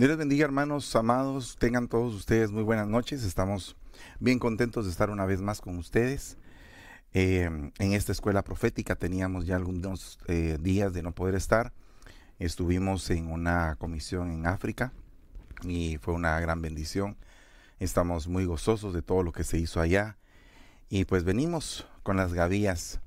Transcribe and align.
Dios 0.00 0.08
les 0.08 0.16
bendiga, 0.16 0.46
hermanos 0.46 0.96
amados. 0.96 1.58
Tengan 1.58 1.86
todos 1.86 2.14
ustedes 2.14 2.50
muy 2.50 2.62
buenas 2.62 2.88
noches. 2.88 3.22
Estamos 3.22 3.76
bien 4.18 4.38
contentos 4.38 4.86
de 4.86 4.92
estar 4.92 5.10
una 5.10 5.26
vez 5.26 5.42
más 5.42 5.60
con 5.60 5.76
ustedes. 5.76 6.38
Eh, 7.12 7.50
en 7.78 7.92
esta 7.92 8.10
escuela 8.10 8.42
profética 8.42 8.96
teníamos 8.96 9.44
ya 9.44 9.56
algunos 9.56 10.18
eh, 10.26 10.56
días 10.58 10.94
de 10.94 11.02
no 11.02 11.12
poder 11.12 11.34
estar. 11.34 11.74
Estuvimos 12.38 13.10
en 13.10 13.30
una 13.30 13.76
comisión 13.76 14.30
en 14.30 14.46
África 14.46 14.94
y 15.64 15.98
fue 15.98 16.14
una 16.14 16.40
gran 16.40 16.62
bendición. 16.62 17.18
Estamos 17.78 18.26
muy 18.26 18.46
gozosos 18.46 18.94
de 18.94 19.02
todo 19.02 19.22
lo 19.22 19.32
que 19.32 19.44
se 19.44 19.58
hizo 19.58 19.82
allá. 19.82 20.16
Y 20.88 21.04
pues 21.04 21.24
venimos 21.24 21.86
con 22.04 22.16
las 22.16 22.32
gavillas 22.32 23.02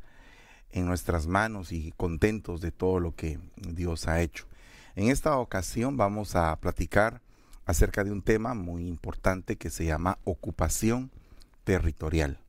en 0.70 0.86
nuestras 0.86 1.26
manos 1.26 1.72
y 1.72 1.92
contentos 1.98 2.62
de 2.62 2.72
todo 2.72 3.00
lo 3.00 3.16
que 3.16 3.40
Dios 3.56 4.08
ha 4.08 4.22
hecho. 4.22 4.46
En 4.96 5.10
esta 5.10 5.38
ocasión 5.38 5.98
vamos 5.98 6.36
a 6.36 6.56
platicar 6.58 7.20
acerca 7.66 8.04
de 8.04 8.12
un 8.12 8.22
tema 8.22 8.54
muy 8.54 8.88
importante 8.88 9.56
que 9.56 9.72
se 9.72 9.86
llama 9.86 10.20
ocupación 10.24 11.10
territorial. 11.64 12.40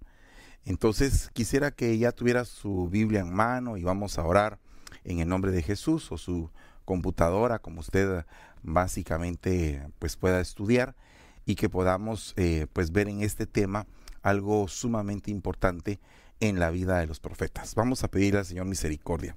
Entonces 0.67 1.31
quisiera 1.33 1.71
que 1.71 1.97
ya 1.97 2.13
tuviera 2.13 2.45
su 2.45 2.89
Biblia 2.91 3.21
en 3.21 3.33
mano 3.33 3.79
y 3.79 3.83
vamos 3.83 4.19
a 4.19 4.25
orar 4.25 4.59
en 5.05 5.21
el 5.21 5.29
nombre 5.29 5.53
de 5.53 5.63
Jesús 5.63 6.13
o 6.13 6.19
su 6.19 6.51
computadora, 6.85 7.61
como 7.61 7.81
usted 7.81 8.27
básicamente 8.63 9.83
pues 9.99 10.17
pueda 10.17 10.41
estudiar 10.41 10.95
y 11.47 11.55
que 11.55 11.71
podamos 11.71 12.35
eh, 12.37 12.67
pues 12.75 12.93
ver 12.93 13.09
en 13.09 13.23
este 13.23 13.47
tema 13.47 13.87
algo 14.23 14.69
sumamente 14.69 15.31
importante 15.31 15.99
en 16.41 16.59
la 16.59 16.71
vida 16.71 16.99
de 16.99 17.07
los 17.07 17.21
profetas. 17.21 17.75
Vamos 17.75 18.05
a 18.05 18.09
pedirle 18.09 18.41
al 18.41 18.47
Señor 18.47 18.67
misericordia. 18.67 19.35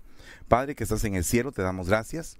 Padre 0.49 0.75
que 0.75 0.83
estás 0.83 1.05
en 1.05 1.15
el 1.15 1.23
cielo, 1.23 1.53
te 1.53 1.61
damos 1.61 1.87
gracias 1.87 2.37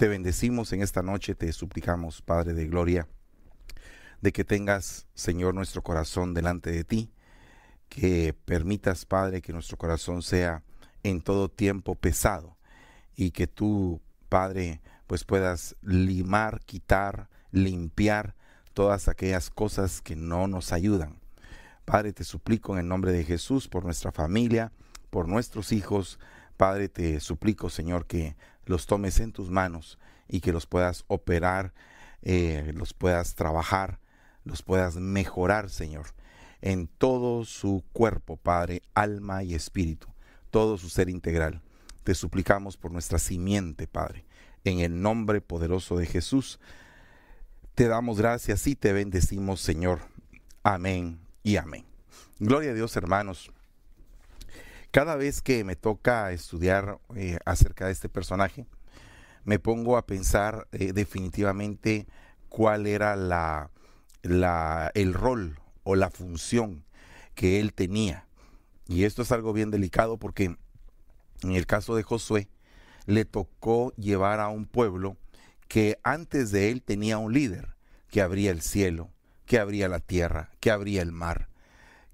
te 0.00 0.08
bendecimos 0.08 0.72
en 0.72 0.80
esta 0.80 1.02
noche, 1.02 1.34
te 1.34 1.52
suplicamos, 1.52 2.22
Padre 2.22 2.54
de 2.54 2.66
Gloria, 2.66 3.06
de 4.22 4.32
que 4.32 4.44
tengas, 4.44 5.06
Señor, 5.12 5.54
nuestro 5.54 5.82
corazón 5.82 6.32
delante 6.32 6.70
de 6.70 6.84
ti, 6.84 7.12
que 7.90 8.34
permitas, 8.46 9.04
Padre, 9.04 9.42
que 9.42 9.52
nuestro 9.52 9.76
corazón 9.76 10.22
sea 10.22 10.62
en 11.02 11.20
todo 11.20 11.50
tiempo 11.50 11.96
pesado 11.96 12.56
y 13.14 13.32
que 13.32 13.46
tú, 13.46 14.00
Padre, 14.30 14.80
pues 15.06 15.24
puedas 15.24 15.76
limar, 15.82 16.60
quitar, 16.64 17.28
limpiar 17.50 18.36
todas 18.72 19.06
aquellas 19.06 19.50
cosas 19.50 20.00
que 20.00 20.16
no 20.16 20.48
nos 20.48 20.72
ayudan. 20.72 21.20
Padre, 21.84 22.14
te 22.14 22.24
suplico 22.24 22.72
en 22.72 22.78
el 22.78 22.88
nombre 22.88 23.12
de 23.12 23.24
Jesús 23.24 23.68
por 23.68 23.84
nuestra 23.84 24.12
familia, 24.12 24.72
por 25.10 25.28
nuestros 25.28 25.72
hijos. 25.72 26.18
Padre, 26.56 26.88
te 26.88 27.20
suplico, 27.20 27.68
Señor, 27.68 28.06
que 28.06 28.34
los 28.70 28.86
tomes 28.86 29.20
en 29.20 29.32
tus 29.32 29.50
manos 29.50 29.98
y 30.28 30.40
que 30.40 30.52
los 30.52 30.64
puedas 30.64 31.04
operar, 31.08 31.74
eh, 32.22 32.72
los 32.74 32.94
puedas 32.94 33.34
trabajar, 33.34 33.98
los 34.44 34.62
puedas 34.62 34.96
mejorar, 34.96 35.68
Señor, 35.68 36.06
en 36.62 36.86
todo 36.86 37.44
su 37.44 37.84
cuerpo, 37.92 38.36
Padre, 38.36 38.82
alma 38.94 39.42
y 39.42 39.54
espíritu, 39.54 40.06
todo 40.50 40.78
su 40.78 40.88
ser 40.88 41.10
integral. 41.10 41.60
Te 42.04 42.14
suplicamos 42.14 42.76
por 42.76 42.92
nuestra 42.92 43.18
simiente, 43.18 43.86
Padre, 43.86 44.24
en 44.64 44.78
el 44.78 45.02
nombre 45.02 45.40
poderoso 45.40 45.96
de 45.98 46.06
Jesús. 46.06 46.60
Te 47.74 47.88
damos 47.88 48.18
gracias 48.18 48.66
y 48.66 48.76
te 48.76 48.92
bendecimos, 48.92 49.60
Señor. 49.60 50.00
Amén 50.62 51.18
y 51.42 51.56
amén. 51.56 51.84
Gloria 52.38 52.70
a 52.70 52.74
Dios, 52.74 52.96
hermanos. 52.96 53.50
Cada 54.90 55.14
vez 55.14 55.40
que 55.40 55.62
me 55.62 55.76
toca 55.76 56.32
estudiar 56.32 56.98
eh, 57.14 57.38
acerca 57.44 57.86
de 57.86 57.92
este 57.92 58.08
personaje, 58.08 58.66
me 59.44 59.60
pongo 59.60 59.96
a 59.96 60.04
pensar 60.04 60.66
eh, 60.72 60.92
definitivamente 60.92 62.08
cuál 62.48 62.88
era 62.88 63.14
el 64.22 65.14
rol 65.14 65.60
o 65.84 65.94
la 65.94 66.10
función 66.10 66.84
que 67.36 67.60
él 67.60 67.72
tenía. 67.72 68.26
Y 68.88 69.04
esto 69.04 69.22
es 69.22 69.30
algo 69.30 69.52
bien 69.52 69.70
delicado 69.70 70.18
porque 70.18 70.56
en 71.42 71.52
el 71.52 71.66
caso 71.66 71.94
de 71.94 72.02
Josué 72.02 72.48
le 73.06 73.24
tocó 73.24 73.92
llevar 73.94 74.40
a 74.40 74.48
un 74.48 74.66
pueblo 74.66 75.16
que 75.68 76.00
antes 76.02 76.50
de 76.50 76.72
él 76.72 76.82
tenía 76.82 77.18
un 77.18 77.32
líder, 77.32 77.76
que 78.08 78.22
abría 78.22 78.50
el 78.50 78.60
cielo, 78.60 79.12
que 79.46 79.60
abría 79.60 79.88
la 79.88 80.00
tierra, 80.00 80.50
que 80.58 80.72
abría 80.72 81.00
el 81.00 81.12
mar 81.12 81.49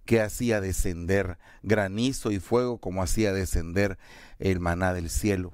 que 0.06 0.20
hacía 0.20 0.60
descender 0.60 1.36
granizo 1.62 2.30
y 2.30 2.38
fuego 2.38 2.78
como 2.78 3.02
hacía 3.02 3.32
descender 3.32 3.98
el 4.38 4.60
maná 4.60 4.94
del 4.94 5.10
cielo. 5.10 5.52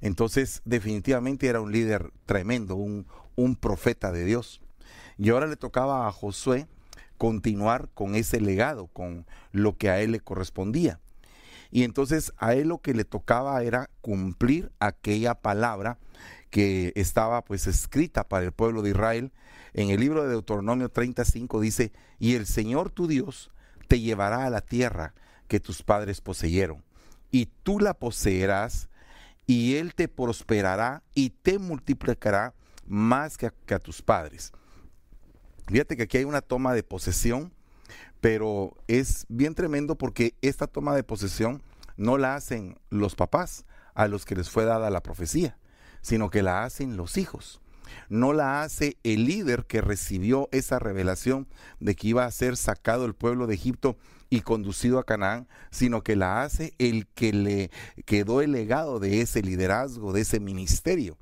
Entonces 0.00 0.60
definitivamente 0.64 1.46
era 1.46 1.60
un 1.60 1.72
líder 1.72 2.12
tremendo, 2.26 2.76
un, 2.76 3.06
un 3.36 3.56
profeta 3.56 4.12
de 4.12 4.24
Dios. 4.24 4.60
Y 5.16 5.30
ahora 5.30 5.46
le 5.46 5.56
tocaba 5.56 6.06
a 6.06 6.12
Josué 6.12 6.66
continuar 7.16 7.88
con 7.94 8.14
ese 8.14 8.40
legado, 8.40 8.88
con 8.88 9.24
lo 9.52 9.76
que 9.76 9.88
a 9.88 10.00
él 10.00 10.12
le 10.12 10.20
correspondía. 10.20 11.00
Y 11.70 11.82
entonces 11.82 12.32
a 12.36 12.54
él 12.54 12.68
lo 12.68 12.78
que 12.78 12.94
le 12.94 13.04
tocaba 13.04 13.62
era 13.62 13.90
cumplir 14.00 14.70
aquella 14.78 15.34
palabra 15.34 15.98
que 16.50 16.92
estaba 16.94 17.42
pues 17.44 17.66
escrita 17.66 18.24
para 18.28 18.44
el 18.44 18.52
pueblo 18.52 18.82
de 18.82 18.90
Israel. 18.90 19.32
En 19.74 19.90
el 19.90 20.00
libro 20.00 20.22
de 20.22 20.30
Deuteronomio 20.30 20.88
35 20.88 21.60
dice, 21.60 21.92
y 22.18 22.34
el 22.34 22.46
Señor 22.46 22.90
tu 22.90 23.06
Dios 23.06 23.50
te 23.86 24.00
llevará 24.00 24.44
a 24.44 24.50
la 24.50 24.60
tierra 24.60 25.14
que 25.48 25.60
tus 25.60 25.82
padres 25.82 26.20
poseyeron, 26.20 26.82
y 27.30 27.46
tú 27.62 27.78
la 27.80 27.94
poseerás, 27.94 28.88
y 29.46 29.76
Él 29.76 29.94
te 29.94 30.08
prosperará 30.08 31.02
y 31.14 31.30
te 31.30 31.58
multiplicará 31.58 32.54
más 32.86 33.36
que 33.38 33.46
a, 33.46 33.78
tus 33.78 34.02
padres. 34.02 34.52
Fíjate 35.68 35.96
que 35.96 36.04
aquí 36.04 36.18
hay 36.18 36.24
una 36.24 36.40
toma 36.40 36.74
de 36.74 36.82
posesión, 36.82 37.52
pero 38.20 38.76
es 38.88 39.24
bien 39.28 39.54
tremendo 39.54 39.96
porque 39.96 40.34
esta 40.42 40.66
toma 40.66 40.94
de 40.94 41.04
posesión 41.04 41.62
no 41.96 42.18
la 42.18 42.34
hacen 42.34 42.78
los 42.90 43.14
papás 43.14 43.64
a 43.94 44.08
los 44.08 44.24
que 44.24 44.34
les 44.34 44.50
fue 44.50 44.64
dada 44.64 44.90
la 44.90 45.02
profecía, 45.02 45.58
sino 46.00 46.30
que 46.30 46.42
la 46.42 46.64
hacen 46.64 46.96
los 46.96 47.16
hijos 47.16 47.60
no 48.08 48.32
la 48.32 48.62
hace 48.62 48.96
el 49.02 49.24
líder 49.24 49.66
que 49.66 49.80
recibió 49.80 50.48
esa 50.52 50.78
revelación 50.78 51.48
de 51.80 51.94
que 51.94 52.08
iba 52.08 52.24
a 52.24 52.30
ser 52.30 52.56
sacado 52.56 53.04
el 53.04 53.14
pueblo 53.14 53.46
de 53.46 53.54
Egipto 53.54 53.96
y 54.28 54.40
conducido 54.40 54.98
a 54.98 55.04
Canaán, 55.04 55.48
sino 55.70 56.02
que 56.02 56.16
la 56.16 56.42
hace 56.42 56.74
el 56.78 57.06
que 57.06 57.32
le 57.32 57.70
quedó 58.04 58.40
el 58.40 58.52
legado 58.52 58.98
de 58.98 59.20
ese 59.20 59.42
liderazgo, 59.42 60.12
de 60.12 60.22
ese 60.22 60.40
ministerio 60.40 61.16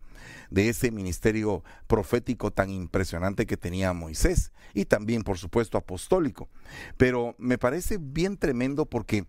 de 0.51 0.69
ese 0.69 0.91
ministerio 0.91 1.65
profético 1.87 2.51
tan 2.53 2.71
impresionante 2.71 3.47
que 3.47 3.57
tenía 3.57 3.93
Moisés 3.93 4.53
y 4.73 4.85
también 4.85 5.23
por 5.23 5.37
supuesto 5.37 5.77
apostólico. 5.77 6.49
Pero 6.97 7.35
me 7.39 7.59
parece 7.59 7.99
bien 8.01 8.37
tremendo 8.37 8.87
porque 8.87 9.27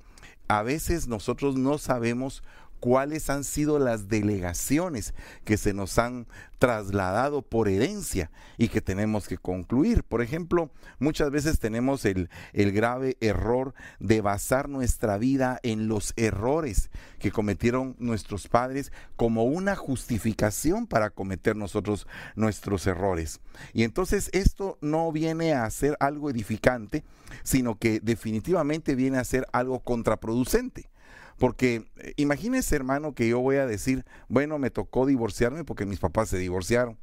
a 0.48 0.62
veces 0.62 1.08
nosotros 1.08 1.56
no 1.56 1.78
sabemos 1.78 2.44
cuáles 2.80 3.30
han 3.30 3.44
sido 3.44 3.80
las 3.80 4.08
delegaciones 4.08 5.14
que 5.44 5.58
se 5.58 5.74
nos 5.74 5.98
han 5.98 6.28
trasladado 6.60 7.42
por 7.42 7.68
herencia 7.68 8.32
y 8.58 8.70
que 8.70 8.82
tenemos 8.82 9.28
que 9.28 9.38
concluir. 9.38 10.04
Por 10.04 10.22
ejemplo, 10.22 10.72
muchas 11.00 11.30
veces 11.30 11.60
tenemos 11.60 12.06
el, 12.06 12.30
el 12.54 12.72
grave 12.72 13.18
error 13.20 13.74
de 14.00 14.22
basar 14.22 14.70
nuestra 14.70 15.18
vida 15.18 15.60
en 15.64 15.88
los 15.88 16.14
errores 16.16 16.90
que 17.20 17.32
cometieron 17.32 17.96
nuestros 18.00 18.48
padres 18.48 18.92
como 19.16 19.44
una 19.44 19.76
justificación 19.76 20.88
para 20.88 21.10
cometer 21.10 21.56
nosotros 21.56 22.08
nuestros 22.36 22.88
errores. 22.88 23.42
Y 23.74 23.84
entonces 23.84 24.30
esto 24.34 24.78
no 24.82 25.12
viene 25.12 25.54
a 25.54 25.70
ser 25.70 25.98
algo 26.00 26.30
edificante, 26.30 27.04
sino 27.44 27.78
que 27.78 28.00
definitivamente 28.00 28.96
viene 28.96 29.18
a 29.18 29.24
ser 29.24 29.46
algo 29.52 29.80
contraproducente. 29.80 30.90
Porque 31.38 31.86
eh, 31.98 32.14
imagínese, 32.18 32.76
hermano, 32.76 33.14
que 33.14 33.28
yo 33.28 33.40
voy 33.40 33.58
a 33.58 33.66
decir, 33.66 34.06
bueno, 34.28 34.58
me 34.60 34.70
tocó 34.70 35.06
divorciarme 35.06 35.64
porque 35.64 35.86
mis 35.86 36.00
papás 36.00 36.30
se 36.30 36.38
divorciaron. 36.38 36.98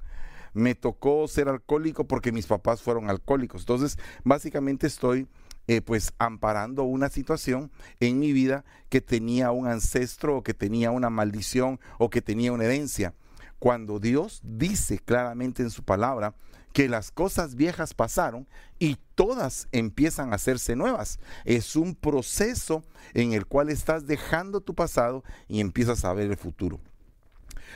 Me 0.55 0.75
tocó 0.75 1.27
ser 1.29 1.49
alcohólico 1.49 2.07
porque 2.07 2.33
mis 2.33 2.47
papás 2.47 2.83
fueron 2.83 3.09
alcohólicos. 3.09 3.63
Entonces, 3.63 3.99
básicamente 4.25 4.87
estoy 4.87 5.27
eh, 5.69 5.81
pues 5.81 6.13
amparando 6.19 6.83
una 6.83 7.09
situación 7.09 7.71
en 8.01 8.19
mi 8.19 8.33
vida 8.33 8.65
que 8.89 9.01
tenía 9.01 9.53
un 9.53 9.67
ancestro 9.67 10.37
o 10.37 10.43
que 10.43 10.55
tenía 10.55 10.91
una 10.91 11.09
maldición 11.09 11.79
o 11.99 12.11
que 12.11 12.21
tenía 12.21 12.53
una 12.53 12.65
herencia. 12.65 13.15
Cuando 13.59 14.01
Dios 14.01 14.41
dice 14.43 14.99
claramente 14.99 15.63
en 15.63 15.71
su 15.71 15.85
palabra 15.85 16.35
que 16.73 16.89
las 16.89 17.11
cosas 17.11 17.55
viejas 17.55 17.95
pasaron 17.95 18.47
y 18.79 18.97
todas 19.15 19.69
empiezan 19.73 20.33
a 20.33 20.37
hacerse 20.37 20.75
nuevas. 20.77 21.19
Es 21.45 21.77
un 21.77 21.95
proceso 21.95 22.83
en 23.15 23.33
el 23.33 23.47
cual 23.47 23.69
estás 23.69 24.07
dejando 24.07 24.61
tu 24.61 24.75
pasado 24.75 25.23
y 25.49 25.61
empiezas 25.61 26.05
a 26.05 26.13
ver 26.13 26.31
el 26.31 26.37
futuro. 26.37 26.81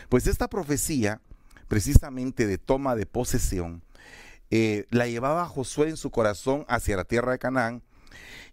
Pues 0.09 0.27
esta 0.27 0.49
profecía, 0.49 1.21
precisamente 1.69 2.47
de 2.47 2.59
toma 2.59 2.97
de 2.97 3.07
posesión, 3.07 3.83
eh, 4.51 4.87
la 4.91 5.07
llevaba 5.07 5.47
Josué 5.47 5.89
en 5.89 5.97
su 5.97 6.11
corazón 6.11 6.65
hacia 6.69 6.97
la 6.97 7.05
tierra 7.05 7.33
de 7.33 7.39
Canaán, 7.39 7.83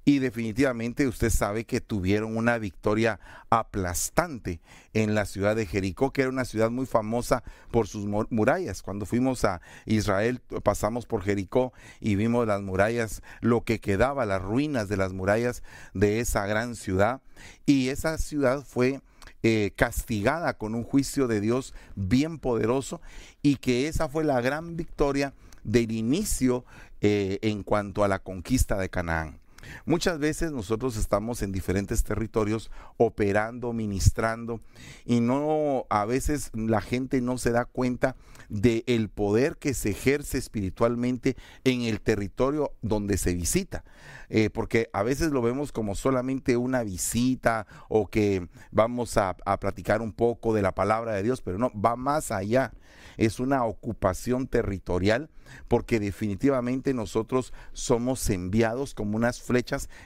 y 0.06 0.19
definitivamente 0.19 1.07
usted 1.07 1.30
sabe 1.30 1.65
que 1.65 1.80
tuvieron 1.80 2.36
una 2.36 2.57
victoria 2.57 3.19
aplastante 3.50 4.60
en 4.94 5.15
la 5.15 5.25
ciudad 5.25 5.56
de 5.56 5.65
Jericó, 5.65 6.12
que 6.12 6.21
era 6.21 6.30
una 6.30 6.45
ciudad 6.45 6.69
muy 6.69 6.86
famosa 6.86 7.44
por 7.71 7.88
sus 7.88 8.06
murallas. 8.30 8.81
Cuando 8.81 9.06
fuimos 9.06 9.45
a 9.45 9.62
Israel 9.86 10.42
pasamos 10.63 11.06
por 11.06 11.24
Jericó 11.24 11.71
y 12.01 12.15
vimos 12.15 12.45
las 12.48 12.62
murallas, 12.62 13.21
lo 13.39 13.62
que 13.62 13.80
quedaba, 13.80 14.25
las 14.25 14.42
ruinas 14.42 14.89
de 14.89 14.98
las 14.98 15.13
murallas 15.13 15.63
de 15.94 16.19
esa 16.19 16.45
gran 16.48 16.75
ciudad. 16.75 17.21
Y 17.65 17.89
esa 17.89 18.18
ciudad 18.18 18.63
fue 18.65 19.01
eh, 19.42 19.71
castigada 19.75 20.57
con 20.57 20.75
un 20.75 20.83
juicio 20.83 21.27
de 21.27 21.39
Dios 21.39 21.74
bien 21.95 22.39
poderoso 22.39 23.01
y 23.42 23.56
que 23.56 23.88
esa 23.88 24.10
fue 24.10 24.25
la 24.25 24.42
gran 24.42 24.75
victoria 24.75 25.33
del 25.63 25.92
inicio 25.92 26.65
eh, 27.00 27.39
en 27.42 27.63
cuanto 27.63 28.04
a 28.04 28.10
la 28.10 28.19
conquista 28.19 28.77
de 28.77 28.89
Canaán. 28.89 29.42
Muchas 29.86 30.19
veces 30.19 30.51
nosotros 30.51 30.98
estamos 30.98 31.42
en 31.42 31.51
diferentes 31.51 32.04
territorios 32.04 32.71
operando, 32.98 33.74
ministrando 33.74 34.60
y 35.06 35.19
no 35.19 35.86
a 35.89 36.06
veces 36.06 36.51
la 36.54 36.81
gente 36.81 37.21
no 37.21 37.38
se 37.38 37.51
da 37.51 37.65
cuenta 37.65 38.15
del 38.50 38.83
el 38.88 39.10
poder 39.10 39.57
que 39.57 39.74
se 39.74 39.92
ejerce 39.92 40.38
espiritualmente 40.38 41.36
en 41.63 41.81
el 41.81 42.01
territorio 42.01 42.74
donde 42.81 43.18
se 43.18 43.33
visita. 43.33 43.83
Eh, 44.30 44.50
porque 44.50 44.89
a 44.94 45.04
veces 45.04 45.31
lo 45.31 45.42
vemos 45.42 45.71
como 45.71 45.95
solamente 45.95 46.57
una 46.57 46.83
visita 46.83 47.68
o 47.88 48.07
que 48.07 48.48
vamos 48.71 49.18
a, 49.18 49.36
platicar 49.60 50.01
un 50.01 50.12
poco 50.12 50.54
de 50.54 50.62
la 50.62 50.74
palabra 50.74 51.13
de 51.13 51.24
Dios, 51.24 51.42
pero 51.42 51.57
no, 51.57 51.71
va 51.80 51.95
más 51.95 52.31
allá 52.31 52.71
es 53.18 53.39
una 53.39 53.65
ocupación 53.65 54.48
territorial, 54.48 55.30
porque 55.68 56.00
definitivamente 56.00 56.94
nosotros 56.94 57.54
somos 57.74 58.27
enviados 58.30 58.94
como 58.94 59.18
unas 59.18 59.42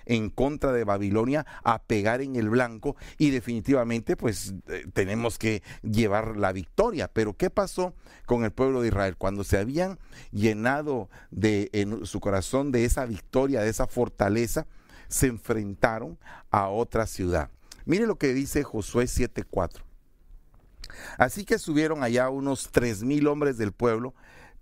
en 0.05 0.29
contra 0.29 0.71
de 0.71 0.83
Babilonia 0.83 1.45
a 1.63 1.81
pegar 1.83 2.21
en 2.21 2.35
el 2.35 2.49
blanco 2.49 2.95
y 3.17 3.29
definitivamente 3.29 4.15
pues 4.15 4.53
eh, 4.67 4.85
tenemos 4.93 5.37
que 5.37 5.63
llevar 5.81 6.37
la 6.37 6.51
victoria. 6.51 7.07
Pero 7.07 7.33
¿qué 7.33 7.49
pasó 7.49 7.93
con 8.25 8.43
el 8.43 8.51
pueblo 8.51 8.81
de 8.81 8.89
Israel? 8.89 9.17
Cuando 9.17 9.43
se 9.43 9.57
habían 9.57 9.99
llenado 10.31 11.09
de 11.31 11.69
en 11.73 12.05
su 12.05 12.19
corazón 12.19 12.71
de 12.71 12.85
esa 12.85 13.05
victoria, 13.05 13.61
de 13.61 13.69
esa 13.69 13.87
fortaleza, 13.87 14.67
se 15.07 15.27
enfrentaron 15.27 16.17
a 16.51 16.67
otra 16.69 17.07
ciudad. 17.07 17.49
Mire 17.85 18.05
lo 18.05 18.17
que 18.17 18.33
dice 18.33 18.63
Josué 18.63 19.05
7:4. 19.05 19.83
Así 21.17 21.45
que 21.45 21.59
subieron 21.59 22.03
allá 22.03 22.29
unos 22.29 22.69
tres 22.71 23.03
mil 23.03 23.27
hombres 23.27 23.57
del 23.57 23.71
pueblo, 23.71 24.13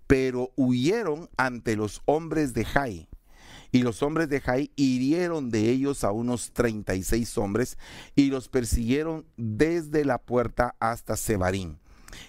pero 0.06 0.52
huyeron 0.56 1.28
ante 1.36 1.76
los 1.76 2.02
hombres 2.04 2.54
de 2.54 2.64
Jai. 2.64 3.08
Y 3.76 3.82
los 3.82 4.02
hombres 4.02 4.30
de 4.30 4.40
Jai 4.40 4.70
hirieron 4.74 5.50
de 5.50 5.68
ellos 5.68 6.02
a 6.02 6.10
unos 6.10 6.52
treinta 6.54 6.94
y 6.94 7.02
seis 7.02 7.36
hombres 7.36 7.76
y 8.14 8.30
los 8.30 8.48
persiguieron 8.48 9.26
desde 9.36 10.06
la 10.06 10.16
puerta 10.16 10.74
hasta 10.80 11.14
Sebarín. 11.14 11.78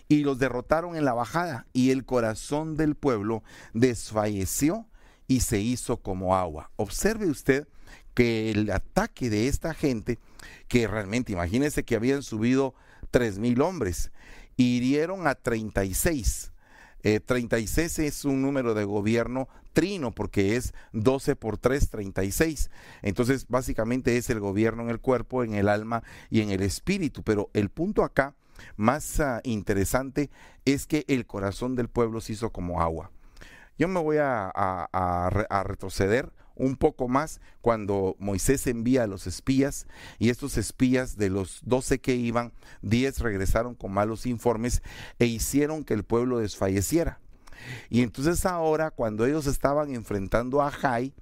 Y 0.10 0.26
los 0.26 0.40
derrotaron 0.40 0.98
en 0.98 1.06
la 1.06 1.14
bajada 1.14 1.66
y 1.72 1.92
el 1.92 2.04
corazón 2.04 2.76
del 2.76 2.96
pueblo 2.96 3.44
desfalleció 3.74 4.88
y 5.26 5.40
se 5.40 5.62
hizo 5.62 6.02
como 6.02 6.36
agua. 6.36 6.70
Observe 6.76 7.28
usted 7.30 7.66
que 8.14 8.52
el 8.52 8.70
ataque 8.70 9.30
de 9.30 9.48
esta 9.48 9.74
gente, 9.74 10.20
que 10.68 10.86
realmente 10.86 11.32
imagínense 11.32 11.86
que 11.86 11.96
habían 11.96 12.24
subido 12.24 12.76
tres 13.10 13.40
mil 13.40 13.62
hombres. 13.62 14.12
Hirieron 14.58 15.28
a 15.28 15.36
36. 15.36 16.52
Eh, 17.04 17.22
36 17.22 18.00
es 18.00 18.26
un 18.26 18.42
número 18.42 18.74
de 18.74 18.84
gobierno 18.84 19.48
trino 19.78 20.12
porque 20.12 20.56
es 20.56 20.74
12 20.94 21.36
por 21.36 21.60
3, 21.60 21.92
36. 21.92 22.72
Entonces, 23.04 23.46
básicamente 23.48 24.18
es 24.18 24.28
el 24.32 24.40
gobierno 24.40 24.82
en 24.82 24.90
el 24.90 25.00
cuerpo, 25.00 25.44
en 25.44 25.54
el 25.54 25.70
alma 25.70 26.02
y 26.32 26.42
en 26.42 26.50
el 26.50 26.64
espíritu. 26.64 27.22
Pero 27.22 27.52
el 27.54 27.70
punto 27.70 28.04
acá 28.04 28.34
más 28.76 29.20
uh, 29.20 29.40
interesante 29.44 30.32
es 30.66 30.88
que 30.88 31.06
el 31.08 31.28
corazón 31.28 31.76
del 31.76 31.90
pueblo 31.90 32.22
se 32.22 32.34
hizo 32.34 32.52
como 32.52 32.82
agua. 32.82 33.12
Yo 33.78 33.88
me 33.88 34.02
voy 34.02 34.18
a 34.20 35.64
retroceder 35.64 36.34
un 36.56 36.76
poco 36.76 37.08
más 37.08 37.40
cuando 37.62 38.16
Moisés 38.18 38.66
envía 38.66 39.04
a 39.04 39.08
los 39.08 39.28
espías 39.28 39.86
y 40.18 40.30
estos 40.30 40.58
espías 40.58 41.18
de 41.18 41.30
los 41.30 41.62
doce 41.66 42.00
que 42.00 42.16
iban, 42.16 42.52
diez 42.82 43.20
regresaron 43.20 43.76
con 43.76 43.92
malos 43.92 44.26
informes 44.26 44.82
e 45.20 45.28
hicieron 45.28 45.84
que 45.84 45.94
el 45.94 46.04
pueblo 46.04 46.40
desfalleciera. 46.40 47.20
Y 47.90 48.02
entonces 48.02 48.46
ahora 48.46 48.92
cuando 48.92 49.26
ellos 49.26 49.48
estaban 49.48 49.94
enfrentando 49.94 50.62
a 50.62 50.72
Jai, 50.72 51.14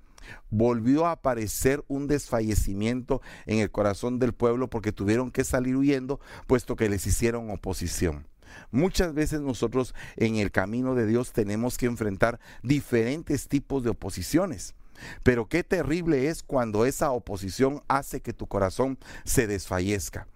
volvió 0.50 1.06
a 1.06 1.12
aparecer 1.12 1.84
un 1.88 2.08
desfallecimiento 2.08 3.22
en 3.46 3.60
el 3.60 3.72
corazón 3.72 4.20
del 4.20 4.34
pueblo 4.34 4.70
porque 4.70 4.92
tuvieron 4.92 5.32
que 5.32 5.44
salir 5.44 5.76
huyendo 5.76 6.20
puesto 6.48 6.76
que 6.76 6.90
les 6.90 7.06
hicieron 7.06 7.50
oposición. 7.50 8.28
Muchas 8.72 9.14
veces 9.14 9.42
nosotros 9.42 9.94
en 10.16 10.38
el 10.38 10.52
camino 10.52 10.96
de 10.96 11.06
Dios 11.06 11.34
tenemos 11.34 11.78
que 11.78 11.86
enfrentar 11.86 12.40
diferentes 12.64 13.48
tipos 13.48 13.84
de 13.84 13.90
oposiciones. 13.90 14.76
Pero 15.24 15.48
qué 15.48 15.64
terrible 15.64 16.30
es 16.30 16.42
cuando 16.42 16.86
esa 16.86 17.12
oposición 17.12 17.84
hace 17.88 18.22
que 18.22 18.34
tu 18.34 18.48
corazón 18.48 18.98
se 19.26 19.46
desfallezca. 19.46 20.28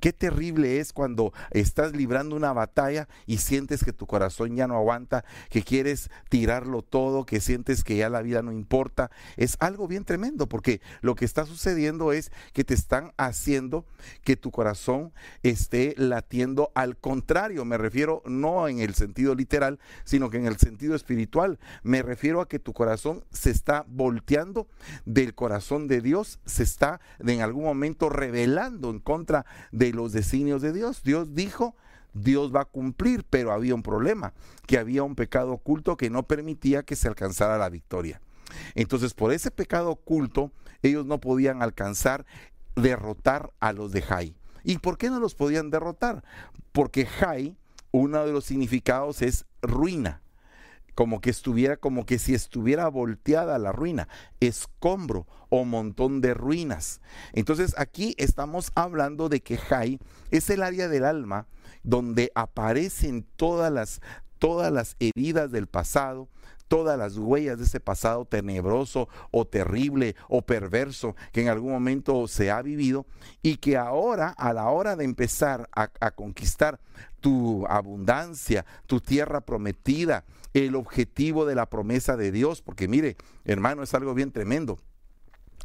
Qué 0.00 0.12
terrible 0.12 0.80
es 0.80 0.92
cuando 0.92 1.32
estás 1.50 1.92
librando 1.92 2.36
una 2.36 2.52
batalla 2.52 3.08
y 3.26 3.38
sientes 3.38 3.84
que 3.84 3.92
tu 3.92 4.06
corazón 4.06 4.56
ya 4.56 4.66
no 4.66 4.76
aguanta, 4.76 5.24
que 5.50 5.62
quieres 5.62 6.10
tirarlo 6.28 6.82
todo, 6.82 7.26
que 7.26 7.40
sientes 7.40 7.84
que 7.84 7.96
ya 7.96 8.08
la 8.08 8.22
vida 8.22 8.42
no 8.42 8.52
importa. 8.52 9.10
Es 9.36 9.56
algo 9.60 9.88
bien 9.88 10.04
tremendo 10.04 10.48
porque 10.48 10.80
lo 11.00 11.14
que 11.14 11.24
está 11.24 11.46
sucediendo 11.46 12.12
es 12.12 12.30
que 12.52 12.64
te 12.64 12.74
están 12.74 13.12
haciendo 13.16 13.84
que 14.22 14.36
tu 14.36 14.50
corazón 14.50 15.12
esté 15.42 15.94
latiendo 15.96 16.70
al 16.74 16.96
contrario. 16.96 17.64
Me 17.64 17.78
refiero 17.78 18.22
no 18.24 18.68
en 18.68 18.80
el 18.80 18.94
sentido 18.94 19.34
literal, 19.34 19.78
sino 20.04 20.30
que 20.30 20.38
en 20.38 20.46
el 20.46 20.58
sentido 20.58 20.94
espiritual. 20.94 21.58
Me 21.82 22.02
refiero 22.02 22.40
a 22.40 22.48
que 22.48 22.58
tu 22.58 22.72
corazón 22.72 23.24
se 23.30 23.50
está 23.50 23.84
volteando 23.88 24.68
del 25.04 25.34
corazón 25.34 25.88
de 25.88 26.00
Dios, 26.00 26.38
se 26.44 26.62
está 26.62 27.00
en 27.18 27.40
algún 27.40 27.64
momento 27.64 28.08
revelando 28.08 28.90
en 28.90 29.00
contra 29.00 29.46
de 29.72 29.92
los 29.92 30.12
designios 30.12 30.62
de 30.62 30.72
Dios. 30.72 31.02
Dios 31.02 31.34
dijo, 31.34 31.76
Dios 32.14 32.54
va 32.54 32.62
a 32.62 32.66
cumplir, 32.66 33.24
pero 33.28 33.52
había 33.52 33.74
un 33.74 33.82
problema, 33.82 34.32
que 34.66 34.78
había 34.78 35.02
un 35.02 35.14
pecado 35.14 35.52
oculto 35.52 35.96
que 35.96 36.10
no 36.10 36.24
permitía 36.24 36.82
que 36.82 36.96
se 36.96 37.08
alcanzara 37.08 37.58
la 37.58 37.68
victoria. 37.68 38.20
Entonces, 38.74 39.14
por 39.14 39.32
ese 39.32 39.50
pecado 39.50 39.90
oculto, 39.90 40.52
ellos 40.82 41.06
no 41.06 41.20
podían 41.20 41.62
alcanzar 41.62 42.24
derrotar 42.76 43.50
a 43.60 43.72
los 43.72 43.92
de 43.92 44.02
Jai. 44.02 44.34
¿Y 44.64 44.78
por 44.78 44.98
qué 44.98 45.10
no 45.10 45.20
los 45.20 45.34
podían 45.34 45.70
derrotar? 45.70 46.24
Porque 46.72 47.06
Jai, 47.06 47.56
uno 47.90 48.24
de 48.24 48.32
los 48.32 48.44
significados 48.44 49.22
es 49.22 49.44
ruina 49.62 50.22
como 50.98 51.20
que 51.20 51.30
estuviera, 51.30 51.76
como 51.76 52.04
que 52.04 52.18
si 52.18 52.34
estuviera 52.34 52.88
volteada 52.88 53.56
la 53.60 53.70
ruina, 53.70 54.08
escombro 54.40 55.28
o 55.48 55.64
montón 55.64 56.20
de 56.20 56.34
ruinas. 56.34 57.00
Entonces 57.32 57.72
aquí 57.78 58.16
estamos 58.18 58.72
hablando 58.74 59.28
de 59.28 59.40
que 59.40 59.58
Jai 59.58 60.00
es 60.32 60.50
el 60.50 60.60
área 60.60 60.88
del 60.88 61.04
alma 61.04 61.46
donde 61.84 62.32
aparecen 62.34 63.24
todas 63.36 63.72
las, 63.72 64.00
todas 64.40 64.72
las 64.72 64.96
heridas 64.98 65.52
del 65.52 65.68
pasado, 65.68 66.28
todas 66.66 66.98
las 66.98 67.16
huellas 67.16 67.58
de 67.58 67.66
ese 67.66 67.78
pasado 67.78 68.24
tenebroso 68.24 69.08
o 69.30 69.44
terrible 69.44 70.16
o 70.28 70.42
perverso 70.42 71.14
que 71.30 71.42
en 71.42 71.48
algún 71.48 71.70
momento 71.70 72.26
se 72.26 72.50
ha 72.50 72.60
vivido 72.60 73.06
y 73.40 73.58
que 73.58 73.76
ahora 73.76 74.30
a 74.30 74.52
la 74.52 74.68
hora 74.68 74.96
de 74.96 75.04
empezar 75.04 75.68
a, 75.76 75.92
a 76.00 76.10
conquistar 76.10 76.80
tu 77.20 77.64
abundancia, 77.68 78.66
tu 78.88 79.00
tierra 79.00 79.40
prometida, 79.40 80.24
el 80.54 80.74
objetivo 80.76 81.44
de 81.46 81.54
la 81.54 81.68
promesa 81.68 82.16
de 82.16 82.32
Dios, 82.32 82.62
porque 82.62 82.88
mire, 82.88 83.16
hermano, 83.44 83.82
es 83.82 83.94
algo 83.94 84.14
bien 84.14 84.32
tremendo. 84.32 84.78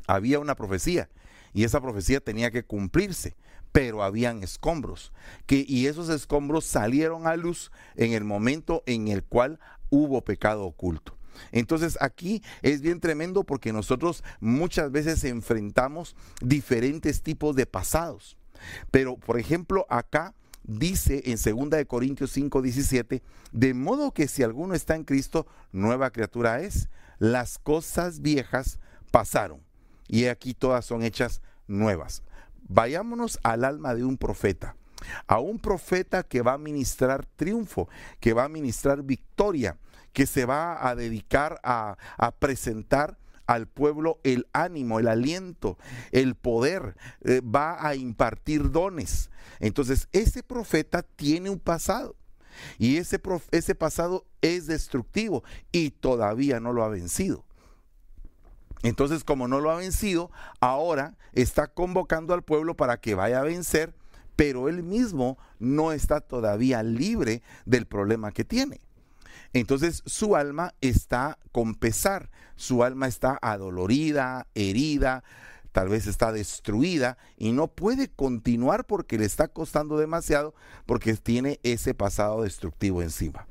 Había 0.08 0.40
una 0.40 0.56
profecía 0.56 1.10
y 1.54 1.64
esa 1.64 1.82
profecía 1.82 2.20
tenía 2.20 2.52
que 2.52 2.64
cumplirse, 2.64 3.36
pero 3.72 4.04
habían 4.04 4.44
escombros, 4.44 5.14
que 5.46 5.66
y 5.68 5.88
esos 5.88 6.10
escombros 6.10 6.66
salieron 6.66 7.28
a 7.28 7.36
luz 7.36 7.72
en 7.96 8.14
el 8.14 8.24
momento 8.24 8.84
en 8.86 9.08
el 9.08 9.24
cual 9.24 9.60
hubo 9.90 10.24
pecado 10.24 10.66
oculto. 10.66 11.18
Entonces 11.52 11.98
aquí 12.00 12.44
es 12.62 12.82
bien 12.82 13.00
tremendo 13.00 13.44
porque 13.44 13.74
nosotros 13.74 14.24
muchas 14.40 14.92
veces 14.92 15.24
enfrentamos 15.24 16.16
diferentes 16.42 17.24
tipos 17.24 17.56
de 17.56 17.66
pasados. 17.66 18.38
Pero 18.92 19.18
por 19.18 19.40
ejemplo 19.40 19.86
acá 19.90 20.36
dice 20.64 21.24
en 21.26 21.38
2 21.38 21.70
de 21.70 21.86
Corintios 21.86 22.32
5, 22.32 22.62
17, 22.62 23.22
de 23.52 23.74
modo 23.74 24.12
que 24.12 24.28
si 24.28 24.44
alguno 24.44 24.74
está 24.74 24.96
en 24.96 25.04
Cristo, 25.04 25.48
nueva 25.72 26.12
criatura 26.12 26.62
es. 26.62 26.90
Las 27.20 27.58
cosas 27.58 28.22
viejas 28.22 28.80
pasaron 29.12 29.62
y 30.08 30.26
aquí 30.26 30.54
todas 30.54 30.86
son 30.86 31.04
hechas 31.04 31.42
nuevas. 31.68 32.24
Vayámonos 32.68 33.40
al 33.44 33.64
alma 33.64 33.94
de 33.94 34.04
un 34.04 34.18
profeta, 34.18 34.76
a 35.28 35.40
un 35.40 35.60
profeta 35.60 36.24
que 36.24 36.42
va 36.42 36.54
a 36.54 36.58
ministrar 36.58 37.26
triunfo, 37.36 37.88
que 38.20 38.34
va 38.34 38.46
a 38.46 38.50
ministrar 38.50 39.04
victoria, 39.04 39.78
que 40.12 40.26
se 40.26 40.46
va 40.46 40.88
a 40.88 40.96
dedicar 40.96 41.60
a, 41.64 41.98
a 42.18 42.32
presentar 42.32 43.18
al 43.48 43.68
pueblo 43.68 44.20
el 44.24 44.48
ánimo, 44.54 45.00
el 45.00 45.08
aliento, 45.08 45.78
el 46.12 46.36
poder, 46.36 46.96
eh, 47.22 47.42
va 47.42 47.88
a 47.88 47.96
impartir 47.96 48.72
dones. 48.72 49.30
Entonces, 49.60 50.08
ese 50.12 50.44
profeta 50.44 51.04
tiene 51.04 51.50
un 51.50 51.60
pasado. 51.60 52.16
Y 52.78 52.98
ese, 52.98 53.20
ese 53.52 53.76
pasado 53.76 54.26
es 54.42 54.68
destructivo 54.68 55.44
y 55.72 55.92
todavía 55.92 56.60
no 56.60 56.72
lo 56.72 56.84
ha 56.84 56.90
vencido. 56.90 57.46
Entonces, 58.84 59.24
como 59.24 59.48
no 59.48 59.60
lo 59.60 59.72
ha 59.72 59.76
vencido, 59.76 60.30
ahora 60.60 61.16
está 61.32 61.68
convocando 61.68 62.34
al 62.34 62.44
pueblo 62.44 62.76
para 62.76 62.98
que 62.98 63.16
vaya 63.16 63.40
a 63.40 63.44
vencer, 63.44 63.96
pero 64.36 64.68
él 64.68 64.84
mismo 64.84 65.38
no 65.58 65.94
está 65.94 66.20
todavía 66.20 66.84
libre 66.84 67.42
del 67.66 67.86
problema 67.86 68.32
que 68.32 68.44
tiene. 68.44 68.82
Entonces 69.54 70.02
su 70.06 70.36
alma 70.36 70.74
está 70.82 71.38
con 71.52 71.76
pesar, 71.76 72.30
su 72.56 72.84
alma 72.84 73.08
está 73.08 73.38
adolorida, 73.42 74.48
herida, 74.56 75.24
tal 75.72 75.90
vez 75.90 76.08
está 76.08 76.32
destruida 76.32 77.18
y 77.38 77.52
no 77.52 77.68
puede 77.68 78.08
continuar 78.08 78.86
porque 78.86 79.18
le 79.18 79.26
está 79.26 79.48
costando 79.48 79.98
demasiado 79.98 80.54
porque 80.86 81.14
tiene 81.16 81.60
ese 81.64 81.94
pasado 81.94 82.44
destructivo 82.44 83.02
encima. 83.02 83.48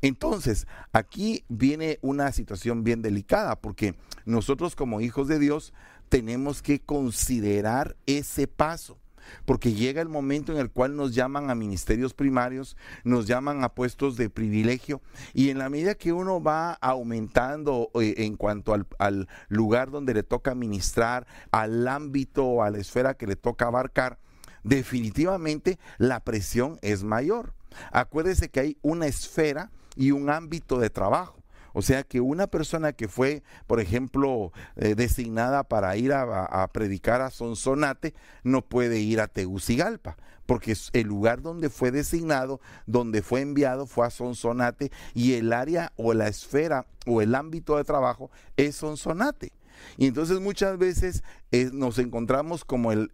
Entonces, 0.00 0.66
aquí 0.92 1.44
viene 1.48 1.98
una 2.02 2.30
situación 2.32 2.84
bien 2.84 3.02
delicada 3.02 3.56
porque 3.56 3.96
nosotros 4.24 4.76
como 4.76 5.00
hijos 5.00 5.28
de 5.28 5.38
Dios 5.38 5.72
tenemos 6.08 6.62
que 6.62 6.80
considerar 6.80 7.96
ese 8.06 8.46
paso. 8.46 8.98
Porque 9.44 9.72
llega 9.72 10.02
el 10.02 10.08
momento 10.08 10.52
en 10.52 10.58
el 10.58 10.70
cual 10.70 10.96
nos 10.96 11.14
llaman 11.14 11.50
a 11.50 11.54
ministerios 11.54 12.14
primarios, 12.14 12.76
nos 13.04 13.26
llaman 13.26 13.64
a 13.64 13.70
puestos 13.70 14.16
de 14.16 14.30
privilegio 14.30 15.00
y 15.34 15.50
en 15.50 15.58
la 15.58 15.68
medida 15.68 15.94
que 15.94 16.12
uno 16.12 16.42
va 16.42 16.74
aumentando 16.74 17.90
eh, 18.00 18.14
en 18.18 18.36
cuanto 18.36 18.74
al, 18.74 18.86
al 18.98 19.28
lugar 19.48 19.90
donde 19.90 20.14
le 20.14 20.22
toca 20.22 20.54
ministrar, 20.54 21.26
al 21.50 21.86
ámbito 21.88 22.44
o 22.44 22.62
a 22.62 22.70
la 22.70 22.78
esfera 22.78 23.14
que 23.14 23.26
le 23.26 23.36
toca 23.36 23.66
abarcar, 23.66 24.18
definitivamente 24.62 25.78
la 25.98 26.20
presión 26.20 26.78
es 26.82 27.02
mayor. 27.02 27.54
Acuérdese 27.90 28.48
que 28.48 28.60
hay 28.60 28.78
una 28.82 29.06
esfera 29.06 29.70
y 29.96 30.10
un 30.10 30.30
ámbito 30.30 30.78
de 30.78 30.90
trabajo. 30.90 31.41
O 31.72 31.82
sea 31.82 32.02
que 32.02 32.20
una 32.20 32.46
persona 32.46 32.92
que 32.92 33.08
fue, 33.08 33.42
por 33.66 33.80
ejemplo, 33.80 34.52
eh, 34.76 34.94
designada 34.94 35.64
para 35.64 35.96
ir 35.96 36.12
a, 36.12 36.68
predicar 36.72 37.20
a 37.20 37.30
Sonsonate, 37.30 38.14
no 38.42 38.62
puede 38.62 39.00
ir 39.00 39.20
a 39.20 39.28
Tegucigalpa, 39.28 40.16
porque 40.46 40.76
el 40.92 41.06
lugar 41.06 41.42
donde 41.42 41.70
fue 41.70 41.90
designado, 41.90 42.60
donde 42.86 43.22
fue 43.22 43.40
enviado, 43.40 43.86
fue 43.86 44.06
a 44.06 44.10
Sonsonate 44.10 44.90
y 45.14 45.34
el 45.34 45.52
área 45.52 45.92
o 45.96 46.14
la 46.14 46.28
esfera 46.28 46.86
o 47.06 47.22
el 47.22 47.34
ámbito 47.34 47.76
de 47.76 47.84
trabajo 47.84 48.30
es 48.56 48.76
Sonsonate. 48.76 49.52
Y 49.96 50.06
entonces 50.06 50.40
muchas 50.40 50.78
veces 50.78 51.22
eh, 51.50 51.70
nos 51.72 51.98
encontramos 51.98 52.64
como 52.64 52.92
el, 52.92 53.10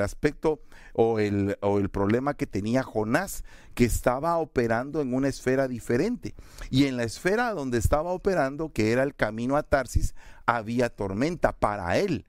aspecto 0.00 0.60
o 0.98 1.18
el, 1.18 1.58
o 1.60 1.78
el 1.78 1.90
problema 1.90 2.32
que 2.34 2.46
tenía 2.46 2.82
Jonás, 2.82 3.44
que 3.74 3.84
estaba 3.84 4.38
operando 4.38 5.02
en 5.02 5.12
una 5.12 5.28
esfera 5.28 5.68
diferente. 5.68 6.34
Y 6.70 6.86
en 6.86 6.96
la 6.96 7.04
esfera 7.04 7.52
donde 7.52 7.76
estaba 7.76 8.12
operando, 8.12 8.72
que 8.72 8.92
era 8.92 9.02
el 9.02 9.14
camino 9.14 9.58
a 9.58 9.62
Tarsis, 9.62 10.14
había 10.46 10.88
tormenta 10.88 11.52
para 11.52 11.98
él, 11.98 12.24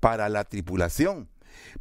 para 0.00 0.30
la 0.30 0.44
tripulación. 0.44 1.28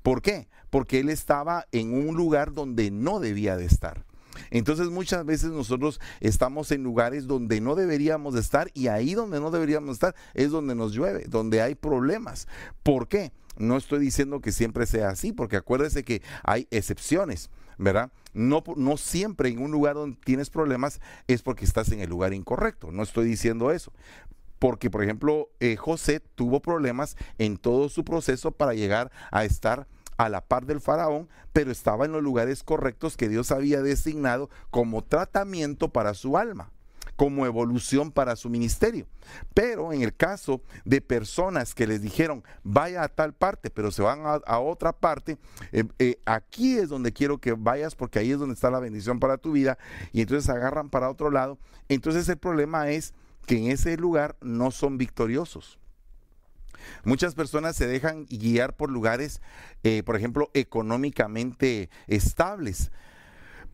¿Por 0.03 0.21
qué? 0.21 0.49
Porque 0.69 0.99
él 0.99 1.09
estaba 1.09 1.67
en 1.71 1.93
un 1.93 2.17
lugar 2.17 2.51
donde 2.51 2.91
no 2.91 3.21
debía 3.21 3.55
de 3.55 3.65
estar. 3.65 4.03
Entonces 4.51 4.89
muchas 4.89 5.25
veces 5.25 5.51
nosotros 5.51 6.01
estamos 6.19 6.69
en 6.73 6.83
lugares 6.83 7.27
donde 7.27 7.61
no 7.61 7.75
deberíamos 7.75 8.35
estar 8.35 8.69
y 8.73 8.87
ahí 8.87 9.13
donde 9.13 9.39
no 9.39 9.51
deberíamos 9.51 9.91
estar 9.91 10.13
es 10.33 10.51
donde 10.51 10.75
nos 10.75 10.91
llueve, 10.91 11.23
donde 11.29 11.61
hay 11.61 11.75
problemas. 11.75 12.49
¿Por 12.83 13.07
qué? 13.07 13.31
No 13.57 13.77
estoy 13.77 13.99
diciendo 13.99 14.41
que 14.41 14.51
siempre 14.51 14.85
sea 14.85 15.09
así, 15.09 15.31
porque 15.31 15.57
acuérdese 15.57 16.03
que 16.03 16.21
hay 16.43 16.67
excepciones, 16.71 17.49
¿verdad? 17.77 18.11
No, 18.33 18.63
no 18.75 18.97
siempre 18.97 19.49
en 19.49 19.59
un 19.59 19.71
lugar 19.71 19.95
donde 19.95 20.17
tienes 20.23 20.49
problemas 20.49 20.99
es 21.27 21.41
porque 21.41 21.65
estás 21.65 21.91
en 21.91 22.01
el 22.01 22.09
lugar 22.09 22.33
incorrecto, 22.33 22.91
no 22.91 23.03
estoy 23.03 23.25
diciendo 23.25 23.71
eso. 23.71 23.91
Porque, 24.59 24.89
por 24.89 25.03
ejemplo, 25.03 25.49
eh, 25.59 25.75
José 25.75 26.21
tuvo 26.35 26.61
problemas 26.61 27.17
en 27.37 27.57
todo 27.57 27.89
su 27.89 28.05
proceso 28.05 28.51
para 28.51 28.73
llegar 28.73 29.11
a 29.31 29.43
estar 29.43 29.87
a 30.17 30.29
la 30.29 30.41
par 30.41 30.65
del 30.65 30.79
faraón, 30.79 31.27
pero 31.51 31.71
estaba 31.71 32.05
en 32.05 32.13
los 32.13 32.23
lugares 32.23 32.63
correctos 32.63 33.17
que 33.17 33.27
Dios 33.27 33.51
había 33.51 33.81
designado 33.81 34.49
como 34.71 35.03
tratamiento 35.03 35.89
para 35.89 36.13
su 36.13 36.37
alma 36.37 36.71
como 37.15 37.45
evolución 37.45 38.11
para 38.11 38.35
su 38.35 38.49
ministerio. 38.49 39.07
Pero 39.53 39.93
en 39.93 40.01
el 40.01 40.15
caso 40.15 40.61
de 40.83 41.01
personas 41.01 41.73
que 41.73 41.87
les 41.87 42.01
dijeron, 42.01 42.43
vaya 42.63 43.03
a 43.03 43.07
tal 43.07 43.33
parte, 43.33 43.69
pero 43.69 43.91
se 43.91 44.01
van 44.01 44.21
a, 44.23 44.59
otra 44.59 44.93
parte, 44.93 45.37
eh, 45.71 45.85
eh, 45.99 46.19
aquí 46.25 46.77
es 46.77 46.89
donde 46.89 47.13
quiero 47.13 47.39
que 47.39 47.53
vayas 47.53 47.95
porque 47.95 48.19
ahí 48.19 48.31
es 48.31 48.39
donde 48.39 48.55
está 48.55 48.69
la 48.69 48.79
bendición 48.79 49.19
para 49.19 49.37
tu 49.37 49.51
vida, 49.51 49.77
y 50.11 50.21
entonces 50.21 50.49
agarran 50.49 50.89
para 50.89 51.09
otro 51.09 51.31
lado. 51.31 51.57
Entonces 51.89 52.27
el 52.29 52.37
problema 52.37 52.89
es 52.89 53.13
que 53.45 53.57
en 53.57 53.71
ese 53.71 53.97
lugar 53.97 54.35
no 54.41 54.71
son 54.71 54.97
victoriosos. 54.97 55.79
Muchas 57.03 57.35
personas 57.35 57.75
se 57.75 57.87
dejan 57.87 58.25
guiar 58.25 58.75
por 58.75 58.91
lugares, 58.91 59.41
eh, 59.83 60.03
por 60.03 60.15
ejemplo, 60.15 60.49
económicamente 60.53 61.89
estables, 62.07 62.91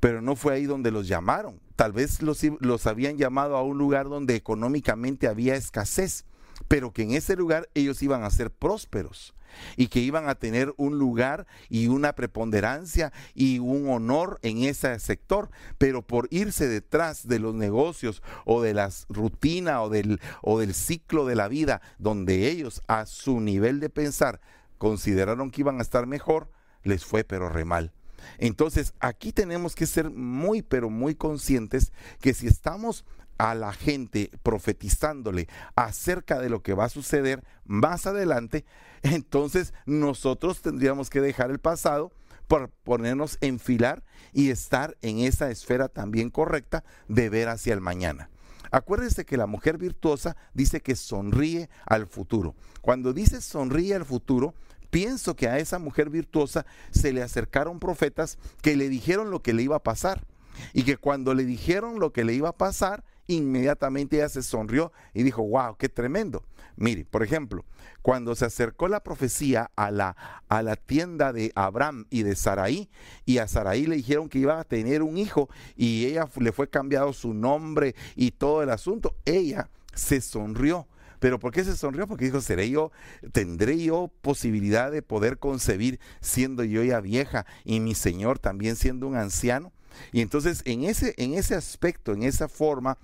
pero 0.01 0.22
no 0.22 0.36
fue 0.36 0.55
ahí 0.55 0.65
donde 0.65 0.91
los 0.91 1.08
llamaron. 1.08 1.62
Tal 1.77 1.93
vez 1.93 2.22
los, 2.22 2.88
habían 2.88 3.17
llamado 3.17 3.55
a 3.55 3.63
un 3.63 3.77
lugar 3.77 4.10
donde 4.10 4.36
económicamente 4.36 5.27
había 5.27 5.55
escasez, 5.55 6.25
pero 6.67 6.91
que 6.91 7.03
en 7.03 7.12
ese 7.12 7.36
lugar 7.36 7.70
ellos 7.75 8.01
iban 8.03 8.24
a 8.24 8.29
ser 8.31 8.51
prósperos 8.51 9.34
y 9.77 9.88
que 9.88 10.00
iban 10.00 10.27
a 10.27 10.36
tener 10.36 10.74
un 10.77 10.98
lugar 10.98 11.46
y 11.70 11.88
una 11.88 12.13
preponderancia 12.13 13.13
y 13.36 13.60
un 13.60 13.89
honor 13.89 14.39
en 14.41 14.63
ese 14.63 14.98
sector, 15.00 15.51
pero 15.77 16.01
por 16.01 16.27
irse 16.31 16.67
detrás 16.67 17.27
de 17.27 17.38
los 17.38 17.53
negocios 17.53 18.24
o 18.46 18.62
de 18.62 18.74
las 18.74 19.05
rutinas 19.08 19.81
o 19.81 19.89
del, 19.89 20.20
o 20.41 20.60
del 20.60 20.74
ciclo 20.74 21.27
de 21.27 21.36
la 21.36 21.48
vida, 21.48 21.81
donde 22.00 22.50
ellos 22.50 22.81
a 22.88 23.05
su 23.05 23.39
nivel 23.39 23.79
de 23.79 23.89
pensar 23.89 24.41
consideraron 24.79 25.51
que 25.51 25.62
iban 25.62 25.77
a 25.77 25.84
estar 25.84 26.08
mejor, 26.08 26.50
les 26.84 27.05
fue 27.05 27.24
pero 27.24 27.50
re 27.50 27.65
mal. 27.65 27.93
Entonces 28.37 28.93
aquí 28.99 29.31
tenemos 29.31 29.75
que 29.75 29.85
ser 29.85 30.09
muy 30.09 30.61
pero 30.61 30.89
muy 30.89 31.15
conscientes 31.15 31.91
que 32.19 32.33
si 32.33 32.47
estamos 32.47 33.05
a 33.37 33.55
la 33.55 33.73
gente 33.73 34.29
profetizándole 34.43 35.47
acerca 35.75 36.39
de 36.39 36.49
lo 36.49 36.61
que 36.61 36.75
va 36.75 36.85
a 36.85 36.89
suceder 36.89 37.43
más 37.65 38.05
adelante, 38.05 38.65
entonces 39.01 39.73
nosotros 39.85 40.61
tendríamos 40.61 41.09
que 41.09 41.21
dejar 41.21 41.49
el 41.49 41.59
pasado 41.59 42.11
para 42.47 42.67
ponernos 42.67 43.37
en 43.41 43.59
filar 43.59 44.03
y 44.33 44.49
estar 44.49 44.97
en 45.01 45.19
esa 45.19 45.49
esfera 45.49 45.87
también 45.87 46.29
correcta 46.29 46.83
de 47.07 47.29
ver 47.29 47.47
hacia 47.47 47.73
el 47.73 47.81
mañana. 47.81 48.29
Acuérdese 48.71 49.25
que 49.25 49.37
la 49.37 49.47
mujer 49.47 49.77
virtuosa 49.77 50.37
dice 50.53 50.81
que 50.81 50.95
sonríe 50.95 51.69
al 51.85 52.07
futuro. 52.07 52.55
Cuando 52.81 53.11
dice 53.11 53.41
sonríe 53.41 53.95
al 53.95 54.05
futuro, 54.05 54.53
pienso 54.91 55.36
que 55.36 55.48
a 55.48 55.57
esa 55.57 55.79
mujer 55.79 56.10
virtuosa 56.10 56.65
se 56.91 57.12
le 57.13 57.24
acercaron 57.24 57.79
profetas 57.79 58.38
que 58.62 58.75
le 58.75 58.89
dijeron 58.89 59.31
lo 59.31 59.41
que 59.41 59.53
le 59.53 59.63
iba 59.63 59.77
a 59.77 59.83
pasar. 59.83 60.27
Y 60.74 60.83
que 60.83 60.98
cuando 60.98 61.33
le 61.33 61.45
dijeron 61.45 62.00
lo 62.00 62.12
que 62.12 62.25
le 62.25 62.33
iba 62.33 62.50
a 62.50 62.57
pasar, 62.57 63.03
inmediatamente 63.25 64.17
ella 64.17 64.29
se 64.29 64.43
sonrió 64.43 64.91
y 65.13 65.24
dijo, 65.24 65.41
wow, 65.43 65.77
qué 65.77 65.89
tremendo. 65.89 66.43
Mire, 66.75 67.05
por 67.05 67.24
ejemplo, 67.24 67.65
cuando 68.01 68.36
se 68.36 68.45
acercó 68.45 68.88
la 68.88 69.03
profecía 69.03 69.71
a 69.75 69.91
la, 69.91 70.15
a 70.50 70.62
la 70.62 70.75
tienda 70.75 71.31
de 71.31 71.51
Abraham 71.55 72.05
y 72.10 72.24
de 72.24 72.36
Saraí, 72.36 72.89
y 73.25 73.38
a 73.38 73.48
Saraí 73.48 73.86
le 73.86 73.95
dijeron 73.95 74.29
que 74.29 74.39
iba 74.39 74.60
a 74.60 74.63
tener 74.63 75.03
un 75.03 75.17
hijo 75.17 75.50
y 75.75 76.05
ella 76.05 76.27
le 76.39 76.51
fue 76.51 76.69
cambiado 76.69 77.13
su 77.13 77.33
nombre 77.33 77.95
y 78.15 78.31
todo 78.31 78.62
el 78.62 78.69
asunto, 78.69 79.15
ella 79.25 79.69
se 79.93 80.21
sonrió. 80.21 80.88
Pero 81.21 81.37
¿por 81.37 81.53
qué 81.53 81.63
se 81.63 81.77
sonrió? 81.77 82.07
Porque 82.07 82.25
dijo, 82.25 82.41
seré 82.41 82.67
yo, 82.71 82.91
tendré 83.31 83.77
yo 83.77 84.11
posibilidad 84.21 84.91
de 84.91 85.03
poder 85.03 85.37
concebir 85.37 85.99
siendo 86.19 86.63
yo 86.63 86.83
ya 86.83 86.99
vieja 86.99 87.45
y 87.63 87.79
mi 87.79 87.93
Señor 87.93 88.39
también 88.39 88.75
siendo 88.75 89.05
un 89.05 89.15
anciano. 89.15 89.71
Y 90.11 90.21
entonces 90.21 90.63
en 90.65 90.83
ese, 90.83 91.13
en 91.17 91.35
ese 91.35 91.53
aspecto, 91.53 92.13
en 92.13 92.23
esa 92.23 92.47
forma, 92.47 92.97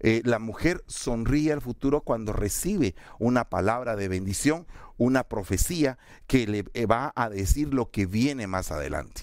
eh, 0.00 0.20
la 0.26 0.38
mujer 0.38 0.84
sonríe 0.86 1.50
al 1.50 1.62
futuro 1.62 2.02
cuando 2.02 2.34
recibe 2.34 2.94
una 3.18 3.44
palabra 3.48 3.96
de 3.96 4.08
bendición, 4.08 4.66
una 4.98 5.24
profecía 5.24 5.96
que 6.26 6.46
le 6.46 6.64
eh, 6.74 6.84
va 6.84 7.10
a 7.16 7.30
decir 7.30 7.72
lo 7.72 7.90
que 7.90 8.04
viene 8.04 8.46
más 8.46 8.70
adelante. 8.70 9.22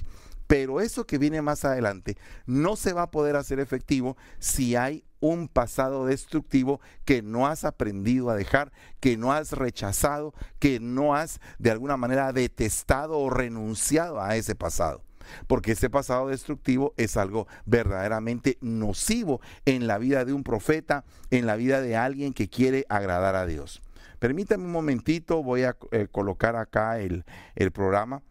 Pero 0.49 0.81
eso 0.81 1.05
que 1.05 1.19
viene 1.19 1.43
más 1.43 1.63
adelante 1.63 2.17
no 2.47 2.75
se 2.75 2.91
va 2.91 3.03
a 3.03 3.11
poder 3.11 3.35
hacer 3.35 3.59
efectivo 3.59 4.17
si 4.39 4.75
hay 4.75 5.03
un 5.19 5.47
pasado 5.47 6.07
destructivo 6.07 6.81
que 7.05 7.21
no 7.21 7.45
has 7.45 7.65
aprendido 7.65 8.31
a 8.31 8.35
dejar, 8.35 8.71
que 8.99 9.15
no 9.15 9.31
has 9.31 9.51
rechazado, 9.51 10.33
que 10.57 10.79
no 10.79 11.13
has 11.13 11.39
de 11.59 11.69
alguna 11.69 11.97
manera 11.97 12.33
detestado 12.33 13.19
o 13.19 13.29
renunciado 13.29 14.19
a 14.19 14.37
ese 14.37 14.55
pasado 14.55 15.03
porque 15.45 15.73
ese 15.73 15.91
pasado 15.91 16.29
destructivo 16.29 16.95
es 16.97 17.15
algo 17.15 17.47
verdaderamente 17.67 18.57
nocivo 18.61 19.41
en 19.65 19.85
la 19.85 19.99
vida 19.99 20.25
de 20.25 20.33
un 20.33 20.43
profeta, 20.43 21.05
en 21.29 21.45
la 21.45 21.57
vida 21.57 21.81
de 21.81 21.95
alguien 21.95 22.33
que 22.33 22.49
quiere 22.49 22.87
agradar 22.89 23.35
a 23.35 23.45
Dios. 23.45 23.83
Permítame 24.17 24.65
un 24.65 24.71
momentito, 24.71 25.43
voy 25.43 25.65
a 25.65 25.77
eh, 25.91 26.07
colocar 26.11 26.55
acá 26.55 26.99
el, 26.99 27.23
programa 27.71 28.23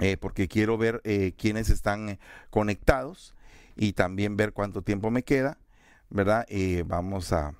eh, 0.00 0.16
porque 0.16 0.48
quiero 0.48 0.76
ver 0.76 1.00
eh, 1.04 1.32
quiénes 1.36 1.70
están 1.70 2.18
conectados 2.50 3.34
y 3.76 3.92
también 3.92 4.36
ver 4.36 4.52
cuánto 4.52 4.82
tiempo 4.82 5.10
me 5.10 5.22
queda, 5.22 5.58
¿verdad? 6.10 6.46
vamos 6.86 7.32
a, 7.32 7.54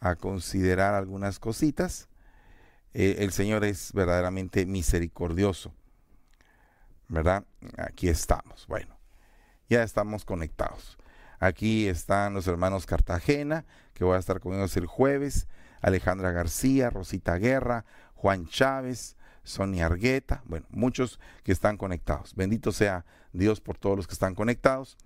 a, 0.00 0.16
considerar 0.16 0.94
algunas 0.94 1.38
cositas. 1.38 2.08
el 2.92 3.32
Señor 3.32 3.64
es 3.64 3.92
verdaderamente 3.92 4.66
misericordioso, 4.66 5.72
¿verdad? 7.08 7.44
Aquí 7.78 8.08
estamos, 8.08 8.66
bueno, 8.66 8.98
ya 9.68 9.82
estamos 9.82 10.24
conectados. 10.24 10.98
Aquí 11.38 11.88
están 11.88 12.34
los 12.34 12.46
hermanos 12.46 12.86
Cartagena, 12.86 13.64
que 13.94 14.04
voy 14.04 14.16
a 14.16 14.20
estar 14.20 14.38
con 14.38 14.54
ellos 14.54 14.76
el 14.76 14.86
jueves. 14.86 15.48
Alejandra 15.82 16.30
García, 16.30 16.88
Rosita 16.88 17.36
Guerra, 17.36 17.84
Juan 18.14 18.46
Chávez, 18.46 19.16
Sonia 19.44 19.86
Argueta, 19.86 20.42
bueno, 20.46 20.66
muchos 20.70 21.18
que 21.42 21.52
están 21.52 21.76
conectados. 21.76 22.34
Bendito 22.34 22.72
sea 22.72 23.04
Dios 23.32 23.60
por 23.60 23.78
todos 23.78 23.96
los 23.96 24.06
que 24.06 24.14
están 24.14 24.34
conectados. 24.34 24.96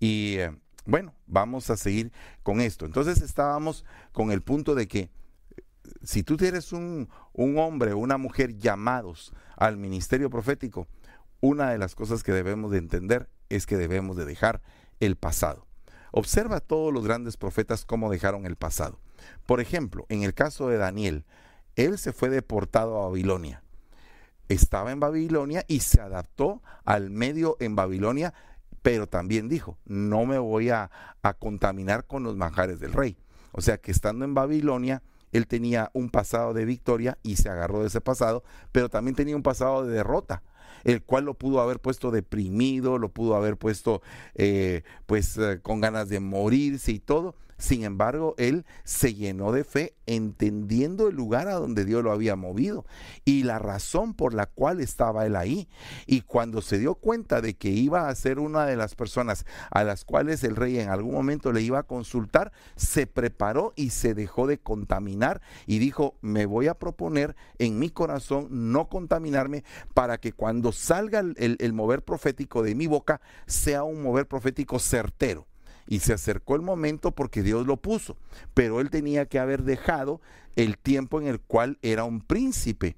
Y 0.00 0.36
eh, 0.38 0.56
bueno, 0.84 1.14
vamos 1.26 1.70
a 1.70 1.76
seguir 1.76 2.12
con 2.42 2.60
esto. 2.60 2.86
Entonces 2.86 3.22
estábamos 3.22 3.84
con 4.12 4.30
el 4.30 4.42
punto 4.42 4.74
de 4.74 4.88
que 4.88 5.10
si 6.02 6.22
tú 6.22 6.36
eres 6.40 6.72
un, 6.72 7.08
un 7.32 7.58
hombre 7.58 7.92
o 7.92 7.98
una 7.98 8.18
mujer 8.18 8.56
llamados 8.58 9.32
al 9.56 9.76
ministerio 9.76 10.30
profético, 10.30 10.88
una 11.40 11.70
de 11.70 11.78
las 11.78 11.94
cosas 11.94 12.22
que 12.22 12.32
debemos 12.32 12.70
de 12.70 12.78
entender 12.78 13.28
es 13.48 13.66
que 13.66 13.76
debemos 13.76 14.16
de 14.16 14.24
dejar 14.24 14.62
el 15.00 15.16
pasado. 15.16 15.66
Observa 16.10 16.56
a 16.56 16.60
todos 16.60 16.92
los 16.92 17.04
grandes 17.04 17.36
profetas 17.36 17.84
cómo 17.84 18.10
dejaron 18.10 18.46
el 18.46 18.56
pasado. 18.56 18.98
Por 19.44 19.60
ejemplo, 19.60 20.06
en 20.08 20.22
el 20.22 20.34
caso 20.34 20.68
de 20.68 20.78
Daniel, 20.78 21.24
él 21.74 21.98
se 21.98 22.12
fue 22.12 22.30
deportado 22.30 22.96
a 22.96 23.08
Babilonia. 23.08 23.62
Estaba 24.48 24.92
en 24.92 25.00
Babilonia 25.00 25.64
y 25.66 25.80
se 25.80 26.00
adaptó 26.00 26.62
al 26.84 27.10
medio 27.10 27.56
en 27.60 27.76
Babilonia, 27.76 28.34
pero 28.82 29.06
también 29.06 29.48
dijo, 29.48 29.78
no 29.84 30.26
me 30.26 30.38
voy 30.38 30.70
a, 30.70 30.90
contaminar 31.40 32.06
con 32.06 32.22
los 32.22 32.36
manjares 32.36 32.78
del 32.78 32.92
rey. 32.92 33.16
O 33.50 33.60
sea 33.60 33.78
que 33.78 33.90
estando 33.90 34.24
en 34.24 34.34
Babilonia, 34.34 35.02
él 35.32 35.48
tenía 35.48 35.90
un 35.92 36.08
pasado 36.08 36.54
de 36.54 36.64
victoria 36.64 37.18
y 37.24 37.34
se 37.36 37.48
agarró 37.48 37.80
de 37.80 37.88
ese 37.88 38.00
pasado, 38.00 38.44
pero 38.70 38.88
también 38.88 39.16
tenía 39.16 39.34
un 39.34 39.42
pasado 39.42 39.84
de 39.84 39.92
derrota 39.92 40.42
el 40.84 41.02
cual 41.02 41.24
lo 41.24 41.34
pudo 41.34 41.60
haber 41.60 41.80
puesto 41.80 42.12
deprimido, 42.12 42.98
lo 42.98 43.08
pudo 43.08 43.34
haber 43.34 43.56
puesto 43.56 44.02
eh, 44.36 44.84
pues 45.06 45.36
eh, 45.36 45.58
con 45.60 45.80
ganas 45.80 46.08
de 46.08 46.20
morirse 46.20 46.92
y 46.92 47.00
todo. 47.00 47.34
Sin 47.58 47.84
embargo, 47.84 48.34
él 48.36 48.66
se 48.84 49.14
llenó 49.14 49.52
de 49.52 49.64
fe 49.64 49.94
entendiendo 50.06 51.08
el 51.08 51.16
lugar 51.16 51.48
a 51.48 51.54
donde 51.54 51.84
Dios 51.84 52.04
lo 52.04 52.12
había 52.12 52.36
movido 52.36 52.84
y 53.24 53.44
la 53.44 53.58
razón 53.58 54.14
por 54.14 54.34
la 54.34 54.46
cual 54.46 54.80
estaba 54.80 55.24
él 55.26 55.36
ahí. 55.36 55.68
Y 56.06 56.20
cuando 56.20 56.60
se 56.60 56.78
dio 56.78 56.94
cuenta 56.94 57.40
de 57.40 57.54
que 57.54 57.70
iba 57.70 58.08
a 58.08 58.14
ser 58.14 58.38
una 58.38 58.66
de 58.66 58.76
las 58.76 58.94
personas 58.94 59.46
a 59.70 59.84
las 59.84 60.04
cuales 60.04 60.44
el 60.44 60.56
rey 60.56 60.78
en 60.78 60.90
algún 60.90 61.14
momento 61.14 61.52
le 61.52 61.62
iba 61.62 61.78
a 61.78 61.84
consultar, 61.84 62.52
se 62.76 63.06
preparó 63.06 63.72
y 63.74 63.90
se 63.90 64.14
dejó 64.14 64.46
de 64.46 64.58
contaminar 64.58 65.40
y 65.66 65.78
dijo, 65.78 66.16
me 66.20 66.46
voy 66.46 66.68
a 66.68 66.74
proponer 66.74 67.36
en 67.58 67.78
mi 67.78 67.88
corazón 67.90 68.48
no 68.50 68.88
contaminarme 68.88 69.64
para 69.94 70.18
que 70.18 70.32
cuando 70.32 70.72
salga 70.72 71.20
el, 71.20 71.56
el 71.58 71.72
mover 71.72 72.02
profético 72.02 72.62
de 72.62 72.74
mi 72.74 72.86
boca 72.86 73.20
sea 73.46 73.82
un 73.82 74.02
mover 74.02 74.28
profético 74.28 74.78
certero 74.78 75.46
y 75.86 76.00
se 76.00 76.12
acercó 76.12 76.56
el 76.56 76.62
momento 76.62 77.12
porque 77.12 77.42
Dios 77.42 77.66
lo 77.66 77.76
puso, 77.76 78.16
pero 78.54 78.80
él 78.80 78.90
tenía 78.90 79.26
que 79.26 79.38
haber 79.38 79.62
dejado 79.62 80.20
el 80.56 80.78
tiempo 80.78 81.20
en 81.20 81.26
el 81.26 81.40
cual 81.40 81.78
era 81.82 82.04
un 82.04 82.20
príncipe 82.20 82.96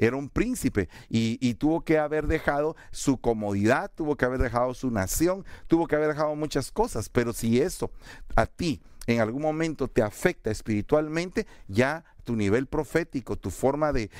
era 0.00 0.16
un 0.16 0.30
príncipe 0.30 0.88
y, 1.10 1.54
tuvo 1.54 1.82
que 1.82 1.98
haber 1.98 2.26
dejado 2.26 2.74
su 2.90 3.18
comodidad, 3.18 3.90
tuvo 3.94 4.16
que 4.16 4.24
haber 4.24 4.40
dejado 4.40 4.72
su 4.72 4.90
nación, 4.90 5.44
tuvo 5.66 5.86
que 5.86 5.94
haber 5.94 6.08
dejado 6.08 6.34
muchas 6.34 6.72
cosas, 6.72 7.10
pero 7.10 7.34
si 7.34 7.60
eso 7.60 7.90
a 8.34 8.46
ti 8.46 8.80
en 9.06 9.20
algún 9.20 9.42
momento 9.42 9.88
te 9.88 10.02
afecta 10.02 10.50
espiritualmente, 10.50 11.46
ya 11.68 12.04
tu 12.24 12.34
nivel 12.34 12.66
profético, 12.66 13.36
tu 13.36 13.50
forma 13.50 13.92
de, 13.92 14.10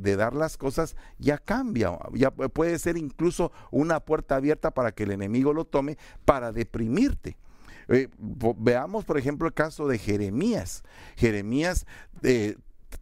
dar 0.00 0.32
las 0.32 0.56
cosas 0.56 0.96
ya 1.18 1.36
cambia, 1.36 1.98
ya 2.14 2.30
puede 2.30 2.78
ser 2.78 2.96
incluso 2.96 3.52
una 3.70 4.00
puerta 4.00 4.36
abierta 4.36 4.70
para 4.70 4.92
que 4.92 5.02
el 5.02 5.10
enemigo 5.10 5.52
lo 5.52 5.66
tome 5.66 5.98
para 6.24 6.52
deprimirte. 6.52 7.36
Eh, 7.88 8.08
veamos, 8.18 9.04
por 9.04 9.18
ejemplo, 9.18 9.48
el 9.48 9.54
caso 9.54 9.88
de 9.88 9.98
Jeremías. 9.98 10.82
Jeremías 11.16 11.86
eh, 12.22 12.56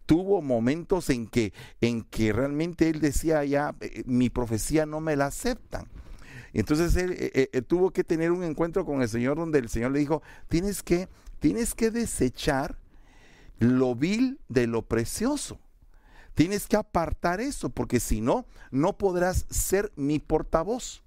tuvo 0.07 0.43
momentos 0.43 1.11
en 1.11 1.27
que, 1.27 1.53
en 1.81 2.03
que 2.03 2.33
realmente 2.33 2.89
él 2.89 3.01
decía 3.01 3.45
ya, 3.45 3.75
eh, 3.81 4.03
mi 4.07 4.31
profecía 4.31 4.87
no 4.87 5.01
me 5.01 5.17
la 5.17 5.27
aceptan. 5.27 5.87
Entonces 6.53 6.97
él, 6.97 7.67
tuvo 7.67 7.91
que 7.91 8.03
tener 8.03 8.31
un 8.33 8.43
encuentro 8.43 8.87
con 8.87 9.03
el 9.03 9.09
Señor 9.09 9.37
donde 9.37 9.59
el 9.59 9.69
Señor 9.69 9.91
le 9.91 9.99
dijo, 9.99 10.23
tienes 10.49 10.83
que, 10.83 11.09
tienes 11.39 11.75
que 11.75 11.91
desechar 11.91 12.79
lo 13.59 13.95
vil 13.95 14.41
de 14.49 14.67
lo 14.67 14.83
precioso. 14.83 15.59
Tienes 16.35 16.67
que 16.67 16.77
apartar 16.77 17.41
eso, 17.41 17.71
porque 17.71 17.99
si 17.99 18.21
no, 18.21 18.47
no 18.71 18.99
podrás 18.99 19.47
ser 19.51 19.93
mi 19.97 20.19
portavoz. 20.19 21.03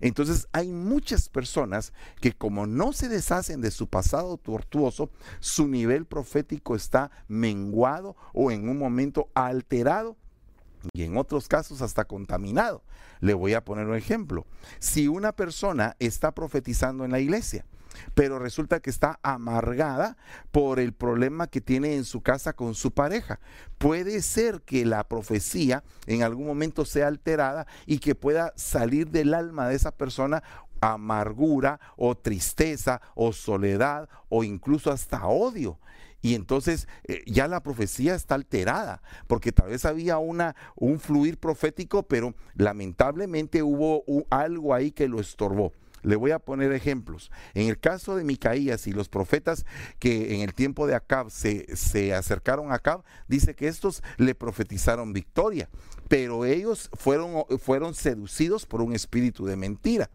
Entonces 0.00 0.48
hay 0.52 0.72
muchas 0.72 1.28
personas 1.28 1.92
que 2.20 2.32
como 2.32 2.66
no 2.66 2.92
se 2.92 3.08
deshacen 3.08 3.60
de 3.60 3.70
su 3.70 3.88
pasado 3.88 4.36
tortuoso, 4.36 5.10
su 5.40 5.68
nivel 5.68 6.06
profético 6.06 6.74
está 6.74 7.10
menguado 7.28 8.16
o 8.32 8.50
en 8.50 8.68
un 8.68 8.78
momento 8.78 9.28
alterado 9.34 10.16
y 10.92 11.02
en 11.04 11.16
otros 11.16 11.48
casos 11.48 11.82
hasta 11.82 12.04
contaminado. 12.04 12.82
Le 13.20 13.34
voy 13.34 13.54
a 13.54 13.64
poner 13.64 13.86
un 13.86 13.96
ejemplo. 13.96 14.46
Si 14.78 15.06
una 15.08 15.32
persona 15.32 15.96
está 16.00 16.32
profetizando 16.32 17.04
en 17.04 17.12
la 17.12 17.20
iglesia, 17.20 17.64
pero 18.14 18.38
resulta 18.38 18.80
que 18.80 18.90
está 18.90 19.18
amargada 19.22 20.16
por 20.50 20.80
el 20.80 20.92
problema 20.92 21.46
que 21.46 21.60
tiene 21.60 21.94
en 21.94 22.04
su 22.04 22.20
casa 22.20 22.52
con 22.52 22.74
su 22.74 22.92
pareja. 22.92 23.40
Puede 23.78 24.22
ser 24.22 24.62
que 24.62 24.84
la 24.84 25.04
profecía 25.04 25.82
en 26.06 26.22
algún 26.22 26.46
momento 26.46 26.84
sea 26.84 27.08
alterada 27.08 27.66
y 27.86 27.98
que 27.98 28.14
pueda 28.14 28.52
salir 28.56 29.10
del 29.10 29.34
alma 29.34 29.68
de 29.68 29.76
esa 29.76 29.92
persona 29.92 30.42
amargura 30.80 31.80
o 31.96 32.16
tristeza 32.16 33.00
o 33.14 33.32
soledad 33.32 34.08
o 34.28 34.44
incluso 34.44 34.90
hasta 34.90 35.26
odio. 35.26 35.78
Y 36.22 36.36
entonces 36.36 36.86
eh, 37.04 37.22
ya 37.26 37.48
la 37.48 37.62
profecía 37.62 38.14
está 38.14 38.36
alterada, 38.36 39.02
porque 39.26 39.50
tal 39.50 39.70
vez 39.70 39.84
había 39.84 40.18
una, 40.18 40.54
un 40.76 41.00
fluir 41.00 41.38
profético, 41.38 42.04
pero 42.04 42.34
lamentablemente 42.54 43.62
hubo 43.62 44.04
algo 44.30 44.72
ahí 44.72 44.92
que 44.92 45.08
lo 45.08 45.18
estorbó. 45.18 45.72
Le 46.02 46.16
voy 46.16 46.32
a 46.32 46.38
poner 46.38 46.72
ejemplos. 46.72 47.30
En 47.54 47.68
el 47.68 47.78
caso 47.78 48.16
de 48.16 48.24
Micaías 48.24 48.86
y 48.86 48.92
los 48.92 49.08
profetas 49.08 49.64
que 49.98 50.34
en 50.34 50.40
el 50.40 50.54
tiempo 50.54 50.86
de 50.86 50.94
Acab 50.94 51.30
se, 51.30 51.76
se 51.76 52.14
acercaron 52.14 52.72
a 52.72 52.76
Acab, 52.76 53.02
dice 53.28 53.54
que 53.54 53.68
estos 53.68 54.02
le 54.16 54.34
profetizaron 54.34 55.12
victoria, 55.12 55.68
pero 56.08 56.44
ellos 56.44 56.90
fueron, 56.94 57.44
fueron 57.58 57.94
seducidos 57.94 58.66
por 58.66 58.82
un 58.82 58.94
espíritu 58.94 59.46
de 59.46 59.56
mentira. 59.56 60.10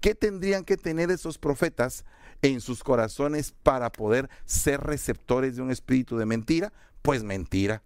¿Qué 0.00 0.14
tendrían 0.14 0.64
que 0.64 0.76
tener 0.76 1.10
esos 1.10 1.38
profetas 1.38 2.04
en 2.42 2.60
sus 2.60 2.82
corazones 2.82 3.54
para 3.62 3.90
poder 3.90 4.28
ser 4.44 4.80
receptores 4.80 5.56
de 5.56 5.62
un 5.62 5.70
espíritu 5.70 6.16
de 6.16 6.26
mentira? 6.26 6.72
Pues 7.02 7.22
mentira. 7.22 7.82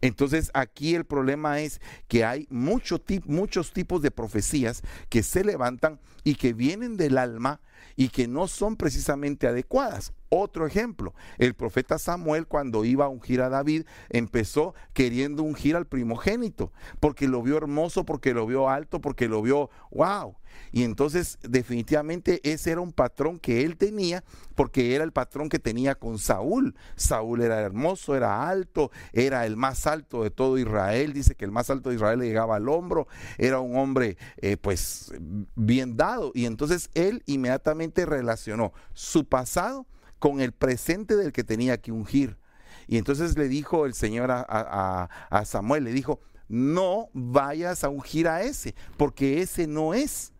Entonces 0.00 0.50
aquí 0.54 0.94
el 0.94 1.04
problema 1.04 1.60
es 1.60 1.80
que 2.08 2.24
hay 2.24 2.46
muchos 2.50 3.02
tipos 3.04 4.02
de 4.02 4.10
profecías 4.10 4.82
que 5.08 5.22
se 5.22 5.44
levantan 5.44 6.00
y 6.24 6.36
que 6.36 6.52
vienen 6.52 6.96
del 6.96 7.18
alma 7.18 7.60
y 7.96 8.08
que 8.08 8.26
no 8.26 8.48
son 8.48 8.76
precisamente 8.76 9.46
adecuadas. 9.46 10.12
Otro 10.32 10.64
ejemplo, 10.64 11.12
el 11.38 11.54
profeta 11.54 11.98
Samuel 11.98 12.46
cuando 12.46 12.84
iba 12.84 13.06
a 13.06 13.08
ungir 13.08 13.42
a 13.42 13.48
David 13.48 13.84
empezó 14.10 14.74
queriendo 14.92 15.42
ungir 15.42 15.74
al 15.74 15.86
primogénito, 15.86 16.72
porque 17.00 17.26
lo 17.26 17.42
vio 17.42 17.56
hermoso, 17.56 18.04
porque 18.04 18.32
lo 18.32 18.46
vio 18.46 18.68
alto, 18.68 19.00
porque 19.00 19.26
lo 19.26 19.42
vio, 19.42 19.70
wow. 19.90 20.36
Y 20.70 20.84
entonces 20.84 21.36
definitivamente 21.42 22.40
ese 22.44 22.70
era 22.70 22.80
un 22.80 22.92
patrón 22.92 23.40
que 23.40 23.64
él 23.64 23.76
tenía, 23.76 24.22
porque 24.54 24.94
era 24.94 25.02
el 25.02 25.10
patrón 25.10 25.48
que 25.48 25.58
tenía 25.58 25.96
con 25.96 26.18
Saúl. 26.18 26.76
Saúl 26.94 27.42
era 27.42 27.60
hermoso, 27.60 28.14
era 28.14 28.48
alto, 28.48 28.92
era 29.12 29.46
el 29.46 29.56
más 29.56 29.88
alto 29.88 30.22
de 30.22 30.30
todo 30.30 30.58
Israel. 30.58 31.12
Dice 31.12 31.34
que 31.34 31.44
el 31.44 31.50
más 31.50 31.70
alto 31.70 31.88
de 31.88 31.96
Israel 31.96 32.20
le 32.20 32.26
llegaba 32.26 32.54
al 32.54 32.68
hombro, 32.68 33.08
era 33.36 33.58
un 33.58 33.76
hombre 33.76 34.16
eh, 34.36 34.56
pues 34.56 35.12
bien 35.56 35.96
dado. 35.96 36.30
Y 36.34 36.46
entonces 36.46 36.88
él 36.94 37.24
inmediatamente 37.26 38.06
relacionó 38.06 38.72
su 38.92 39.24
pasado 39.24 39.86
con 40.20 40.40
el 40.40 40.52
presente 40.52 41.16
del 41.16 41.32
que 41.32 41.42
tenía 41.42 41.80
que 41.80 41.90
ungir. 41.90 42.38
Y 42.86 42.98
entonces 42.98 43.36
le 43.36 43.48
dijo 43.48 43.86
el 43.86 43.94
Señor 43.94 44.30
a, 44.30 45.08
Samuel, 45.44 45.84
le 45.84 45.92
dijo, 45.92 46.20
no 46.48 47.08
vayas 47.12 47.82
a 47.82 47.88
ungir 47.88 48.28
a 48.28 48.42
ese, 48.42 48.74
porque 48.96 49.42
ese 49.42 49.66
no 49.66 49.94
es. 49.94 50.32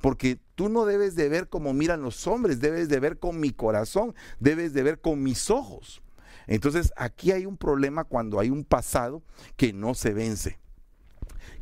Porque 0.00 0.38
tú 0.54 0.68
no 0.68 0.84
debes 0.84 1.16
de 1.16 1.28
ver 1.28 1.48
como 1.48 1.72
miran 1.72 2.02
los 2.02 2.26
hombres, 2.26 2.60
debes 2.60 2.88
de 2.88 3.00
ver 3.00 3.18
con 3.18 3.40
mi 3.40 3.52
corazón, 3.52 4.14
debes 4.38 4.72
de 4.72 4.82
ver 4.82 5.00
con 5.00 5.22
mis 5.22 5.50
ojos. 5.50 6.02
Entonces 6.46 6.92
aquí 6.96 7.32
hay 7.32 7.46
un 7.46 7.56
problema 7.56 8.04
cuando 8.04 8.38
hay 8.38 8.50
un 8.50 8.64
pasado 8.64 9.22
que 9.56 9.72
no 9.72 9.94
se 9.94 10.12
vence. 10.12 10.58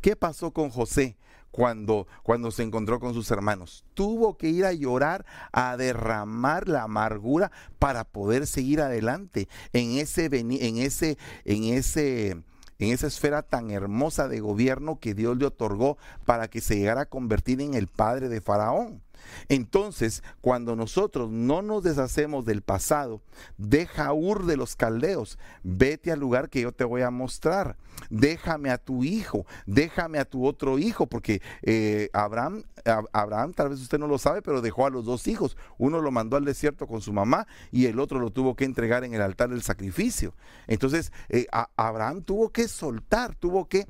¿Qué 0.01 0.17
pasó 0.17 0.53
con 0.53 0.71
José? 0.71 1.17
Cuando, 1.57 2.07
cuando, 2.23 2.51
se 2.51 2.63
encontró 2.63 3.01
con 3.01 3.15
sus 3.15 3.31
hermanos. 3.31 3.87
Tuvo 3.95 4.37
que 4.37 4.51
ir 4.51 4.67
a 4.67 4.75
llorar, 4.75 5.25
a 5.53 5.79
derramar 5.79 6.69
la 6.69 6.83
amargura 6.83 7.51
para 7.79 8.05
poder 8.05 8.47
seguir 8.47 8.83
adelante 8.83 9.49
en 9.73 9.93
ese, 9.93 10.27
en 10.27 10.53
ese, 10.77 11.17
en 11.47 11.65
ese, 11.65 12.31
en 12.79 12.93
esa 12.93 13.07
esfera 13.07 13.41
tan 13.41 13.71
hermosa 13.71 14.29
de 14.29 14.41
gobierno 14.41 15.01
que 15.01 15.15
Dios 15.15 15.39
le 15.39 15.47
otorgó 15.47 15.97
para 16.27 16.49
que 16.49 16.61
se 16.61 16.77
llegara 16.77 17.03
a 17.03 17.09
convertir 17.09 17.63
en 17.63 17.73
el 17.73 17.87
padre 17.87 18.29
de 18.29 18.43
Faraón. 18.43 19.03
Entonces, 19.49 20.23
cuando 20.41 20.77
nosotros 20.77 21.31
no 21.31 21.63
nos 21.63 21.83
deshacemos 21.83 22.45
del 22.45 22.63
pasado, 22.63 23.23
deja 23.59 24.13
Ur 24.13 24.47
de 24.47 24.57
los 24.57 24.77
caldeos, 24.77 25.39
vete 25.63 26.13
al 26.13 26.21
lugar 26.21 26.49
que 26.49 26.61
yo 26.61 26.73
te 26.73 26.85
voy 26.85 27.03
a 27.03 27.11
mostrar, 27.11 27.77
déjame 28.11 28.71
a 28.71 28.79
tu 28.79 29.05
hijo, 29.05 29.47
déjame 29.67 30.19
a 30.19 30.25
tu 30.25 30.47
otro 30.47 30.79
hijo, 30.79 31.07
porque 31.07 31.43
eh, 31.63 32.09
Abraham, 32.13 32.65
Abraham, 33.13 33.53
tal 33.53 33.71
vez 33.71 33.81
usted 33.81 33.99
no 33.99 34.07
lo 34.07 34.19
sabe, 34.19 34.43
pero 34.43 34.61
dejó 34.61 34.87
a 34.87 34.91
los 34.91 35.05
dos 35.05 35.27
hijos. 35.27 35.57
Uno 35.79 36.01
lo 36.01 36.11
mandó 36.11 36.37
al 36.37 36.45
desierto 36.45 36.87
con 36.87 37.01
su 37.01 37.13
mamá 37.13 37.47
y 37.71 37.87
el 37.87 37.99
otro 38.01 38.19
lo 38.21 38.31
tuvo 38.31 38.55
que 38.55 38.65
entregar 38.65 39.05
en 39.05 39.15
el 39.15 39.23
altar 39.23 39.51
del 39.51 39.63
sacrificio. 39.63 40.35
Entonces, 40.67 41.13
eh, 41.29 41.47
Abraham 41.77 42.23
tuvo 42.23 42.51
que 42.51 42.69
soltar, 42.69 43.35
tuvo 43.35 43.69
que 43.69 43.87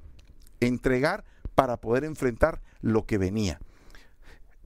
entregar 0.60 1.24
para 1.54 1.76
poder 1.78 2.04
enfrentar 2.04 2.60
lo 2.80 3.06
que 3.06 3.18
venía 3.18 3.58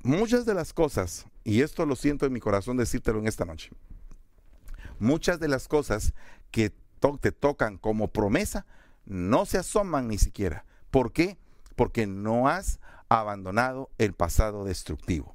muchas 0.02 0.46
de 0.46 0.54
las 0.54 0.72
cosas, 0.72 1.26
y 1.44 1.62
esto 1.62 1.86
lo 1.86 1.96
siento 1.96 2.26
en 2.26 2.32
mi 2.32 2.40
corazón 2.40 2.76
decírtelo 2.76 3.18
en 3.18 3.26
esta 3.26 3.44
noche, 3.44 3.70
muchas 4.98 5.40
de 5.40 5.48
las 5.48 5.68
cosas 5.68 6.14
que 6.50 6.72
te 7.20 7.32
tocan 7.32 7.78
como 7.78 8.08
promesa 8.08 8.66
no 9.06 9.46
se 9.46 9.58
asoman 9.58 10.08
ni 10.08 10.18
siquiera. 10.18 10.64
¿Por 10.90 11.12
qué? 11.12 11.38
Porque 11.76 12.06
no 12.06 12.48
has 12.48 12.78
abandonado 13.08 13.90
el 13.98 14.12
pasado 14.12 14.64
destructivo. 14.64 15.34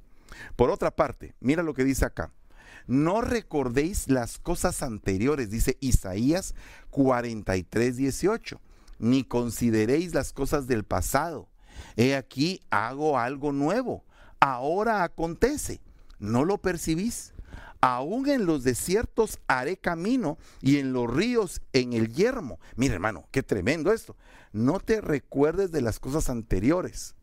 Por 0.54 0.70
otra 0.70 0.94
parte, 0.94 1.34
mira 1.40 1.62
lo 1.62 1.74
que 1.74 1.84
dice 1.84 2.04
acá. 2.04 2.32
No 2.86 3.20
recordéis 3.20 4.08
las 4.08 4.38
cosas 4.38 4.82
anteriores, 4.82 5.50
dice 5.50 5.76
Isaías 5.80 6.54
43, 6.90 7.96
18, 7.96 8.60
ni 9.00 9.24
consideréis 9.24 10.14
las 10.14 10.32
cosas 10.32 10.68
del 10.68 10.84
pasado. 10.84 11.48
He 11.96 12.14
aquí, 12.14 12.60
hago 12.70 13.18
algo 13.18 13.50
nuevo 13.50 14.04
ahora 14.40 15.02
acontece. 15.02 15.80
¿No 16.18 16.44
lo 16.44 16.58
percibís? 16.58 17.34
Aún 17.80 18.28
en 18.28 18.46
los 18.46 18.64
desiertos 18.64 19.38
haré 19.46 19.76
camino 19.76 20.38
y 20.62 20.78
en 20.78 20.92
los 20.92 21.12
ríos 21.12 21.60
en 21.72 21.92
el 21.92 22.12
yermo. 22.12 22.58
Mira 22.74 22.94
hermano, 22.94 23.26
qué 23.30 23.42
tremendo 23.42 23.92
esto. 23.92 24.16
No 24.52 24.80
te 24.80 25.00
recuerdes 25.00 25.70
de 25.72 25.82
las 25.82 26.00
cosas 26.00 26.30
anteriores. 26.30 27.14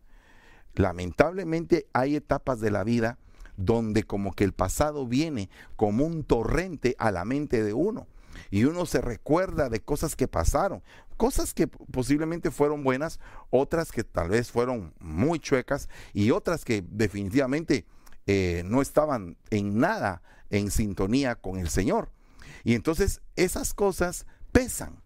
Lamentablemente 0.76 1.88
hay 1.94 2.16
etapas 2.16 2.60
de 2.60 2.72
la 2.72 2.84
vida 2.84 3.18
donde 3.58 4.04
como 4.04 4.34
que 4.34 4.44
el 4.44 4.54
pasado 4.54 5.08
viene 5.08 5.50
como 5.76 6.06
un 6.06 6.24
torrente 6.24 6.96
a 6.98 7.12
la 7.12 7.26
mente 7.26 7.64
de 7.64 7.74
uno 7.74 8.08
y 8.50 8.66
uno 8.66 8.86
se 8.86 9.02
recuerda 9.02 9.70
de 9.70 9.80
cosas 9.80 10.16
que 10.16 10.28
pasaron, 10.28 10.82
cosas 11.14 11.54
que 11.54 11.68
posiblemente 11.68 12.52
fueron 12.52 12.84
buenas, 12.84 13.20
otras 13.50 13.92
que 13.92 14.04
tal 14.04 14.30
vez 14.30 14.52
fueron 14.52 14.94
muy 15.00 15.40
chuecas 15.40 15.90
y 16.14 16.32
otras 16.32 16.66
que 16.66 16.84
definitivamente 16.88 17.86
eh, 18.28 18.64
no 18.66 18.82
estaban 18.82 19.38
en 19.50 19.80
nada 19.80 20.22
en 20.50 20.72
sintonía 20.72 21.36
con 21.36 21.58
el 21.58 21.70
Señor. 21.70 22.12
Y 22.64 22.76
entonces 22.76 23.22
esas 23.36 23.74
cosas 23.74 24.26
pesan 24.52 25.02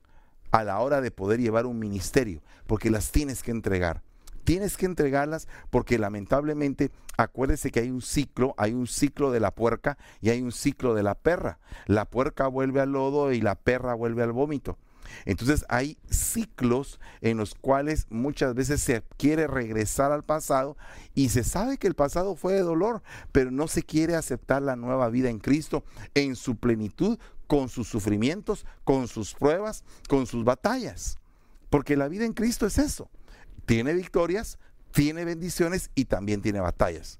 a 0.52 0.64
la 0.64 0.80
hora 0.80 1.02
de 1.02 1.12
poder 1.12 1.40
llevar 1.40 1.66
un 1.66 1.80
ministerio, 1.80 2.42
porque 2.68 2.90
las 2.90 3.12
tienes 3.12 3.44
que 3.44 3.52
entregar 3.52 4.04
tienes 4.48 4.78
que 4.78 4.86
entregarlas 4.86 5.50
porque 5.70 6.00
lamentablemente 6.00 6.90
acuérdese 7.18 7.70
que 7.70 7.82
hay 7.82 7.92
un 7.92 8.02
ciclo, 8.02 8.56
hay 8.58 8.74
un 8.74 8.88
ciclo 8.88 9.30
de 9.30 9.42
la 9.42 9.52
puerca 9.52 9.98
y 10.22 10.30
hay 10.30 10.42
un 10.42 10.54
ciclo 10.54 10.96
de 10.96 11.04
la 11.04 11.16
perra. 11.16 11.60
La 11.86 12.06
puerca 12.06 12.48
vuelve 12.48 12.80
al 12.80 12.94
lodo 12.94 13.34
y 13.34 13.42
la 13.42 13.56
perra 13.56 13.94
vuelve 13.94 14.24
al 14.24 14.32
vómito. 14.32 14.78
Entonces 15.26 15.66
hay 15.70 15.98
ciclos 16.10 17.00
en 17.22 17.38
los 17.38 17.56
cuales 17.56 18.08
muchas 18.10 18.54
veces 18.56 18.82
se 18.82 19.04
quiere 19.18 19.48
regresar 19.48 20.12
al 20.12 20.24
pasado 20.24 20.78
y 21.14 21.30
se 21.30 21.44
sabe 21.44 21.78
que 21.78 21.88
el 21.88 21.96
pasado 21.96 22.36
fue 22.36 22.54
de 22.54 22.62
dolor, 22.62 23.02
pero 23.32 23.52
no 23.52 23.68
se 23.68 23.84
quiere 23.84 24.16
aceptar 24.16 24.62
la 24.62 24.76
nueva 24.76 25.10
vida 25.10 25.30
en 25.30 25.40
Cristo 25.40 25.84
en 26.14 26.36
su 26.36 26.56
plenitud, 26.56 27.20
con 27.48 27.70
sus 27.70 27.88
sufrimientos, 27.88 28.66
con 28.84 29.08
sus 29.08 29.34
pruebas, 29.34 29.84
con 30.10 30.28
sus 30.28 30.44
batallas. 30.44 31.18
Porque 31.70 31.96
la 31.96 32.08
vida 32.08 32.26
en 32.26 32.34
Cristo 32.34 32.66
es 32.66 32.78
eso 32.78 33.10
tiene 33.68 33.94
victorias, 33.94 34.58
tiene 34.92 35.26
bendiciones 35.26 35.92
y 35.94 36.06
también 36.06 36.42
tiene 36.42 36.62
batallas. 36.62 37.20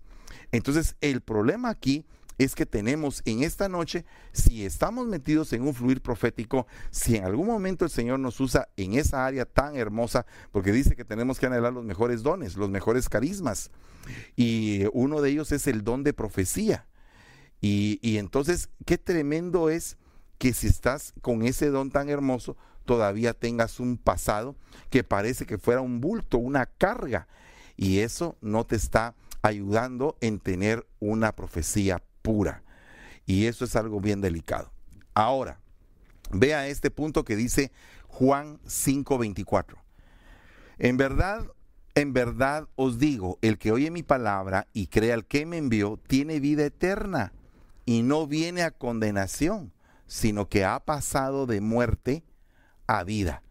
Entonces, 0.52 0.96
el 1.02 1.22
problema 1.22 1.70
aquí 1.70 2.06
es 2.38 2.56
que 2.56 2.66
tenemos 2.66 3.22
en 3.26 3.44
esta 3.44 3.68
noche, 3.68 4.06
si 4.32 4.66
estamos 4.66 5.08
metidos 5.08 5.54
en 5.54 5.64
un 5.64 5.74
fluir 5.74 6.02
profético, 6.02 6.68
si 6.92 7.16
en 7.16 7.26
algún 7.26 7.48
momento 7.48 7.86
el 7.86 7.92
Señor 7.92 8.20
nos 8.20 8.40
usa 8.40 8.70
en 8.78 8.94
esa 8.94 9.26
área 9.26 9.46
tan 9.46 9.76
hermosa, 9.76 10.26
porque 10.52 10.72
dice 10.72 10.96
que 10.96 11.06
tenemos 11.06 11.40
que 11.40 11.48
anhelar 11.48 11.74
los 11.74 11.84
mejores 11.84 12.24
dones, 12.24 12.56
los 12.56 12.70
mejores 12.70 13.10
carismas, 13.10 13.72
y 14.36 14.84
uno 14.94 15.22
de 15.22 15.32
ellos 15.32 15.52
es 15.52 15.68
el 15.68 15.84
don 15.84 16.04
de 16.04 16.14
profecía. 16.14 16.88
Y, 17.60 18.18
entonces, 18.18 18.70
qué 18.86 18.98
tremendo 18.98 19.70
es 19.70 19.98
que 20.38 20.54
si 20.54 20.68
estás 20.68 21.14
con 21.22 21.42
ese 21.42 21.70
don 21.70 21.90
tan 21.90 22.10
hermoso, 22.10 22.56
todavía 22.86 23.34
tengas 23.34 23.80
un 23.80 23.98
pasado 23.98 24.56
que 24.92 25.04
parece 25.04 25.46
que 25.46 25.58
fuera 25.58 25.82
un 25.82 26.00
bulto, 26.00 26.38
una 26.38 26.68
carga. 26.68 27.28
Y 27.76 28.00
eso 28.00 28.38
no 28.42 28.64
te 28.64 28.76
está 28.76 29.16
ayudando 29.42 30.18
en 30.22 30.40
tener 30.40 30.88
una 31.00 31.36
profecía 31.36 32.04
Y 33.26 33.46
eso 33.46 33.66
es 33.66 33.76
algo 33.76 34.00
bien 34.00 34.22
delicado. 34.22 34.72
Ahora, 35.14 35.60
vea 36.32 36.68
este 36.68 36.92
punto 36.92 37.24
que 37.24 37.36
dice 37.36 37.72
Juan 38.08 38.60
5:24. 38.66 39.78
En 40.80 40.98
verdad, 40.98 41.46
en 41.96 42.14
verdad 42.14 42.68
os 42.76 43.00
digo, 43.00 43.40
el 43.42 43.58
que 43.58 43.72
oye 43.72 43.92
mi 43.92 44.04
palabra 44.04 44.68
y 44.74 44.88
crea 44.88 45.14
al 45.14 45.26
que 45.26 45.46
me 45.46 45.58
envió, 45.58 46.00
tiene 46.08 46.40
vida 46.40 46.66
eterna 46.66 47.34
y 47.86 48.04
no 48.04 48.28
viene 48.28 48.64
a 48.64 48.72
condenación, 48.72 49.72
sino 50.06 50.48
que 50.48 50.66
ha 50.66 50.80
pasado 50.80 51.46
de 51.46 51.62
muerte 51.62 52.24
a 52.86 53.04
vida. 53.04 53.42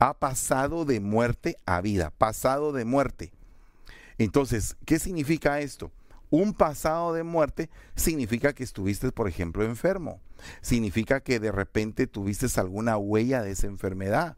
Ha 0.00 0.14
pasado 0.18 0.84
de 0.84 1.00
muerte 1.00 1.58
a 1.66 1.80
vida, 1.80 2.10
pasado 2.10 2.72
de 2.72 2.84
muerte. 2.84 3.32
Entonces, 4.16 4.76
¿qué 4.84 4.98
significa 4.98 5.60
esto? 5.60 5.92
Un 6.30 6.52
pasado 6.52 7.14
de 7.14 7.22
muerte 7.22 7.70
significa 7.94 8.52
que 8.52 8.62
estuviste, 8.62 9.10
por 9.12 9.28
ejemplo, 9.28 9.64
enfermo. 9.64 10.20
Significa 10.60 11.20
que 11.20 11.40
de 11.40 11.52
repente 11.52 12.06
tuviste 12.06 12.46
alguna 12.60 12.98
huella 12.98 13.42
de 13.42 13.52
esa 13.52 13.66
enfermedad. 13.66 14.36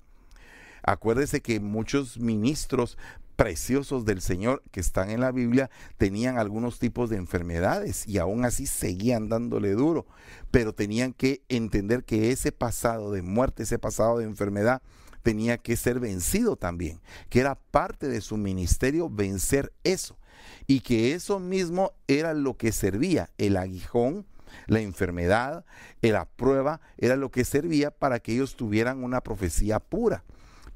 Acuérdese 0.83 1.43
que 1.43 1.59
muchos 1.61 2.19
ministros 2.19 2.97
preciosos 3.35 4.05
del 4.05 4.21
Señor 4.21 4.63
que 4.71 4.81
están 4.81 5.11
en 5.11 5.21
la 5.21 5.33
Biblia 5.33 5.71
tenían 5.97 6.39
algunos 6.39 6.79
tipos 6.79 7.11
de 7.11 7.17
enfermedades 7.17 8.07
y 8.07 8.19
aún 8.19 8.45
así 8.45 8.67
seguían 8.67 9.29
dándole 9.29 9.73
duro, 9.73 10.07
pero 10.51 10.75
tenían 10.75 11.13
que 11.13 11.43
entender 11.49 12.05
que 12.05 12.33
ese 12.33 12.53
pasado 12.53 13.11
de 13.13 13.23
muerte, 13.23 13.63
ese 13.63 13.79
pasado 13.79 14.19
de 14.19 14.25
enfermedad, 14.25 14.83
tenía 15.23 15.59
que 15.59 15.77
ser 15.77 16.01
vencido 16.01 16.57
también, 16.57 17.01
que 17.31 17.41
era 17.41 17.55
parte 17.55 18.09
de 18.09 18.21
su 18.21 18.37
ministerio 18.37 19.11
vencer 19.11 19.73
eso 19.85 20.20
y 20.67 20.81
que 20.81 21.15
eso 21.15 21.39
mismo 21.39 21.93
era 22.09 22.35
lo 22.35 22.57
que 22.57 22.73
servía, 22.73 23.31
el 23.39 23.57
aguijón, 23.57 24.27
la 24.67 24.81
enfermedad, 24.81 25.65
la 26.03 26.25
prueba, 26.25 26.81
era 26.99 27.17
lo 27.17 27.31
que 27.31 27.45
servía 27.45 27.91
para 27.91 28.21
que 28.21 28.33
ellos 28.33 28.57
tuvieran 28.57 29.05
una 29.05 29.21
profecía 29.23 29.79
pura 29.79 30.25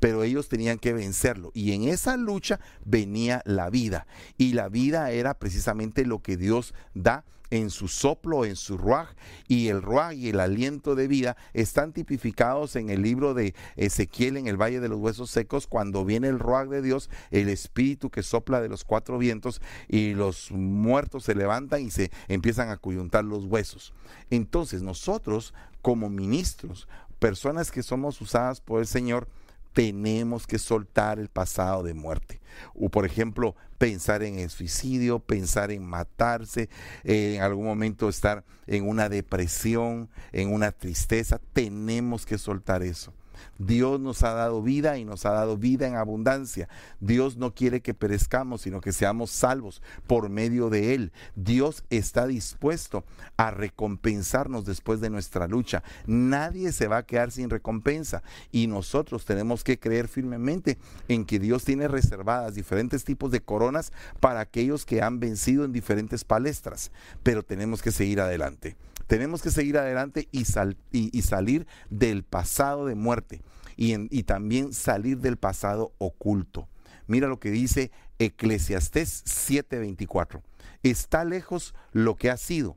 pero 0.01 0.23
ellos 0.23 0.49
tenían 0.49 0.79
que 0.79 0.93
vencerlo. 0.93 1.51
Y 1.55 1.73
en 1.73 1.85
esa 1.85 2.17
lucha 2.17 2.61
venía 2.85 3.43
la 3.45 3.71
vida. 3.71 4.07
Y 4.39 4.53
la 4.53 4.69
vida 4.69 5.11
era 5.11 5.35
precisamente 5.35 6.05
lo 6.07 6.21
que 6.21 6.37
Dios 6.37 6.75
da 6.95 7.25
en 7.51 7.71
su 7.71 7.89
soplo, 7.89 8.45
en 8.45 8.57
su 8.57 8.77
ruaj, 8.77 9.11
y 9.47 9.69
el 9.69 9.83
ruaj 9.83 10.15
y 10.15 10.31
el 10.31 10.41
aliento 10.41 10.95
de 10.95 11.07
vida 11.07 11.37
están 11.53 11.93
tipificados 11.93 12.75
en 12.75 12.91
el 12.91 13.03
libro 13.03 13.35
de 13.35 13.55
Ezequiel 13.77 14.37
en 14.37 14.49
el 14.49 14.61
Valle 14.61 14.81
de 14.81 14.89
los 14.89 14.99
Huesos 14.99 15.31
Secos, 15.31 15.67
cuando 15.67 16.05
viene 16.05 16.29
el 16.29 16.39
ruaj 16.39 16.69
de 16.69 16.83
Dios, 16.83 17.11
el 17.31 17.49
espíritu 17.49 18.11
que 18.11 18.23
sopla 18.23 18.61
de 18.61 18.69
los 18.69 18.85
cuatro 18.85 19.19
vientos, 19.19 19.61
y 19.89 20.15
los 20.15 20.51
muertos 20.51 21.25
se 21.25 21.35
levantan 21.35 21.83
y 21.83 21.91
se 21.91 22.11
empiezan 22.29 22.71
a 22.71 22.77
cuyuntar 22.77 23.25
los 23.25 23.45
huesos. 23.45 23.93
Entonces 24.31 24.83
nosotros, 24.83 25.55
como 25.81 26.11
ministros, 26.11 26.89
personas 27.19 27.71
que 27.71 27.83
somos 27.83 28.21
usadas 28.21 28.61
por 28.61 28.81
el 28.81 28.87
Señor, 28.87 29.29
tenemos 29.75 30.47
que 30.47 30.59
soltar 30.59 31.19
el 31.19 31.29
pasado 31.29 31.83
de 31.83 31.93
muerte. 31.93 32.41
O 32.75 32.89
por 32.89 33.05
ejemplo, 33.05 33.57
pensar 33.77 34.23
en 34.23 34.39
el 34.39 34.49
suicidio, 34.49 35.19
pensar 35.19 35.71
en 35.71 35.85
matarse, 35.85 36.71
en 37.03 37.43
algún 37.43 37.67
momento 37.67 38.09
estar 38.09 38.45
en 38.67 38.89
una 38.89 39.11
depresión, 39.11 40.09
en 40.33 40.55
una 40.55 40.73
tristeza. 40.73 41.41
Tenemos 41.53 42.25
que 42.25 42.39
soltar 42.39 42.83
eso. 42.83 43.13
Dios 43.59 44.01
nos 44.01 44.23
ha 44.23 44.33
dado 44.33 44.63
vida 44.63 44.99
y 44.99 45.05
nos 45.05 45.27
ha 45.27 45.31
dado 45.31 45.57
vida 45.57 45.87
en 45.87 45.97
abundancia. 45.97 46.69
Dios 47.01 47.37
no 47.37 47.55
quiere 47.55 47.81
que 47.81 47.95
perezcamos, 47.95 48.63
sino 48.63 48.81
que 48.81 48.93
seamos 48.93 49.31
salvos 49.31 49.83
por 50.07 50.29
medio 50.29 50.71
de 50.71 50.95
Él. 50.95 51.13
Dios 51.37 51.85
está 51.91 52.27
dispuesto 52.27 53.05
a 53.37 53.51
recompensarnos 53.51 54.65
después 54.65 55.01
de 55.01 55.11
nuestra 55.11 55.49
lucha. 55.49 55.83
Nadie 56.07 56.73
se 56.73 56.89
va 56.89 56.99
a 56.99 57.07
quedar 57.07 57.31
sin 57.31 57.51
recompensa 57.51 58.23
y 58.53 58.67
nosotros 58.67 59.25
tenemos 59.25 59.65
que 59.65 59.79
creer 59.79 60.09
firmemente 60.09 60.79
en 61.09 61.25
que 61.25 61.39
Dios 61.39 61.65
tiene 61.65 61.89
reservadas 61.89 62.55
diferentes 62.55 63.05
tipos 63.05 63.31
de 63.31 63.41
coronas 63.41 63.93
para 64.21 64.41
aquellos 64.41 64.85
que 64.85 65.03
han 65.03 65.21
vencido 65.21 65.65
en 65.65 65.73
diferentes 65.73 66.25
palestras, 66.25 66.91
pero 67.23 67.43
tenemos 67.43 67.83
que 67.83 67.93
seguir 67.93 68.21
adelante. 68.21 68.77
Tenemos 69.07 69.43
que 69.43 69.51
seguir 69.51 69.79
adelante 69.79 70.29
y, 70.33 70.45
salir 70.45 71.67
del 71.91 72.23
pasado 72.25 72.87
de 72.87 72.95
muerte 72.95 73.43
y, 73.77 73.95
y 74.17 74.23
también 74.25 74.73
salir 74.73 75.19
del 75.19 75.37
pasado 75.37 75.93
oculto. 75.99 76.69
Mira 77.07 77.29
lo 77.29 77.39
que 77.39 77.51
dice 77.51 77.91
Eclesiastés 78.19 79.25
7:24. 79.25 80.43
Está 80.83 81.25
lejos 81.25 81.75
lo 81.93 82.17
que 82.17 82.31
ha 82.31 82.37
sido 82.37 82.77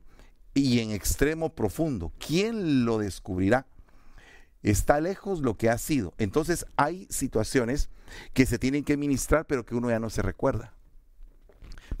y 0.54 0.80
en 0.80 0.90
extremo 0.90 1.54
profundo. 1.54 2.12
¿Quién 2.18 2.84
lo 2.84 2.98
descubrirá? 2.98 3.66
Está 4.62 5.00
lejos 5.00 5.40
lo 5.40 5.56
que 5.56 5.70
ha 5.70 5.78
sido. 5.78 6.14
Entonces 6.18 6.66
hay 6.76 7.06
situaciones 7.10 7.90
que 8.32 8.46
se 8.46 8.58
tienen 8.58 8.84
que 8.84 8.96
ministrar, 8.96 9.46
pero 9.46 9.64
que 9.64 9.74
uno 9.74 9.90
ya 9.90 10.00
no 10.00 10.10
se 10.10 10.22
recuerda, 10.22 10.74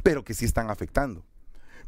pero 0.02 0.24
que 0.24 0.34
sí 0.34 0.44
están 0.44 0.70
afectando. 0.70 1.24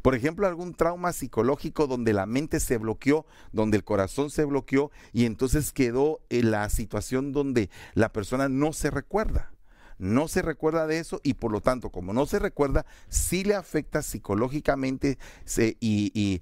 Por 0.01 0.15
ejemplo, 0.15 0.47
algún 0.47 0.73
trauma 0.73 1.13
psicológico 1.13 1.87
donde 1.87 2.13
la 2.13 2.25
mente 2.25 2.59
se 2.59 2.77
bloqueó, 2.77 3.25
donde 3.51 3.77
el 3.77 3.83
corazón 3.83 4.29
se 4.29 4.45
bloqueó 4.45 4.91
y 5.13 5.25
entonces 5.25 5.71
quedó 5.71 6.21
en 6.29 6.51
la 6.51 6.69
situación 6.69 7.31
donde 7.31 7.69
la 7.93 8.11
persona 8.11 8.49
no 8.49 8.73
se 8.73 8.89
recuerda. 8.89 9.51
No 9.99 10.27
se 10.27 10.41
recuerda 10.41 10.87
de 10.87 10.97
eso 10.97 11.21
y 11.21 11.35
por 11.35 11.51
lo 11.51 11.61
tanto, 11.61 11.91
como 11.91 12.11
no 12.11 12.25
se 12.25 12.39
recuerda, 12.39 12.87
sí 13.07 13.43
le 13.43 13.53
afecta 13.53 14.01
psicológicamente 14.01 15.19
y, 15.79 16.41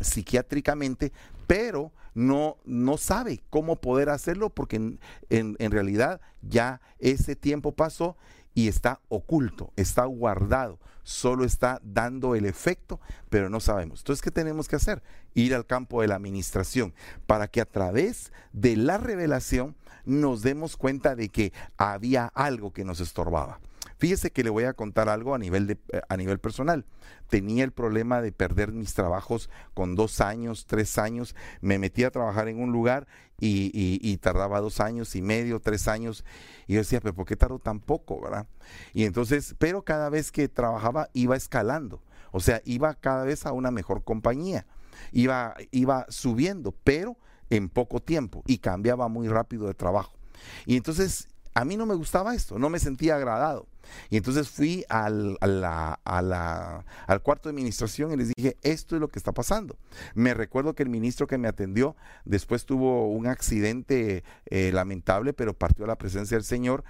psiquiátricamente, 0.00 1.12
pero 1.46 1.92
no, 2.14 2.56
no 2.64 2.96
sabe 2.96 3.42
cómo 3.50 3.76
poder 3.76 4.08
hacerlo 4.08 4.48
porque 4.48 4.76
en, 4.76 4.98
en 5.28 5.70
realidad 5.70 6.22
ya 6.40 6.80
ese 6.98 7.36
tiempo 7.36 7.72
pasó 7.72 8.16
y 8.54 8.68
está 8.68 9.00
oculto, 9.08 9.72
está 9.76 10.04
guardado, 10.04 10.78
solo 11.02 11.44
está 11.44 11.80
dando 11.82 12.34
el 12.34 12.44
efecto, 12.44 13.00
pero 13.30 13.48
no 13.48 13.60
sabemos. 13.60 14.00
Entonces, 14.00 14.22
¿qué 14.22 14.30
tenemos 14.30 14.68
que 14.68 14.76
hacer? 14.76 15.02
Ir 15.34 15.54
al 15.54 15.66
campo 15.66 16.02
de 16.02 16.08
la 16.08 16.16
administración 16.16 16.94
para 17.26 17.48
que 17.48 17.60
a 17.60 17.66
través 17.66 18.32
de 18.52 18.76
la 18.76 18.98
revelación 18.98 19.76
nos 20.04 20.42
demos 20.42 20.76
cuenta 20.76 21.14
de 21.14 21.28
que 21.28 21.52
había 21.76 22.26
algo 22.26 22.72
que 22.72 22.84
nos 22.84 23.00
estorbaba. 23.00 23.60
Fíjese 24.02 24.32
que 24.32 24.42
le 24.42 24.50
voy 24.50 24.64
a 24.64 24.72
contar 24.72 25.08
algo 25.08 25.32
a 25.32 25.38
nivel, 25.38 25.68
de, 25.68 25.78
eh, 25.92 26.00
a 26.08 26.16
nivel 26.16 26.40
personal. 26.40 26.84
Tenía 27.28 27.62
el 27.62 27.70
problema 27.70 28.20
de 28.20 28.32
perder 28.32 28.72
mis 28.72 28.94
trabajos 28.94 29.48
con 29.74 29.94
dos 29.94 30.20
años, 30.20 30.66
tres 30.66 30.98
años. 30.98 31.36
Me 31.60 31.78
metí 31.78 32.02
a 32.02 32.10
trabajar 32.10 32.48
en 32.48 32.60
un 32.60 32.72
lugar 32.72 33.06
y, 33.38 34.16
tardaba 34.16 34.60
dos 34.60 34.80
años 34.80 35.14
y 35.14 35.22
medio, 35.22 35.60
tres 35.60 35.86
años. 35.86 36.24
Y 36.66 36.72
yo 36.72 36.80
decía, 36.80 37.00
pero 37.00 37.14
¿por 37.14 37.26
qué 37.26 37.36
tardó 37.36 37.60
tan 37.60 37.78
poco, 37.78 38.20
verdad? 38.20 38.48
Y 38.92 39.04
entonces, 39.04 39.54
pero 39.60 39.82
cada 39.82 40.10
vez 40.10 40.32
que 40.32 40.48
trabajaba 40.48 41.08
iba 41.12 41.36
escalando. 41.36 42.02
O 42.32 42.40
sea, 42.40 42.60
iba 42.64 42.94
cada 42.94 43.22
vez 43.22 43.46
a 43.46 43.52
una 43.52 43.70
mejor 43.70 44.02
compañía. 44.02 44.66
Iba, 45.12 45.54
iba 45.70 46.06
subiendo, 46.08 46.74
pero 46.82 47.16
en 47.50 47.68
poco 47.68 48.00
tiempo 48.00 48.42
y 48.48 48.58
cambiaba 48.58 49.06
muy 49.06 49.28
rápido 49.28 49.68
de 49.68 49.74
trabajo. 49.74 50.18
Y 50.66 50.76
entonces 50.76 51.28
a 51.54 51.64
mí 51.64 51.76
no 51.76 51.86
me 51.86 51.94
gustaba 51.94 52.34
esto, 52.34 52.58
no 52.58 52.70
me 52.70 52.78
sentía 52.78 53.16
agradado. 53.16 53.66
Y 54.10 54.16
entonces 54.16 54.48
fui 54.48 54.84
al, 54.88 55.36
al 55.40 57.22
cuarto 57.22 57.48
de 57.48 57.52
administración 57.52 58.12
y 58.12 58.16
les 58.16 58.32
dije, 58.34 58.56
esto 58.62 58.96
es 58.96 59.00
lo 59.00 59.08
que 59.08 59.18
está 59.18 59.32
pasando. 59.32 59.76
Me 60.14 60.34
recuerdo 60.34 60.74
que 60.74 60.82
el 60.82 60.88
ministro 60.88 61.26
que 61.26 61.38
me 61.38 61.48
atendió 61.48 61.96
después 62.24 62.64
tuvo 62.64 63.08
un 63.08 63.26
accidente 63.26 64.24
eh, 64.46 64.70
lamentable, 64.72 65.32
pero 65.32 65.54
partió 65.54 65.84
a 65.84 65.88
la 65.88 65.98
presencia 65.98 66.36
del 66.36 66.44
Señor. 66.44 66.84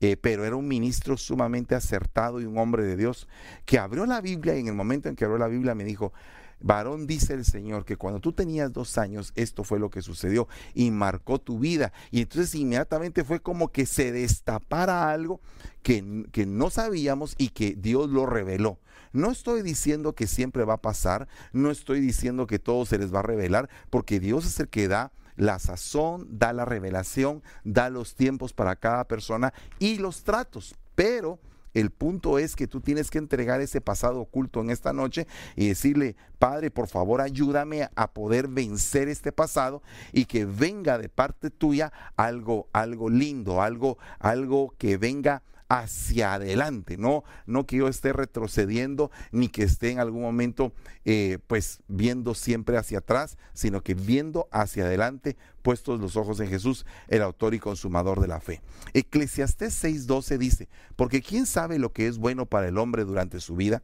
Eh, 0.00 0.18
pero 0.18 0.44
era 0.44 0.56
un 0.56 0.68
ministro 0.68 1.16
sumamente 1.16 1.74
acertado 1.74 2.38
y 2.38 2.44
un 2.44 2.58
hombre 2.58 2.82
de 2.82 2.96
Dios 2.96 3.28
que 3.64 3.78
abrió 3.78 4.04
la 4.04 4.20
Biblia 4.20 4.54
y 4.54 4.60
en 4.60 4.68
el 4.68 4.74
momento 4.74 5.08
en 5.08 5.16
que 5.16 5.24
abrió 5.24 5.38
la 5.38 5.48
Biblia 5.48 5.74
me 5.74 5.84
dijo, 5.84 6.12
varón 6.60 7.06
dice 7.06 7.34
el 7.34 7.44
Señor 7.44 7.84
que 7.84 7.96
cuando 7.96 8.20
tú 8.20 8.32
tenías 8.32 8.72
dos 8.72 8.98
años, 8.98 9.32
esto 9.34 9.64
fue 9.64 9.78
lo 9.78 9.90
que 9.90 10.02
sucedió 10.02 10.48
y 10.74 10.90
marcó 10.90 11.38
tu 11.38 11.58
vida. 11.58 11.92
Y 12.10 12.22
entonces 12.22 12.54
inmediatamente 12.54 13.24
fue 13.24 13.40
como 13.40 13.68
que 13.68 13.86
se 13.86 14.12
destapara 14.12 15.10
algo 15.10 15.40
que, 15.82 16.24
que 16.32 16.46
no 16.46 16.70
sabíamos 16.70 17.34
y 17.38 17.48
que 17.50 17.74
Dios 17.74 18.10
lo 18.10 18.26
reveló. 18.26 18.78
No 19.12 19.30
estoy 19.30 19.62
diciendo 19.62 20.14
que 20.14 20.26
siempre 20.26 20.64
va 20.64 20.74
a 20.74 20.82
pasar, 20.82 21.28
no 21.52 21.70
estoy 21.70 22.00
diciendo 22.00 22.46
que 22.46 22.58
todo 22.58 22.84
se 22.84 22.98
les 22.98 23.14
va 23.14 23.20
a 23.20 23.22
revelar, 23.22 23.70
porque 23.88 24.20
Dios 24.20 24.44
es 24.46 24.60
el 24.60 24.68
que 24.68 24.88
da 24.88 25.12
la 25.36 25.58
sazón, 25.58 26.26
da 26.38 26.52
la 26.52 26.64
revelación, 26.64 27.42
da 27.64 27.90
los 27.90 28.14
tiempos 28.14 28.52
para 28.52 28.76
cada 28.76 29.04
persona 29.04 29.52
y 29.78 29.98
los 29.98 30.24
tratos. 30.24 30.74
Pero 30.94 31.38
el 31.76 31.90
punto 31.90 32.38
es 32.38 32.56
que 32.56 32.66
tú 32.66 32.80
tienes 32.80 33.10
que 33.10 33.18
entregar 33.18 33.60
ese 33.60 33.82
pasado 33.82 34.18
oculto 34.20 34.62
en 34.62 34.70
esta 34.70 34.94
noche 34.94 35.26
y 35.56 35.68
decirle, 35.68 36.16
Padre, 36.38 36.70
por 36.70 36.88
favor, 36.88 37.20
ayúdame 37.20 37.90
a 37.94 38.12
poder 38.14 38.48
vencer 38.48 39.08
este 39.10 39.30
pasado 39.30 39.82
y 40.10 40.24
que 40.24 40.46
venga 40.46 40.96
de 40.96 41.10
parte 41.10 41.50
tuya 41.50 41.92
algo, 42.16 42.68
algo 42.72 43.10
lindo, 43.10 43.60
algo, 43.60 43.98
algo 44.20 44.74
que 44.78 44.96
venga 44.96 45.42
hacia 45.68 46.34
adelante, 46.34 46.96
no, 46.96 47.24
no 47.46 47.66
que 47.66 47.76
yo 47.76 47.88
esté 47.88 48.12
retrocediendo 48.12 49.10
ni 49.32 49.48
que 49.48 49.64
esté 49.64 49.90
en 49.90 49.98
algún 49.98 50.22
momento 50.22 50.72
eh, 51.04 51.38
pues 51.46 51.80
viendo 51.88 52.34
siempre 52.34 52.76
hacia 52.76 52.98
atrás, 52.98 53.36
sino 53.52 53.82
que 53.82 53.94
viendo 53.94 54.48
hacia 54.52 54.84
adelante, 54.84 55.36
puestos 55.62 56.00
los 56.00 56.16
ojos 56.16 56.38
en 56.40 56.48
Jesús, 56.48 56.86
el 57.08 57.22
autor 57.22 57.54
y 57.54 57.58
consumador 57.58 58.20
de 58.20 58.28
la 58.28 58.40
fe. 58.40 58.62
Eclesiastés 58.94 59.82
6:12 59.82 60.38
dice, 60.38 60.68
porque 60.94 61.22
¿quién 61.22 61.46
sabe 61.46 61.78
lo 61.78 61.92
que 61.92 62.06
es 62.06 62.18
bueno 62.18 62.46
para 62.46 62.68
el 62.68 62.78
hombre 62.78 63.04
durante 63.04 63.40
su 63.40 63.56
vida? 63.56 63.82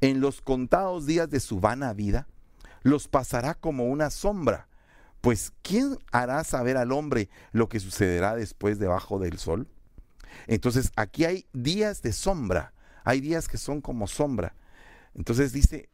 En 0.00 0.20
los 0.20 0.40
contados 0.40 1.06
días 1.06 1.28
de 1.28 1.40
su 1.40 1.60
vana 1.60 1.92
vida, 1.92 2.26
los 2.82 3.08
pasará 3.08 3.54
como 3.54 3.86
una 3.86 4.10
sombra. 4.10 4.68
Pues 5.20 5.52
¿quién 5.62 5.98
hará 6.12 6.44
saber 6.44 6.76
al 6.76 6.92
hombre 6.92 7.28
lo 7.52 7.68
que 7.68 7.80
sucederá 7.80 8.36
después 8.36 8.78
debajo 8.78 9.18
del 9.18 9.38
sol? 9.38 9.68
Entonces, 10.46 10.92
aquí 10.96 11.24
hay 11.24 11.46
días 11.52 12.02
de 12.02 12.12
sombra, 12.12 12.72
hay 13.04 13.20
días 13.20 13.48
que 13.48 13.58
son 13.58 13.80
como 13.80 14.06
sombra. 14.06 14.54
Entonces 15.14 15.52
dice, 15.52 15.88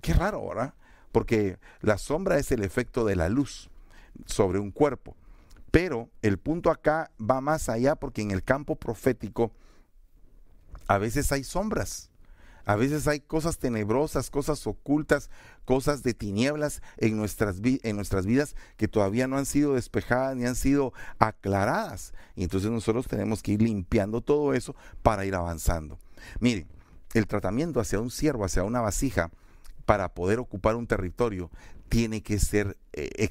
qué 0.00 0.14
raro, 0.14 0.46
¿verdad? 0.48 0.74
Porque 1.12 1.58
la 1.80 1.98
sombra 1.98 2.38
es 2.38 2.52
el 2.52 2.62
efecto 2.62 3.04
de 3.04 3.16
la 3.16 3.28
luz 3.28 3.70
sobre 4.26 4.58
un 4.58 4.70
cuerpo. 4.70 5.16
Pero 5.70 6.08
el 6.22 6.38
punto 6.38 6.70
acá 6.70 7.10
va 7.20 7.40
más 7.40 7.68
allá 7.68 7.94
porque 7.96 8.22
en 8.22 8.30
el 8.30 8.42
campo 8.42 8.76
profético 8.76 9.52
a 10.86 10.98
veces 10.98 11.30
hay 11.30 11.44
sombras. 11.44 12.09
A 12.64 12.76
veces 12.76 13.06
hay 13.08 13.20
cosas 13.20 13.58
tenebrosas, 13.58 14.30
cosas 14.30 14.66
ocultas, 14.66 15.30
cosas 15.64 16.02
de 16.02 16.14
tinieblas 16.14 16.82
en 16.96 17.16
nuestras, 17.16 17.56
en 17.62 17.96
nuestras 17.96 18.26
vidas 18.26 18.56
que 18.76 18.88
todavía 18.88 19.26
no 19.26 19.36
han 19.36 19.46
sido 19.46 19.74
despejadas 19.74 20.36
ni 20.36 20.46
han 20.46 20.56
sido 20.56 20.92
aclaradas. 21.18 22.12
Y 22.36 22.44
entonces 22.44 22.70
nosotros 22.70 23.06
tenemos 23.06 23.42
que 23.42 23.52
ir 23.52 23.62
limpiando 23.62 24.20
todo 24.20 24.54
eso 24.54 24.74
para 25.02 25.24
ir 25.24 25.34
avanzando. 25.34 25.98
Mire, 26.38 26.66
el 27.14 27.26
tratamiento 27.26 27.80
hacia 27.80 28.00
un 28.00 28.10
siervo, 28.10 28.44
hacia 28.44 28.62
una 28.62 28.80
vasija, 28.80 29.30
para 29.84 30.14
poder 30.14 30.38
ocupar 30.38 30.76
un 30.76 30.86
territorio, 30.86 31.50
tiene 31.88 32.22
que 32.22 32.38
ser 32.38 32.78
eh, 32.92 33.28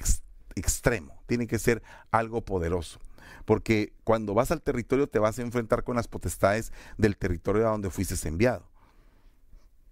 extremo, 0.55 1.23
tiene 1.25 1.47
que 1.47 1.59
ser 1.59 1.81
algo 2.11 2.41
poderoso 2.41 2.99
porque 3.49 3.93
cuando 4.03 4.35
vas 4.35 4.51
al 4.51 4.61
territorio 4.61 5.07
te 5.07 5.17
vas 5.17 5.39
a 5.39 5.41
enfrentar 5.41 5.83
con 5.83 5.95
las 5.95 6.07
potestades 6.07 6.71
del 6.99 7.17
territorio 7.17 7.67
a 7.67 7.71
donde 7.71 7.89
fuiste 7.89 8.15
enviado. 8.27 8.69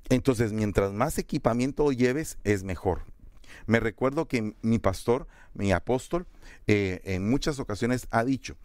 Entonces, 0.10 0.54
mientras 0.54 0.94
más 0.94 1.18
equipamiento 1.18 1.92
lleves, 1.92 2.38
es 2.44 2.64
mejor. 2.64 3.02
Me 3.66 3.80
recuerdo 3.80 4.28
que 4.28 4.56
mi 4.62 4.80
pastor, 4.80 5.28
mi 5.54 5.72
apóstol, 5.72 6.26
eh, 6.68 7.02
en 7.04 7.30
muchas 7.30 7.60
ocasiones 7.60 8.08
ha 8.12 8.24
dicho, 8.24 8.56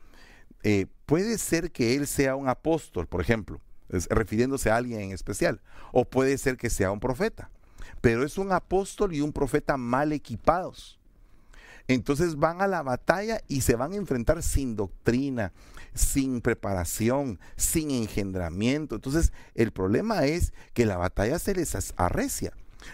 eh, 0.62 0.86
puede 1.06 1.38
ser 1.38 1.72
que 1.72 1.96
él 1.96 2.06
sea 2.06 2.36
un 2.36 2.48
apóstol, 2.48 3.06
por 3.08 3.20
ejemplo, 3.20 3.60
refiriéndose 3.88 4.70
a 4.70 4.76
alguien 4.76 5.00
en 5.00 5.12
especial, 5.12 5.60
o 5.92 6.04
puede 6.04 6.38
ser 6.38 6.56
que 6.56 6.70
sea 6.70 6.92
un 6.92 7.00
profeta, 7.00 7.50
pero 8.00 8.24
es 8.24 8.38
un 8.38 8.52
apóstol 8.52 9.12
y 9.12 9.20
un 9.20 9.32
profeta 9.32 9.76
mal 9.76 10.12
equipados. 10.12 10.98
Entonces 11.94 12.36
van 12.36 12.60
a 12.62 12.66
la 12.66 12.82
batalla 12.82 13.40
y 13.48 13.62
se 13.62 13.76
van 13.76 13.92
a 13.92 13.96
enfrentar 13.96 14.42
sin 14.42 14.76
doctrina, 14.76 15.52
sin 15.94 16.40
preparación, 16.40 17.38
sin 17.56 17.90
engendramiento. 17.90 18.94
Entonces 18.94 19.32
el 19.54 19.72
problema 19.72 20.24
es 20.24 20.52
que 20.74 20.86
la 20.86 20.96
batalla 20.96 21.38
se 21.38 21.54
les 21.54 21.92
arrecia. 21.96 22.52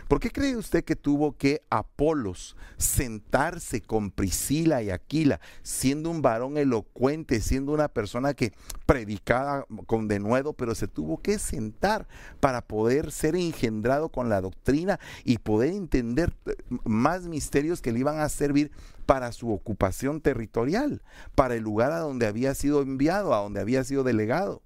¿Por 0.08 0.20
qué 0.20 0.30
cree 0.30 0.56
usted 0.56 0.84
que 0.84 0.96
tuvo 0.96 1.36
que 1.36 1.62
Apolos 1.70 2.56
sentarse 2.76 3.80
con 3.80 4.10
Priscila 4.10 4.82
y 4.82 4.90
Aquila, 4.90 5.40
siendo 5.62 6.10
un 6.10 6.22
varón 6.22 6.56
elocuente, 6.56 7.40
siendo 7.40 7.72
una 7.72 7.88
persona 7.88 8.34
que 8.34 8.52
predicaba 8.86 9.66
con 9.86 10.08
denuedo, 10.08 10.52
pero 10.52 10.74
se 10.74 10.88
tuvo 10.88 11.20
que 11.20 11.38
sentar 11.38 12.08
para 12.40 12.62
poder 12.62 13.10
ser 13.10 13.36
engendrado 13.36 14.08
con 14.08 14.28
la 14.28 14.40
doctrina 14.40 14.98
y 15.24 15.38
poder 15.38 15.70
entender 15.70 16.34
más 16.84 17.26
misterios 17.26 17.82
que 17.82 17.92
le 17.92 18.00
iban 18.00 18.20
a 18.20 18.28
servir 18.28 18.70
para 19.06 19.32
su 19.32 19.50
ocupación 19.50 20.20
territorial, 20.20 21.02
para 21.34 21.54
el 21.54 21.62
lugar 21.62 21.92
a 21.92 22.00
donde 22.00 22.26
había 22.26 22.54
sido 22.54 22.82
enviado, 22.82 23.34
a 23.34 23.38
donde 23.38 23.60
había 23.60 23.82
sido 23.84 24.04
delegado? 24.04 24.62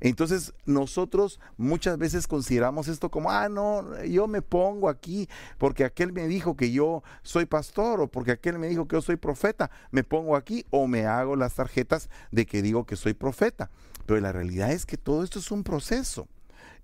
Entonces 0.00 0.52
nosotros 0.64 1.40
muchas 1.56 1.98
veces 1.98 2.26
consideramos 2.26 2.88
esto 2.88 3.10
como, 3.10 3.30
ah, 3.30 3.48
no, 3.48 4.02
yo 4.04 4.26
me 4.26 4.42
pongo 4.42 4.88
aquí 4.88 5.28
porque 5.58 5.84
aquel 5.84 6.12
me 6.12 6.28
dijo 6.28 6.56
que 6.56 6.72
yo 6.72 7.02
soy 7.22 7.46
pastor 7.46 8.00
o 8.00 8.08
porque 8.08 8.32
aquel 8.32 8.58
me 8.58 8.68
dijo 8.68 8.86
que 8.86 8.96
yo 8.96 9.02
soy 9.02 9.16
profeta, 9.16 9.70
me 9.90 10.04
pongo 10.04 10.36
aquí 10.36 10.64
o 10.70 10.86
me 10.86 11.06
hago 11.06 11.36
las 11.36 11.54
tarjetas 11.54 12.08
de 12.30 12.46
que 12.46 12.62
digo 12.62 12.84
que 12.84 12.96
soy 12.96 13.14
profeta. 13.14 13.70
Pero 14.06 14.20
la 14.20 14.32
realidad 14.32 14.72
es 14.72 14.84
que 14.86 14.96
todo 14.96 15.24
esto 15.24 15.38
es 15.38 15.50
un 15.50 15.64
proceso 15.64 16.28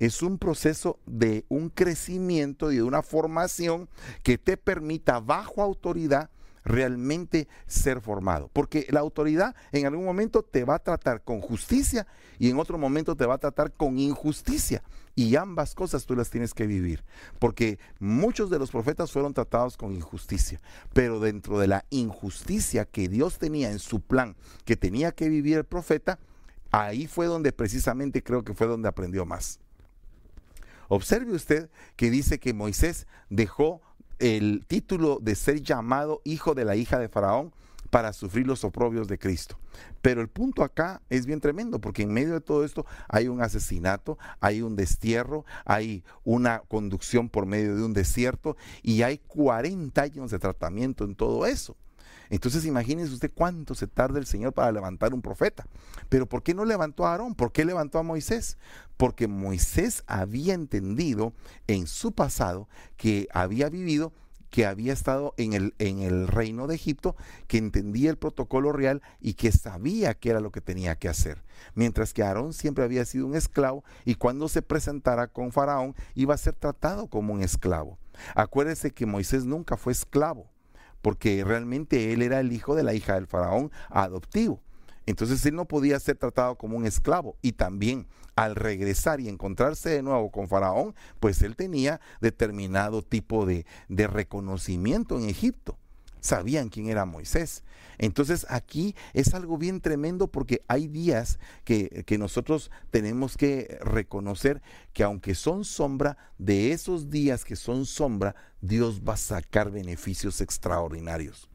es 0.01 0.23
un 0.23 0.39
proceso 0.39 0.99
de 1.05 1.45
un 1.49 1.69
crecimiento 1.69 2.73
y 2.73 2.77
de 2.77 2.83
una 2.83 3.03
formación 3.03 3.87
que 4.23 4.39
te 4.39 4.57
permita 4.57 5.21
bajo 5.21 5.63
autoridad 5.63 6.31
realmente 6.65 7.49
ser 7.67 8.01
formado. 8.01 8.51
Porque 8.53 8.87
la 8.91 9.01
autoridad 9.01 9.55
en 9.73 9.87
algún 9.87 10.05
momento 10.05 10.43
te 10.43 10.65
va 10.65 10.77
a 10.77 10.79
tratar 10.79 11.23
con 11.23 11.41
justicia 11.41 12.07
y 12.39 12.51
en 12.51 12.59
otro 12.59 12.79
momento 12.79 13.17
te 13.17 13.27
va 13.27 13.35
a 13.35 13.39
tratar 13.39 13.73
con 13.73 13.99
injusticia. 13.99 14.83
Y 15.15 15.37
ambas 15.37 15.75
cosas 15.75 16.07
tú 16.07 16.15
las 16.15 16.31
tienes 16.31 16.55
que 16.55 16.67
vivir. 16.67 17.05
Porque 17.39 17.79
muchos 17.99 18.49
de 18.49 18.59
los 18.59 18.71
profetas 18.71 19.11
fueron 19.11 19.35
tratados 19.35 19.77
con 19.77 19.93
injusticia. 19.93 20.61
Pero 20.93 21.21
dentro 21.21 21.59
de 21.59 21.67
la 21.67 21.85
injusticia 21.91 22.85
que 22.85 23.09
Dios 23.09 23.39
tenía 23.39 23.71
en 23.71 23.79
su 23.79 24.01
plan, 24.01 24.37
que 24.65 24.77
tenía 24.77 25.13
que 25.13 25.29
vivir 25.29 25.59
el 25.59 25.65
profeta, 25.65 26.19
ahí 26.71 27.07
fue 27.07 27.27
donde 27.27 27.53
precisamente 27.53 28.23
creo 28.23 28.45
que 28.45 28.55
fue 28.55 28.67
donde 28.67 28.89
aprendió 28.89 29.27
más. 29.27 29.61
Observe 30.89 31.33
usted 31.33 31.71
que 31.97 32.11
dice 32.11 32.41
que 32.41 32.53
Moisés 32.53 33.07
dejó 33.29 33.81
el 34.21 34.65
título 34.67 35.19
de 35.21 35.35
ser 35.35 35.63
llamado 35.63 36.21
hijo 36.25 36.55
de 36.55 36.65
la 36.65 36.77
hija 36.77 36.99
de 36.99 37.09
Faraón 37.09 37.53
para 37.91 38.13
sufrir 38.13 38.47
los 38.47 38.63
oprobios 38.63 39.09
de 39.09 39.19
Cristo. 39.19 39.59
Pero 40.01 40.21
el 40.21 40.29
punto 40.29 40.63
acá 40.63 41.03
es 41.11 41.27
bien 41.27 41.41
tremendo, 41.41 41.81
porque 41.81 42.03
en 42.03 42.13
medio 42.13 42.35
de 42.35 42.41
todo 42.41 42.65
esto 42.65 42.87
hay 43.09 43.29
un 43.29 43.43
asesinato, 43.43 44.19
hay 44.41 44.63
un 44.63 44.77
destierro, 44.77 45.45
hay 45.65 46.05
una 46.23 46.61
conducción 46.69 47.29
por 47.29 47.47
medio 47.47 47.77
de 47.77 47.83
un 47.83 47.93
desierto 47.93 48.57
y 48.83 49.03
hay 49.03 49.19
40 49.19 50.01
años 50.01 50.31
de 50.31 50.39
tratamiento 50.39 51.05
en 51.05 51.15
todo 51.15 51.47
eso. 51.47 51.77
Entonces 52.31 52.65
imagínese 52.65 53.13
usted 53.13 53.31
cuánto 53.35 53.75
se 53.75 53.89
tarda 53.89 54.19
el 54.19 54.27
Señor 54.27 54.53
para 54.53 54.73
levantar 54.73 55.13
un 55.13 55.21
profeta. 55.21 55.67
Pero 56.09 56.27
¿por 56.27 56.43
qué 56.43 56.55
no 56.55 56.65
levantó 56.65 57.07
a 57.07 57.13
Aarón? 57.13 57.35
¿Por 57.35 57.53
qué 57.53 57.65
levantó 57.65 57.99
a 57.99 58.05
Moisés? 58.05 58.57
Porque 58.97 59.29
Moisés 59.29 60.05
había 60.07 60.55
entendido 60.55 61.33
en 61.67 61.87
su 61.87 62.13
pasado 62.13 62.69
que 62.97 63.29
había 63.33 63.69
vivido 63.69 64.13
que 64.51 64.67
había 64.67 64.93
estado 64.93 65.33
en 65.37 65.53
el, 65.53 65.75
en 65.79 66.01
el 66.01 66.27
reino 66.27 66.67
de 66.67 66.75
Egipto, 66.75 67.17
que 67.47 67.59
entendía 67.59 68.11
el 68.11 68.19
protocolo 68.19 68.73
real 68.73 69.01
y 69.21 69.35
que 69.35 69.53
sabía 69.53 70.15
qué 70.15 70.31
era 70.31 70.41
lo 70.41 70.51
que 70.51 70.61
tenía 70.61 70.97
que 70.97 71.09
hacer. 71.09 71.43
Mientras 71.75 72.13
que 72.13 72.23
Aarón 72.23 72.53
siempre 72.53 72.85
había 72.85 73.05
sido 73.05 73.27
un 73.27 73.37
esclavo 73.37 73.85
y 74.05 74.17
cuando 74.17 74.49
se 74.49 74.63
presentara 74.63 75.29
con 75.29 75.53
Faraón 75.53 75.95
iba 76.15 76.35
a 76.35 76.39
ser 76.39 76.55
tratado 76.55 77.07
como 77.07 77.33
un 77.33 77.43
esclavo. 77.43 77.99
Acuérdese 78.35 78.91
que 78.91 79.07
Moisés 79.07 79.45
nunca 79.45 79.77
fue 79.77 79.93
esclavo 79.93 80.50
porque 81.03 81.45
realmente 81.45 82.13
él 82.13 82.23
era 82.23 82.41
el 82.41 82.53
hijo 82.53 82.75
de 82.75 82.83
la 82.83 82.95
hija 82.95 83.15
del 83.15 83.27
faraón 83.27 83.71
adoptivo. 83.89 84.61
Entonces 85.07 85.45
él 85.47 85.57
no 85.57 85.65
podía 85.65 85.99
ser 85.99 86.17
tratado 86.17 86.57
como 86.57 86.77
un 86.77 86.87
esclavo 86.87 87.37
y 87.43 87.53
también 87.53 88.07
al 88.37 88.55
regresar 88.55 89.21
y 89.21 89.29
encontrarse 89.29 89.91
de 89.91 90.03
nuevo 90.03 90.31
con 90.31 90.49
Faraón, 90.49 90.95
pues 91.19 91.43
él 91.43 91.57
tenía 91.57 92.01
determinado 92.21 93.03
tipo 93.03 93.45
de, 93.45 93.67
reconocimiento 93.89 95.19
en 95.19 95.29
Egipto 95.29 95.77
sabían 96.21 96.69
quién 96.69 96.89
era 96.89 97.07
Moisés. 97.07 97.65
Entonces 98.03 98.47
aquí 98.49 98.97
es 99.13 99.35
algo 99.35 99.59
bien 99.59 99.83
tremendo 99.83 100.27
porque 100.27 100.63
hay 100.69 100.89
días 100.89 101.39
que, 101.65 102.03
que, 102.07 102.17
nosotros 102.17 102.71
tenemos 102.91 103.37
que 103.37 103.79
reconocer 103.83 104.63
que 104.95 105.03
aunque 105.03 105.35
son 105.35 105.67
sombra, 105.67 106.17
de 106.39 106.73
esos 106.73 107.11
días 107.11 107.45
que 107.45 107.57
son 107.57 107.85
sombra, 107.85 108.35
Dios 108.63 109.03
va 109.07 109.15
a 109.15 109.19
sacar 109.19 109.71
beneficios 109.71 110.41
extraordinarios. 110.41 111.51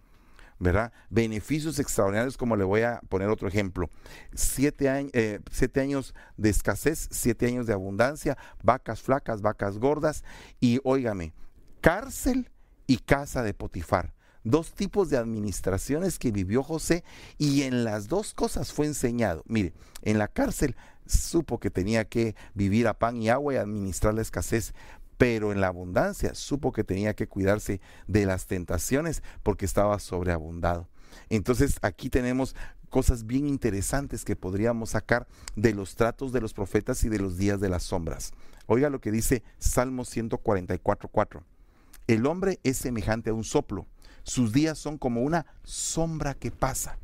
¿verdad? 0.60 0.94
Beneficios 1.10 1.80
extraordinarios, 1.80 2.38
como 2.38 2.56
le 2.56 2.64
voy 2.64 2.82
a 2.82 3.02
poner 3.10 3.30
otro 3.30 3.48
ejemplo. 3.48 3.90
Siete, 4.36 5.10
eh, 5.14 5.40
siete 5.52 5.82
años 5.82 6.14
de 6.38 6.50
escasez, 6.50 7.08
siete 7.10 7.48
años 7.48 7.66
de 7.66 7.74
abundancia, 7.74 8.38
vacas 8.64 9.02
flacas, 9.02 9.42
vacas 9.42 9.80
gordas 9.80 10.24
y, 10.60 10.80
óigame, 10.84 11.34
cárcel 11.82 12.52
y 12.86 12.98
casa 12.98 13.42
de 13.42 13.56
Potifar 13.56 14.15
dos 14.46 14.74
tipos 14.74 15.10
de 15.10 15.18
administraciones 15.18 16.18
que 16.18 16.32
vivió 16.32 16.64
José 16.64 17.04
y 17.38 17.64
en 17.64 17.84
las 17.84 18.08
dos 18.08 18.34
cosas 18.34 18.72
fue 18.72 18.86
enseñado. 18.86 19.44
Mire, 19.48 19.74
en 20.04 20.18
la 20.18 20.30
cárcel 20.30 20.78
supo 21.06 21.60
que 21.60 21.70
tenía 21.70 22.06
que 22.06 22.36
vivir 22.54 22.88
a 22.88 22.98
pan 22.98 23.22
y 23.22 23.30
agua 23.30 23.56
y 23.56 23.58
administrar 23.58 24.14
la 24.14 24.22
escasez, 24.22 24.74
pero 25.18 25.52
en 25.52 25.62
la 25.62 25.68
abundancia 25.68 26.36
supo 26.36 26.72
que 26.72 26.84
tenía 26.84 27.16
que 27.16 27.28
cuidarse 27.28 27.82
de 28.08 28.26
las 28.26 28.46
tentaciones 28.46 29.24
porque 29.44 29.66
estaba 29.66 30.00
sobreabundado. 30.00 30.88
Entonces 31.30 31.78
aquí 31.82 32.10
tenemos 32.10 32.56
cosas 32.90 33.26
bien 33.26 33.48
interesantes 33.48 34.24
que 34.24 34.36
podríamos 34.36 34.92
sacar 34.92 35.28
de 35.56 35.74
los 35.74 35.96
tratos 35.96 36.32
de 36.32 36.42
los 36.42 36.54
profetas 36.54 37.04
y 37.04 37.10
de 37.10 37.20
los 37.20 37.38
días 37.38 37.60
de 37.60 37.70
las 37.70 37.84
sombras. 37.84 38.32
Oiga 38.68 38.90
lo 38.90 39.02
que 39.02 39.12
dice 39.12 39.44
Salmo 39.58 40.04
144.4. 40.04 41.44
El 42.08 42.28
hombre 42.28 42.60
es 42.64 42.78
semejante 42.78 43.32
a 43.32 43.34
un 43.34 43.44
soplo 43.44 43.88
sus 44.26 44.52
días 44.52 44.80
son 44.80 44.98
como 44.98 45.22
una 45.22 45.46
sombra 45.64 46.34
que 46.34 46.50
pasa. 46.52 46.98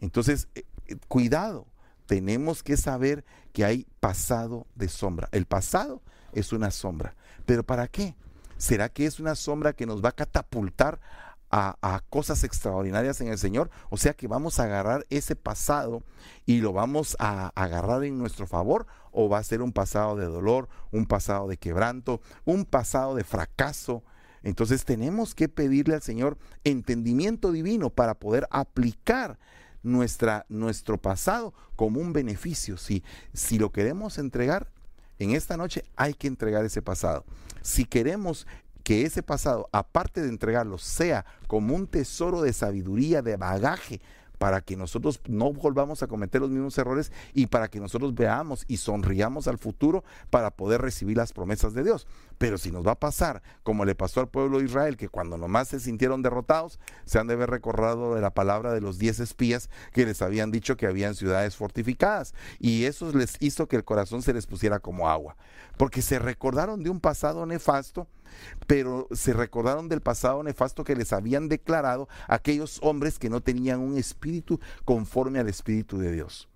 Entonces, 0.00 0.46
eh, 0.54 0.64
eh, 0.86 0.96
cuidado, 1.08 1.66
tenemos 2.06 2.62
que 2.62 2.76
saber 2.76 3.24
que 3.52 3.64
hay 3.64 3.86
pasado 3.98 4.66
de 4.76 4.88
sombra. 4.88 5.28
El 5.32 5.46
pasado 5.46 6.00
es 6.32 6.52
una 6.52 6.70
sombra. 6.70 7.16
¿Pero 7.44 7.64
para 7.64 7.88
qué? 7.88 8.14
¿Será 8.56 8.88
que 8.88 9.04
es 9.04 9.18
una 9.18 9.34
sombra 9.34 9.72
que 9.72 9.84
nos 9.84 10.02
va 10.02 10.10
a 10.10 10.12
catapultar 10.12 11.00
a, 11.50 12.02
cosas 12.08 12.44
extraordinarias 12.44 13.20
en 13.20 13.28
el 13.28 13.38
Señor? 13.38 13.68
O 13.90 13.96
sea 13.96 14.14
que 14.14 14.28
vamos 14.28 14.60
a 14.60 14.64
agarrar 14.64 15.06
ese 15.10 15.34
pasado 15.34 16.04
y 16.46 16.60
lo 16.60 16.72
vamos 16.72 17.16
a 17.18 17.50
agarrar 17.56 18.04
en 18.04 18.16
nuestro 18.16 18.46
favor 18.46 18.86
o 19.10 19.28
va 19.28 19.38
a 19.38 19.44
ser 19.44 19.60
un 19.60 19.72
pasado 19.72 20.14
de 20.14 20.26
dolor, 20.26 20.68
un 20.92 21.04
pasado 21.06 21.48
de 21.48 21.56
quebranto, 21.56 22.20
un 22.44 22.64
pasado 22.64 23.16
de 23.16 23.24
fracaso, 23.24 24.04
entonces 24.42 24.84
tenemos 24.84 25.34
que 25.34 25.48
pedirle 25.48 25.94
al 25.94 26.02
Señor 26.02 26.38
entendimiento 26.64 27.52
divino 27.52 27.90
para 27.90 28.14
poder 28.14 28.46
aplicar 28.50 29.38
nuestra, 29.82 30.46
nuestro 30.48 30.98
pasado 30.98 31.54
como 31.76 32.00
un 32.00 32.12
beneficio. 32.12 32.76
Si, 32.76 33.02
si 33.32 33.58
lo 33.58 33.70
queremos 33.70 34.18
entregar, 34.18 34.70
en 35.18 35.30
esta 35.30 35.56
noche 35.56 35.84
hay 35.96 36.14
que 36.14 36.28
entregar 36.28 36.64
ese 36.64 36.82
pasado. 36.82 37.24
Si 37.62 37.84
queremos 37.84 38.46
que 38.84 39.02
ese 39.02 39.22
pasado, 39.22 39.68
aparte 39.72 40.22
de 40.22 40.28
entregarlo, 40.28 40.78
sea 40.78 41.26
como 41.46 41.74
un 41.74 41.86
tesoro 41.86 42.42
de 42.42 42.52
sabiduría, 42.52 43.20
de 43.20 43.36
bagaje 43.36 44.00
para 44.38 44.60
que 44.60 44.76
nosotros 44.76 45.20
no 45.26 45.52
volvamos 45.52 46.02
a 46.02 46.06
cometer 46.06 46.40
los 46.40 46.50
mismos 46.50 46.78
errores 46.78 47.12
y 47.34 47.46
para 47.46 47.68
que 47.68 47.80
nosotros 47.80 48.14
veamos 48.14 48.64
y 48.68 48.78
sonriamos 48.78 49.48
al 49.48 49.58
futuro 49.58 50.04
para 50.30 50.50
poder 50.50 50.80
recibir 50.80 51.16
las 51.16 51.32
promesas 51.32 51.74
de 51.74 51.84
Dios. 51.84 52.06
Pero 52.38 52.56
si 52.56 52.70
nos 52.70 52.86
va 52.86 52.92
a 52.92 53.00
pasar 53.00 53.42
como 53.62 53.84
le 53.84 53.94
pasó 53.94 54.20
al 54.20 54.28
pueblo 54.28 54.58
de 54.58 54.64
Israel, 54.64 54.96
que 54.96 55.08
cuando 55.08 55.36
nomás 55.36 55.68
se 55.68 55.80
sintieron 55.80 56.22
derrotados, 56.22 56.78
se 57.04 57.18
han 57.18 57.26
de 57.26 57.34
haber 57.34 57.50
recordado 57.50 58.14
de 58.14 58.20
la 58.20 58.30
palabra 58.30 58.72
de 58.72 58.80
los 58.80 58.98
diez 58.98 59.20
espías 59.20 59.68
que 59.92 60.06
les 60.06 60.22
habían 60.22 60.50
dicho 60.50 60.76
que 60.76 60.86
habían 60.86 61.14
ciudades 61.14 61.56
fortificadas. 61.56 62.34
Y 62.60 62.84
eso 62.84 63.12
les 63.12 63.36
hizo 63.40 63.66
que 63.66 63.76
el 63.76 63.84
corazón 63.84 64.22
se 64.22 64.32
les 64.32 64.46
pusiera 64.46 64.78
como 64.78 65.08
agua. 65.08 65.36
Porque 65.76 66.02
se 66.02 66.18
recordaron 66.18 66.82
de 66.82 66.90
un 66.90 67.00
pasado 67.00 67.44
nefasto 67.46 68.06
pero 68.66 69.08
se 69.12 69.32
recordaron 69.32 69.88
del 69.88 70.00
pasado 70.00 70.42
nefasto 70.42 70.84
que 70.84 70.96
les 70.96 71.12
habían 71.12 71.48
declarado 71.48 72.08
aquellos 72.26 72.78
hombres 72.82 73.18
que 73.18 73.30
no 73.30 73.40
tenían 73.40 73.80
un 73.80 73.96
espíritu 73.98 74.60
conforme 74.84 75.38
al 75.38 75.48
espíritu 75.48 75.98
de 75.98 76.12
Dios. 76.12 76.48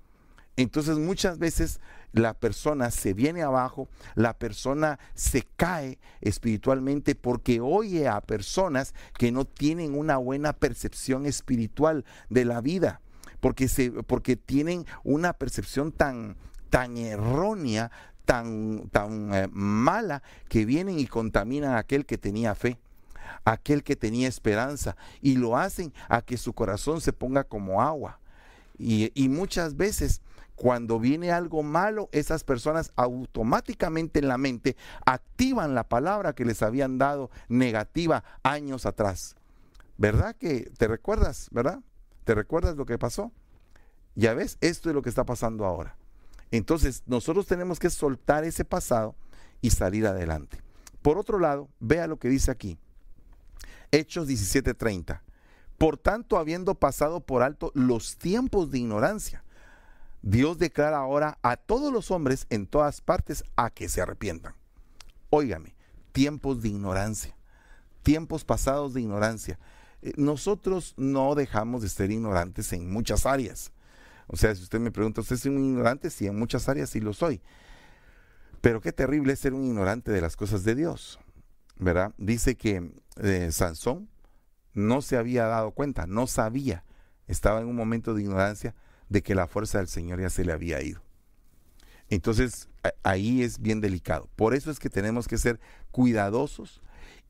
Entonces 0.56 0.98
muchas 0.98 1.38
veces 1.38 1.80
la 2.12 2.34
persona 2.34 2.90
se 2.90 3.14
viene 3.14 3.42
abajo, 3.42 3.88
la 4.14 4.34
persona 4.34 4.98
se 5.14 5.48
cae 5.56 5.98
espiritualmente 6.20 7.14
porque 7.14 7.60
oye 7.60 8.06
a 8.06 8.20
personas 8.20 8.94
que 9.16 9.32
no 9.32 9.46
tienen 9.46 9.98
una 9.98 10.18
buena 10.18 10.52
percepción 10.52 11.24
espiritual 11.24 12.04
de 12.28 12.44
la 12.44 12.60
vida, 12.60 13.00
porque, 13.40 13.66
se, 13.66 13.90
porque 13.90 14.36
tienen 14.36 14.84
una 15.04 15.32
percepción 15.32 15.90
tan, 15.90 16.36
tan 16.68 16.98
errónea, 16.98 17.90
tan, 18.24 18.88
tan 18.90 19.34
eh, 19.34 19.48
mala, 19.52 20.22
que 20.48 20.64
vienen 20.64 20.98
y 20.98 21.06
contaminan 21.06 21.72
a 21.72 21.78
aquel 21.78 22.06
que 22.06 22.18
tenía 22.18 22.54
fe 22.54 22.78
aquel 23.44 23.82
que 23.82 23.96
tenía 23.96 24.28
esperanza 24.28 24.96
y 25.20 25.36
lo 25.36 25.56
hacen 25.56 25.92
a 26.08 26.22
que 26.22 26.36
su 26.36 26.52
corazón 26.52 27.00
se 27.00 27.12
ponga 27.12 27.44
como 27.44 27.82
agua. 27.82 28.20
Y, 28.78 29.10
y, 29.14 29.28
muchas 29.28 29.76
veces 29.76 30.22
cuando 30.54 30.98
viene 31.00 31.32
algo 31.32 31.62
malo, 31.62 32.08
esas 32.12 32.44
personas 32.44 32.92
automáticamente 32.96 34.20
en 34.20 34.28
la 34.28 34.38
mente 34.38 34.76
activan 35.04 35.74
la 35.74 35.88
palabra 35.88 36.34
que 36.34 36.44
les 36.44 36.62
habían 36.62 36.98
dado 36.98 37.30
negativa 37.48 38.22
años 38.42 38.86
atrás. 38.86 39.34
¿Verdad 39.98 40.36
que 40.36 40.70
te 40.78 40.88
recuerdas, 40.88 41.48
verdad? 41.50 41.80
¿Te 42.24 42.34
recuerdas 42.34 42.76
lo 42.76 42.86
que 42.86 42.98
pasó? 42.98 43.32
Ya 44.14 44.34
ves, 44.34 44.58
esto 44.60 44.88
es 44.88 44.94
lo 44.94 45.02
que 45.02 45.08
está 45.08 45.24
pasando 45.24 45.64
ahora. 45.64 45.96
Entonces, 46.52 47.02
nosotros 47.06 47.46
tenemos 47.46 47.80
que 47.80 47.90
soltar 47.90 48.44
ese 48.44 48.64
pasado 48.64 49.16
y 49.60 49.70
salir 49.70 50.06
adelante. 50.06 50.62
Por 51.00 51.18
otro 51.18 51.40
lado, 51.40 51.68
vea 51.80 52.06
lo 52.06 52.18
que 52.18 52.28
dice 52.28 52.50
aquí. 52.50 52.78
Hechos 53.90 54.28
17:30. 54.28 55.22
Por 55.78 55.96
tanto, 55.96 56.36
habiendo 56.36 56.74
pasado 56.74 57.20
por 57.20 57.42
alto 57.42 57.72
los 57.74 58.16
tiempos 58.16 58.70
de 58.70 58.78
ignorancia, 58.78 59.42
Dios 60.20 60.58
declara 60.58 60.98
ahora 60.98 61.38
a 61.42 61.56
todos 61.56 61.92
los 61.92 62.10
hombres 62.12 62.46
en 62.50 62.66
todas 62.66 63.00
partes 63.00 63.42
a 63.56 63.70
que 63.70 63.88
se 63.88 64.02
arrepientan. 64.02 64.54
Óigame, 65.30 65.74
tiempos 66.12 66.62
de 66.62 66.68
ignorancia, 66.68 67.34
tiempos 68.02 68.44
pasados 68.44 68.94
de 68.94 69.00
ignorancia. 69.00 69.58
Eh, 70.02 70.12
nosotros 70.16 70.94
no 70.96 71.34
dejamos 71.34 71.82
de 71.82 71.88
ser 71.88 72.10
ignorantes 72.10 72.72
en 72.72 72.92
muchas 72.92 73.26
áreas. 73.26 73.72
O 74.26 74.36
sea, 74.36 74.54
si 74.54 74.62
usted 74.62 74.80
me 74.80 74.90
pregunta, 74.90 75.20
¿usted 75.20 75.36
es 75.36 75.46
un 75.46 75.64
ignorante? 75.64 76.10
Sí, 76.10 76.26
en 76.26 76.38
muchas 76.38 76.68
áreas 76.68 76.90
sí 76.90 77.00
lo 77.00 77.12
soy. 77.12 77.40
Pero 78.60 78.80
qué 78.80 78.92
terrible 78.92 79.32
es 79.32 79.40
ser 79.40 79.54
un 79.54 79.64
ignorante 79.64 80.12
de 80.12 80.20
las 80.20 80.36
cosas 80.36 80.64
de 80.64 80.74
Dios. 80.74 81.18
¿Verdad? 81.76 82.14
Dice 82.16 82.56
que 82.56 82.92
eh, 83.16 83.50
Sansón 83.50 84.08
no 84.72 85.02
se 85.02 85.16
había 85.16 85.46
dado 85.46 85.72
cuenta, 85.72 86.06
no 86.06 86.26
sabía, 86.26 86.84
estaba 87.26 87.60
en 87.60 87.66
un 87.66 87.76
momento 87.76 88.14
de 88.14 88.22
ignorancia 88.22 88.74
de 89.08 89.22
que 89.22 89.34
la 89.34 89.46
fuerza 89.46 89.78
del 89.78 89.88
Señor 89.88 90.20
ya 90.20 90.30
se 90.30 90.44
le 90.44 90.52
había 90.52 90.82
ido. 90.82 91.02
Entonces 92.08 92.68
ahí 93.02 93.42
es 93.42 93.60
bien 93.60 93.80
delicado. 93.80 94.28
Por 94.36 94.54
eso 94.54 94.70
es 94.70 94.78
que 94.78 94.90
tenemos 94.90 95.28
que 95.28 95.38
ser 95.38 95.60
cuidadosos 95.90 96.82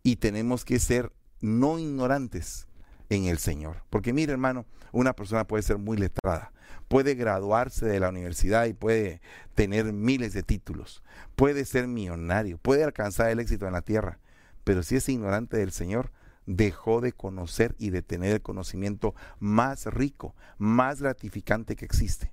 y 0.03 0.17
tenemos 0.17 0.65
que 0.65 0.79
ser 0.79 1.13
no 1.41 1.79
ignorantes 1.79 2.67
en 3.15 3.25
el 3.25 3.39
Señor. 3.39 3.83
Porque 3.91 4.13
mire 4.13 4.33
hermano, 4.33 4.67
una 4.93 5.15
persona 5.15 5.47
puede 5.47 5.63
ser 5.63 5.79
muy 5.79 5.97
letrada, 5.97 6.53
puede 6.89 7.15
graduarse 7.15 7.87
de 7.87 8.01
la 8.01 8.09
universidad 8.09 8.67
y 8.67 8.75
puede 8.75 9.21
tener 9.55 9.93
miles 9.93 10.33
de 10.33 10.43
títulos, 10.43 11.03
puede 11.37 11.65
ser 11.65 11.87
millonario, 11.87 12.59
puede 12.59 12.85
alcanzar 12.85 13.31
el 13.31 13.41
éxito 13.41 13.67
en 13.67 13.73
la 13.73 13.83
tierra, 13.83 14.19
pero 14.65 14.83
si 14.83 14.97
es 14.97 15.09
ignorante 15.09 15.57
del 15.57 15.73
Señor, 15.73 16.13
dejó 16.47 17.01
de 17.01 17.13
conocer 17.13 17.75
y 17.79 17.91
de 17.91 18.03
tener 18.03 18.33
el 18.33 18.43
conocimiento 18.43 19.15
más 19.39 19.87
rico, 19.87 20.35
más 20.59 21.01
gratificante 21.01 21.77
que 21.77 21.85
existe. 21.85 22.33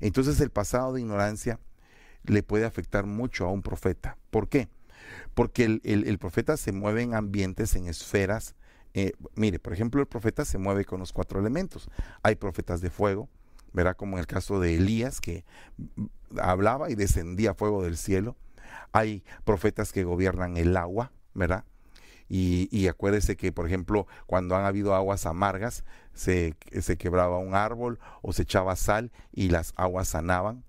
Entonces 0.00 0.40
el 0.40 0.50
pasado 0.50 0.92
de 0.92 1.00
ignorancia 1.00 1.58
le 2.24 2.42
puede 2.42 2.64
afectar 2.64 3.06
mucho 3.06 3.46
a 3.46 3.50
un 3.50 3.62
profeta. 3.62 4.16
¿Por 4.30 4.48
qué? 4.48 4.68
Porque 5.34 5.80
el, 5.82 6.18
profeta 6.18 6.56
se 6.56 6.72
mueve 6.72 7.02
en 7.02 7.14
ambientes, 7.14 7.74
en 7.76 7.86
esferas. 7.86 8.54
Eh, 8.94 9.12
mire, 9.34 9.58
por 9.58 9.72
ejemplo, 9.72 10.00
el 10.00 10.06
profeta 10.06 10.44
se 10.44 10.58
mueve 10.58 10.84
con 10.84 11.00
los 11.00 11.12
cuatro 11.12 11.40
elementos. 11.40 11.88
Hay 12.22 12.36
profetas 12.36 12.80
de 12.80 12.90
fuego, 12.90 13.28
verá 13.72 13.94
como 13.94 14.16
en 14.16 14.20
el 14.20 14.26
caso 14.26 14.60
de 14.60 14.76
Elías, 14.76 15.20
que 15.20 15.44
hablaba 16.40 16.90
y 16.90 16.94
descendía 16.94 17.54
fuego 17.54 17.82
del 17.82 17.96
cielo. 17.96 18.36
Hay 18.92 19.22
profetas 19.44 19.92
que 19.92 20.04
gobiernan 20.04 20.56
el 20.56 20.76
agua, 20.76 21.12
¿verdad? 21.34 21.64
Y, 22.32 22.86
acuérdese 22.86 23.36
que, 23.36 23.50
por 23.50 23.66
ejemplo, 23.66 24.06
cuando 24.26 24.54
han 24.54 24.64
habido 24.64 24.94
aguas 24.94 25.26
amargas, 25.26 25.84
se, 26.14 26.54
se 26.80 26.96
quebraba 26.96 27.38
un 27.38 27.56
árbol 27.56 27.98
o 28.22 28.32
se 28.32 28.42
echaba 28.42 28.76
sal 28.76 29.10
y 29.32 29.48
las 29.48 29.72
aguas 29.74 30.06
sanaban. 30.06 30.62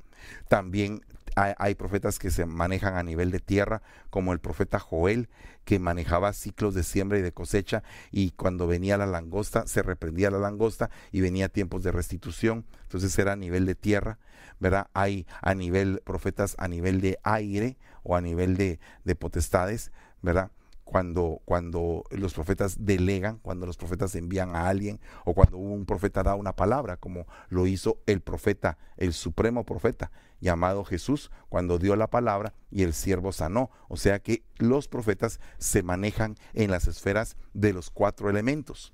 También 0.47 1.01
hay, 1.35 1.75
profetas 1.75 2.19
que 2.19 2.31
se 2.31 2.45
manejan 2.45 2.95
a 2.95 3.03
nivel 3.03 3.31
de 3.31 3.39
tierra, 3.39 3.81
como 4.09 4.33
el 4.33 4.39
profeta 4.39 4.79
Joel, 4.79 5.29
que 5.65 5.79
manejaba 5.79 6.33
ciclos 6.33 6.73
de 6.73 6.83
siembra 6.83 7.19
y 7.19 7.21
de 7.21 7.31
cosecha, 7.31 7.83
y 8.11 8.31
cuando 8.31 8.67
venía 8.67 8.97
la 8.97 9.05
langosta, 9.05 9.67
se 9.67 9.81
reprendía 9.81 10.31
la 10.31 10.39
langosta 10.39 10.89
y 11.11 11.21
venía 11.21 11.49
tiempos 11.49 11.83
de 11.83 11.91
restitución, 11.91 12.65
entonces 12.83 13.17
era 13.17 13.33
a 13.33 13.37
nivel 13.37 13.65
de 13.65 13.75
tierra, 13.75 14.19
¿verdad? 14.59 14.87
Hay 14.93 15.25
a 15.41 15.53
nivel, 15.53 16.01
profetas 16.03 16.55
a 16.57 16.67
nivel 16.67 17.01
de 17.01 17.19
aire 17.23 17.77
o 18.03 18.15
a 18.15 18.21
nivel 18.21 18.57
de, 18.57 18.79
de 19.03 19.15
potestades, 19.15 19.91
¿verdad? 20.21 20.51
Cuando, 20.91 21.41
cuando 21.45 22.03
los 22.09 22.33
profetas 22.33 22.83
delegan, 22.83 23.37
cuando 23.37 23.65
los 23.65 23.77
profetas 23.77 24.13
envían 24.15 24.57
a 24.57 24.67
alguien 24.67 24.99
o 25.23 25.33
cuando 25.33 25.55
un 25.55 25.85
profeta 25.85 26.21
da 26.21 26.35
una 26.35 26.53
palabra, 26.53 26.97
como 26.97 27.27
lo 27.47 27.65
hizo 27.65 28.01
el 28.07 28.19
profeta, 28.19 28.77
el 28.97 29.13
supremo 29.13 29.63
profeta 29.63 30.11
llamado 30.41 30.83
Jesús, 30.83 31.31
cuando 31.47 31.79
dio 31.79 31.95
la 31.95 32.09
palabra 32.09 32.53
y 32.71 32.83
el 32.83 32.91
siervo 32.91 33.31
sanó. 33.31 33.71
O 33.87 33.95
sea 33.95 34.19
que 34.19 34.43
los 34.57 34.89
profetas 34.89 35.39
se 35.59 35.81
manejan 35.81 36.35
en 36.53 36.71
las 36.71 36.87
esferas 36.87 37.37
de 37.53 37.71
los 37.71 37.89
cuatro 37.89 38.29
elementos. 38.29 38.91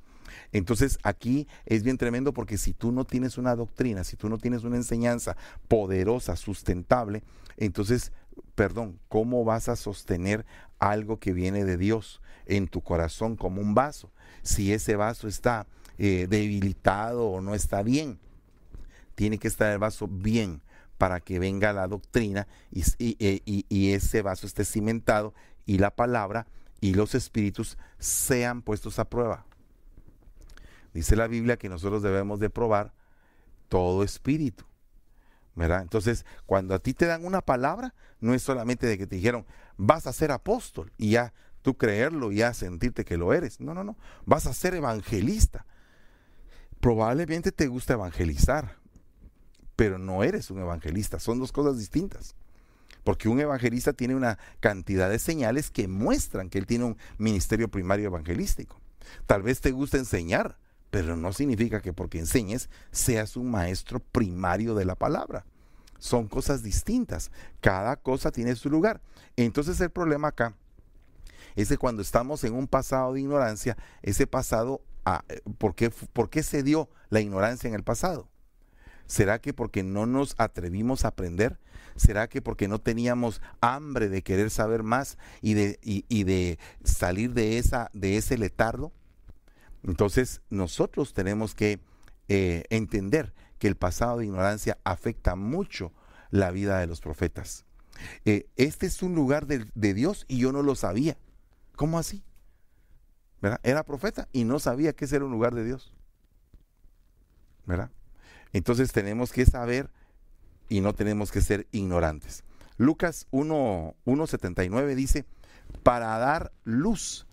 Entonces 0.52 1.00
aquí 1.02 1.48
es 1.66 1.82
bien 1.82 1.98
tremendo 1.98 2.32
porque 2.32 2.60
si 2.60 2.74
tú 2.74 2.92
no 2.92 3.06
tienes 3.06 3.40
una 3.40 3.56
doctrina, 3.56 4.04
si 4.04 4.18
tú 4.18 4.30
no 4.30 4.38
tienes 4.38 4.64
una 4.64 4.76
enseñanza 4.76 5.36
poderosa, 5.68 6.36
sustentable, 6.36 7.24
entonces 7.58 8.12
perdón, 8.56 9.00
¿cómo 9.08 9.44
vas 9.44 9.70
a 9.70 9.76
sostener 9.76 10.46
algo 10.80 11.20
que 11.20 11.34
viene 11.34 11.64
de 11.64 11.78
Dios 11.78 12.22
en 12.46 12.68
tu 12.68 12.82
corazón 12.82 13.36
como 13.36 13.62
un 13.62 13.76
vaso? 13.76 14.12
Si 14.42 14.74
ese 14.74 14.96
vaso 14.96 15.28
está 15.28 15.68
eh, 15.98 16.28
debilitado 16.30 17.28
o 17.28 17.42
no 17.42 17.56
está 17.56 17.84
bien, 17.84 18.20
tiene 19.16 19.38
que 19.38 19.48
estar 19.48 19.72
el 19.72 19.80
vaso 19.80 20.08
bien 20.08 20.62
para 20.98 21.20
que 21.20 21.40
venga 21.40 21.74
la 21.74 21.88
doctrina 21.88 22.48
y, 22.72 22.84
y 23.70 23.92
ese 23.92 24.22
vaso 24.22 24.48
esté 24.48 24.66
cimentado 24.66 25.34
y 25.66 25.78
la 25.78 25.92
palabra 25.92 26.48
y 26.82 26.94
los 26.94 27.16
espíritus 27.16 27.78
sean 28.00 28.62
puestos 28.62 29.00
a 29.00 29.10
prueba. 29.10 29.46
Dice 30.94 31.16
la 31.16 31.28
Biblia 31.28 31.58
que 31.58 31.70
nosotros 31.70 32.02
debemos 32.02 32.40
de 32.40 32.50
probar 32.50 32.94
todo 33.70 34.04
espíritu 34.04 34.66
entonces, 35.64 36.26
cuando 36.46 36.76
a 36.76 36.80
ti 36.80 36.94
te 36.94 37.06
dan 37.06 37.26
una 37.26 37.42
palabra, 37.42 37.94
no 38.20 38.34
es 38.34 38.44
solamente 38.44 38.86
de 38.86 38.98
que 38.98 39.08
te 39.08 39.16
dijeron, 39.16 39.46
vas 39.78 40.08
a 40.08 40.14
ser 40.14 40.32
apóstol 40.32 40.92
y 40.98 41.12
ya 41.12 41.34
tú 41.62 41.78
creerlo 41.78 42.32
y 42.32 42.38
ya 42.38 42.54
sentirte 42.54 43.06
que 43.06 43.18
lo 43.18 43.34
eres. 43.34 43.60
No, 43.60 43.74
no, 43.74 43.84
no. 43.84 43.98
Vas 44.26 44.46
a 44.46 44.54
ser 44.54 44.76
evangelista. 44.76 45.66
Probablemente 46.80 47.52
te 47.52 47.68
gusta 47.68 47.94
evangelizar, 47.94 48.78
pero 49.76 49.98
no 49.98 50.24
eres 50.24 50.52
un 50.52 50.60
evangelista. 50.60 51.20
Son 51.20 51.40
dos 51.40 51.52
cosas 51.52 51.80
distintas. 51.80 52.36
Porque 53.04 53.30
un 53.30 53.40
evangelista 53.40 53.94
tiene 53.94 54.16
una 54.16 54.38
cantidad 54.60 55.10
de 55.10 55.18
señales 55.18 55.72
que 55.72 55.88
muestran 55.88 56.50
que 56.50 56.60
él 56.60 56.68
tiene 56.68 56.86
un 56.86 56.98
ministerio 57.18 57.70
primario 57.70 58.08
evangelístico. 58.08 58.80
Tal 59.26 59.42
vez 59.42 59.62
te 59.62 59.72
gusta 59.72 59.98
enseñar, 59.98 60.58
pero 60.90 61.16
no 61.16 61.34
significa 61.34 61.82
que 61.82 61.94
porque 61.94 62.20
enseñes 62.20 62.70
seas 62.92 63.36
un 63.36 63.52
maestro 63.52 64.00
primario 64.00 64.76
de 64.76 64.86
la 64.86 64.96
palabra. 64.96 65.46
Son 66.00 66.28
cosas 66.28 66.64
distintas. 66.64 67.32
Cada 67.60 67.96
cosa 67.98 68.32
tiene 68.32 68.56
su 68.56 68.70
lugar. 68.70 69.02
Entonces 69.36 69.80
el 69.82 69.90
problema 69.90 70.30
acá 70.30 70.56
es 71.56 71.70
que 71.70 71.78
cuando 71.78 72.02
estamos 72.02 72.44
en 72.44 72.54
un 72.54 72.68
pasado 72.68 73.14
de 73.14 73.22
ignorancia, 73.22 73.78
ese 74.04 74.28
pasado, 74.28 74.82
ah, 75.06 75.24
¿por 75.58 75.74
qué, 75.74 75.90
¿por 75.90 76.30
qué 76.30 76.44
se 76.44 76.62
dio 76.62 76.90
la 77.10 77.20
ignorancia 77.20 77.68
en 77.68 77.74
el 77.74 77.84
pasado? 77.84 78.30
¿Será 79.08 79.40
que 79.40 79.54
porque 79.54 79.82
no 79.84 80.06
nos 80.06 80.36
atrevimos 80.38 81.04
a 81.04 81.10
aprender? 81.10 81.60
¿Será 81.96 82.28
que 82.28 82.44
porque 82.44 82.68
no 82.68 82.80
teníamos 82.80 83.42
hambre 83.60 84.08
de 84.08 84.22
querer 84.22 84.52
saber 84.52 84.84
más 84.84 85.18
y 85.42 85.56
de, 85.56 85.80
y 85.82 86.24
de 86.26 86.60
salir 86.84 87.34
de, 87.34 87.58
esa, 87.58 87.90
de 87.94 88.18
ese 88.18 88.38
letardo? 88.38 88.92
Entonces 89.88 90.42
nosotros 90.50 91.14
tenemos 91.14 91.56
que 91.56 91.80
eh, 92.28 92.66
entender 92.70 93.34
que 93.58 93.68
el 93.68 93.78
pasado 93.78 94.18
de 94.18 94.26
ignorancia 94.26 94.78
afecta 94.84 95.36
mucho 95.36 95.94
la 96.30 96.52
vida 96.52 96.80
de 96.80 96.88
los 96.88 97.00
profetas. 97.00 97.66
Eh, 98.26 98.48
este 98.58 98.86
es 98.86 99.02
un 99.02 99.16
lugar 99.16 99.48
de, 99.48 99.94
Dios 99.94 100.26
y 100.28 100.40
yo 100.40 100.52
no 100.52 100.62
lo 100.62 100.76
sabía. 100.76 101.18
¿Cómo 101.76 101.98
así? 101.98 102.24
Era 103.64 103.84
profeta 103.84 104.28
y 104.34 104.44
no 104.44 104.60
sabía 104.60 104.94
que 104.94 105.06
ese 105.06 105.16
era 105.16 105.26
un 105.26 105.32
lugar 105.32 105.56
de 105.56 105.64
Dios. 105.64 105.94
¿Verdad? 107.66 107.90
Entonces 108.52 108.92
tenemos 108.92 109.32
que 109.32 109.46
saber 109.46 109.90
y 110.70 110.82
no 110.82 110.94
tenemos 110.94 111.32
que 111.32 111.42
ser 111.42 111.68
ignorantes. 111.72 112.44
Lucas 112.78 113.28
1.79 113.32 114.96
dice, 114.96 115.26
para 115.84 116.18
dar 116.18 116.52
luz 116.64 117.27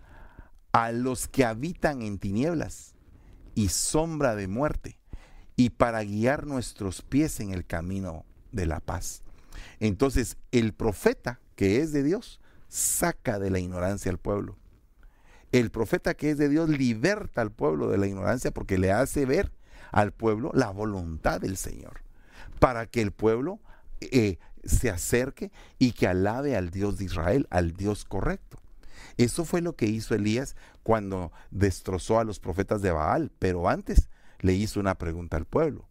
a 0.75 0.91
los 0.91 1.29
que 1.29 1.45
habitan 1.45 2.01
en 2.01 2.19
tinieblas 2.19 2.95
y 3.53 3.69
sombra 3.69 4.35
de 4.35 4.49
muerte, 4.49 4.99
y 5.55 5.69
para 5.69 6.03
guiar 6.03 6.45
nuestros 6.45 7.01
pies 7.01 7.39
en 7.39 7.51
el 7.51 7.65
camino 7.65 8.25
de 8.51 8.65
la 8.65 8.81
paz. 8.81 9.23
Entonces, 9.79 10.35
el 10.51 10.73
profeta 10.73 11.39
que 11.55 11.79
es 11.79 11.93
de 11.93 12.03
Dios 12.03 12.41
saca 12.67 13.39
de 13.39 13.51
la 13.51 13.59
ignorancia 13.59 14.11
al 14.11 14.17
pueblo. 14.17 14.57
El 15.53 15.71
profeta 15.71 16.13
que 16.13 16.31
es 16.31 16.37
de 16.37 16.49
Dios 16.49 16.67
liberta 16.67 17.39
al 17.39 17.53
pueblo 17.53 17.87
de 17.87 17.97
la 17.97 18.07
ignorancia 18.07 18.51
porque 18.51 18.77
le 18.77 18.91
hace 18.91 19.25
ver 19.25 19.53
al 19.93 20.11
pueblo 20.11 20.51
la 20.53 20.71
voluntad 20.71 21.39
del 21.39 21.55
Señor, 21.55 22.01
para 22.59 22.85
que 22.85 23.01
el 23.01 23.13
pueblo 23.13 23.61
eh, 24.01 24.39
se 24.65 24.89
acerque 24.89 25.53
y 25.79 25.93
que 25.93 26.09
alabe 26.09 26.57
al 26.57 26.69
Dios 26.69 26.97
de 26.97 27.05
Israel, 27.05 27.47
al 27.49 27.71
Dios 27.71 28.03
correcto. 28.03 28.59
Eso 29.17 29.45
fue 29.45 29.61
lo 29.61 29.75
que 29.75 29.85
hizo 29.85 30.13
Elías 30.13 30.55
cuando 30.83 31.31
destrozó 31.51 32.19
a 32.19 32.23
los 32.23 32.39
profetas 32.39 32.81
de 32.81 32.91
Baal, 32.91 33.31
pero 33.39 33.69
antes 33.69 34.09
le 34.39 34.53
hizo 34.53 34.79
una 34.79 34.97
pregunta 34.97 35.37
al 35.37 35.45
pueblo. 35.45 35.87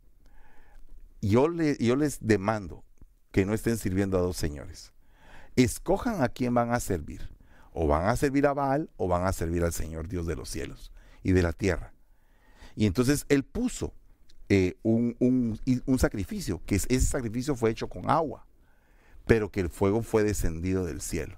Yo, 1.22 1.48
le, 1.48 1.76
yo 1.78 1.96
les 1.96 2.18
demando 2.20 2.84
que 3.32 3.46
no 3.46 3.54
estén 3.54 3.78
sirviendo 3.78 4.18
a 4.18 4.22
dos 4.22 4.36
señores. 4.36 4.92
Escojan 5.56 6.22
a 6.22 6.28
quién 6.28 6.54
van 6.54 6.72
a 6.72 6.80
servir. 6.80 7.34
O 7.72 7.88
van 7.88 8.06
a 8.06 8.16
servir 8.16 8.46
a 8.46 8.52
Baal 8.52 8.88
o 8.96 9.08
van 9.08 9.26
a 9.26 9.32
servir 9.32 9.64
al 9.64 9.72
Señor 9.72 10.06
Dios 10.06 10.26
de 10.26 10.36
los 10.36 10.48
cielos 10.48 10.92
y 11.24 11.32
de 11.32 11.42
la 11.42 11.52
tierra. 11.52 11.92
Y 12.76 12.86
entonces 12.86 13.26
él 13.28 13.42
puso 13.42 13.92
eh, 14.48 14.76
un, 14.82 15.16
un, 15.18 15.98
sacrificio, 15.98 16.62
que 16.66 16.76
ese 16.76 17.00
sacrificio 17.00 17.56
fue 17.56 17.70
hecho 17.70 17.88
con 17.88 18.08
agua, 18.08 18.46
pero 19.26 19.50
que 19.50 19.60
el 19.60 19.70
fuego 19.70 20.02
fue 20.02 20.22
descendido 20.22 20.84
del 20.84 21.00
cielo. 21.00 21.36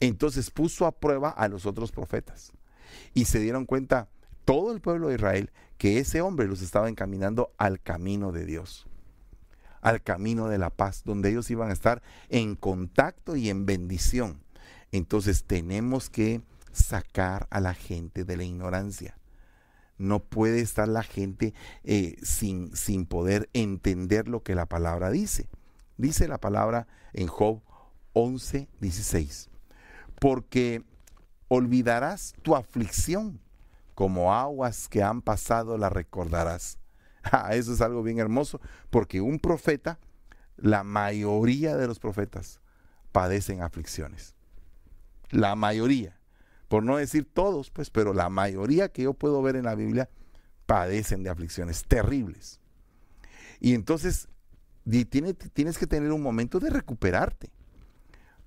Entonces 0.00 0.50
puso 0.50 0.86
a 0.86 0.92
prueba 0.92 1.30
a 1.30 1.48
los 1.48 1.66
otros 1.66 1.92
profetas 1.92 2.52
y 3.14 3.24
se 3.24 3.40
dieron 3.40 3.66
cuenta 3.66 4.08
todo 4.44 4.72
el 4.72 4.80
pueblo 4.80 5.08
de 5.08 5.16
Israel 5.16 5.50
que 5.78 5.98
ese 5.98 6.20
hombre 6.20 6.46
los 6.46 6.62
estaba 6.62 6.88
encaminando 6.88 7.52
al 7.58 7.80
camino 7.80 8.32
de 8.32 8.46
Dios, 8.46 8.86
al 9.80 10.02
camino 10.02 10.48
de 10.48 10.58
la 10.58 10.70
paz, 10.70 11.02
donde 11.04 11.30
ellos 11.30 11.50
iban 11.50 11.70
a 11.70 11.72
estar 11.72 12.02
en 12.28 12.54
contacto 12.54 13.36
y 13.36 13.50
en 13.50 13.66
bendición. 13.66 14.42
Entonces 14.92 15.44
tenemos 15.44 16.08
que 16.08 16.42
sacar 16.72 17.46
a 17.50 17.60
la 17.60 17.74
gente 17.74 18.24
de 18.24 18.36
la 18.36 18.44
ignorancia. 18.44 19.18
No 19.98 20.20
puede 20.20 20.60
estar 20.60 20.88
la 20.88 21.02
gente 21.02 21.54
eh, 21.82 22.16
sin, 22.22 22.74
sin 22.76 23.06
poder 23.06 23.48
entender 23.52 24.28
lo 24.28 24.42
que 24.42 24.54
la 24.54 24.66
palabra 24.66 25.10
dice. 25.10 25.48
Dice 25.96 26.28
la 26.28 26.38
palabra 26.38 26.86
en 27.14 27.26
Job 27.28 27.62
11, 28.12 28.68
16. 28.80 29.50
Porque 30.20 30.82
olvidarás 31.48 32.34
tu 32.42 32.56
aflicción, 32.56 33.40
como 33.94 34.34
aguas 34.34 34.88
que 34.88 35.02
han 35.02 35.22
pasado 35.22 35.78
la 35.78 35.88
recordarás. 35.88 36.78
Ah, 37.32 37.56
eso 37.56 37.74
es 37.74 37.80
algo 37.80 38.04
bien 38.04 38.20
hermoso, 38.20 38.60
porque 38.88 39.20
un 39.20 39.40
profeta, 39.40 39.98
la 40.56 40.84
mayoría 40.84 41.76
de 41.76 41.88
los 41.88 41.98
profetas, 41.98 42.60
padecen 43.10 43.62
aflicciones 43.62 44.36
la 45.30 45.54
mayoría, 45.56 46.18
por 46.68 46.82
no 46.82 46.96
decir 46.96 47.28
todos, 47.32 47.70
pues, 47.70 47.90
pero 47.90 48.12
la 48.12 48.28
mayoría 48.28 48.88
que 48.88 49.02
yo 49.02 49.14
puedo 49.14 49.42
ver 49.42 49.56
en 49.56 49.64
la 49.64 49.74
Biblia 49.74 50.08
padecen 50.66 51.22
de 51.22 51.30
aflicciones 51.30 51.84
terribles. 51.84 52.60
Y 53.60 53.74
entonces 53.74 54.28
tienes 55.54 55.78
que 55.78 55.86
tener 55.86 56.12
un 56.12 56.22
momento 56.22 56.58
de 56.58 56.70
recuperarte. 56.70 57.50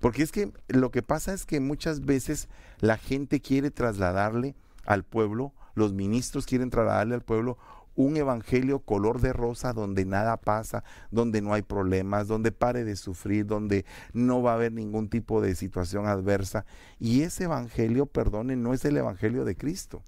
Porque 0.00 0.22
es 0.22 0.32
que 0.32 0.52
lo 0.68 0.90
que 0.90 1.02
pasa 1.02 1.32
es 1.32 1.46
que 1.46 1.60
muchas 1.60 2.04
veces 2.04 2.48
la 2.80 2.96
gente 2.96 3.40
quiere 3.40 3.70
trasladarle 3.70 4.56
al 4.86 5.04
pueblo, 5.04 5.52
los 5.74 5.92
ministros 5.92 6.46
quieren 6.46 6.70
trasladarle 6.70 7.14
al 7.14 7.22
pueblo 7.22 7.58
un 7.96 8.16
evangelio 8.16 8.80
color 8.80 9.20
de 9.20 9.32
rosa 9.32 9.72
donde 9.72 10.06
nada 10.06 10.38
pasa, 10.38 10.84
donde 11.10 11.42
no 11.42 11.52
hay 11.52 11.62
problemas, 11.62 12.28
donde 12.28 12.50
pare 12.50 12.84
de 12.84 12.96
sufrir, 12.96 13.46
donde 13.46 13.84
no 14.12 14.42
va 14.42 14.52
a 14.52 14.54
haber 14.54 14.72
ningún 14.72 15.08
tipo 15.08 15.42
de 15.42 15.54
situación 15.54 16.06
adversa. 16.06 16.64
Y 16.98 17.22
ese 17.22 17.44
evangelio, 17.44 18.06
perdone, 18.06 18.56
no 18.56 18.72
es 18.72 18.84
el 18.84 18.96
evangelio 18.96 19.44
de 19.44 19.56
Cristo 19.56 20.02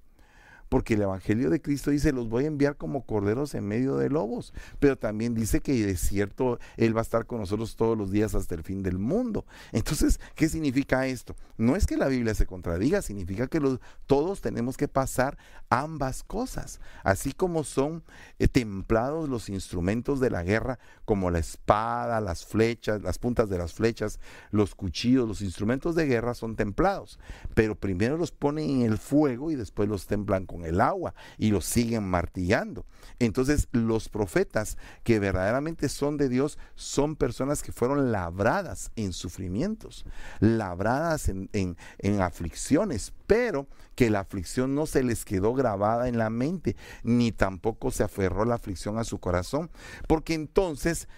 porque 0.73 0.95
el 0.95 1.03
Evangelio 1.03 1.51
de 1.51 1.61
Cristo 1.61 1.91
dice, 1.91 2.12
los 2.12 2.31
voy 2.31 2.45
a 2.45 2.47
enviar 2.47 2.79
como 2.79 3.05
corderos 3.05 3.55
en 3.55 3.68
medio 3.68 3.99
de 3.99 4.09
lobos, 4.09 4.55
pero 4.81 4.97
también 4.97 5.35
dice 5.35 5.61
que 5.61 5.75
de 5.85 5.99
cierto 5.99 6.59
Él 6.79 6.97
va 6.97 7.01
a 7.01 7.03
estar 7.03 7.27
con 7.27 7.41
nosotros 7.41 7.77
todos 7.77 7.99
los 7.99 8.11
días 8.11 8.35
hasta 8.35 8.55
el 8.55 8.62
fin 8.62 8.83
del 8.83 8.99
mundo. 8.99 9.45
Entonces, 9.73 10.18
¿qué 10.35 10.49
significa 10.49 11.07
esto? 11.07 11.37
No 11.59 11.77
es 11.77 11.87
que 11.87 11.99
la 11.99 12.09
Biblia 12.09 12.35
se 12.35 12.47
contradiga, 12.47 13.03
significa 13.03 13.49
que 13.49 13.61
todos 14.07 14.41
tenemos 14.41 14.79
que 14.79 14.89
pasar 14.89 15.37
ambas 15.68 16.23
cosas, 16.23 16.81
así 17.05 17.35
como 17.35 17.64
son 17.64 18.03
eh, 18.39 18.49
templados 18.49 19.29
los 19.29 19.51
instrumentos 19.51 20.20
de 20.20 20.31
la 20.31 20.43
guerra, 20.43 20.79
como 21.05 21.31
la 21.31 21.39
espada, 21.39 22.18
las 22.23 22.47
flechas, 22.47 23.03
las 23.03 23.18
puntas 23.18 23.51
de 23.51 23.59
las 23.59 23.75
flechas, 23.75 24.20
los 24.51 24.75
cuchillos, 24.75 25.29
los 25.29 25.43
instrumentos 25.43 25.95
de 25.95 26.07
guerra 26.07 26.33
son 26.33 26.57
templados, 26.57 27.18
pero 27.53 27.75
primero 27.75 28.16
los 28.16 28.33
ponen 28.33 28.70
en 28.70 28.83
el 28.91 28.97
fuego 28.97 29.51
y 29.51 29.55
después 29.55 29.87
los 29.87 30.07
templan 30.07 30.47
con 30.47 30.62
el 30.65 30.81
agua 30.81 31.15
y 31.39 31.51
lo 31.51 31.61
siguen 31.61 32.05
martillando. 32.05 32.85
Entonces 33.19 33.69
los 33.73 34.09
profetas 34.09 34.79
que 35.03 35.19
verdaderamente 35.19 35.89
son 35.89 36.17
de 36.17 36.29
Dios 36.29 36.59
son 36.75 37.17
personas 37.17 37.63
que 37.63 37.73
fueron 37.73 38.13
labradas 38.13 38.91
en 38.97 39.13
sufrimientos, 39.13 40.05
labradas 40.41 41.29
en, 41.29 41.49
en 41.53 42.21
aflicciones, 42.21 43.13
pero 43.27 43.67
que 43.95 44.11
la 44.11 44.21
aflicción 44.21 44.75
no 44.75 44.87
se 44.87 45.03
les 45.03 45.25
quedó 45.25 45.55
grabada 45.55 46.09
en 46.09 46.19
la 46.19 46.31
mente, 46.31 46.77
ni 47.03 47.33
tampoco 47.33 47.91
se 47.91 48.03
aferró 48.03 48.45
la 48.45 48.55
aflicción 48.55 48.99
a 48.99 49.05
su 49.05 49.19
corazón, 49.19 49.71
porque 50.09 50.35
entonces 50.35 51.09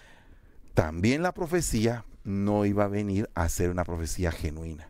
también 0.73 1.23
la 1.23 1.33
profecía 1.33 2.05
no 2.23 2.65
iba 2.65 2.83
a 2.83 2.89
venir 2.89 3.29
a 3.35 3.47
ser 3.49 3.69
una 3.69 3.85
profecía 3.85 4.31
genuina. 4.31 4.89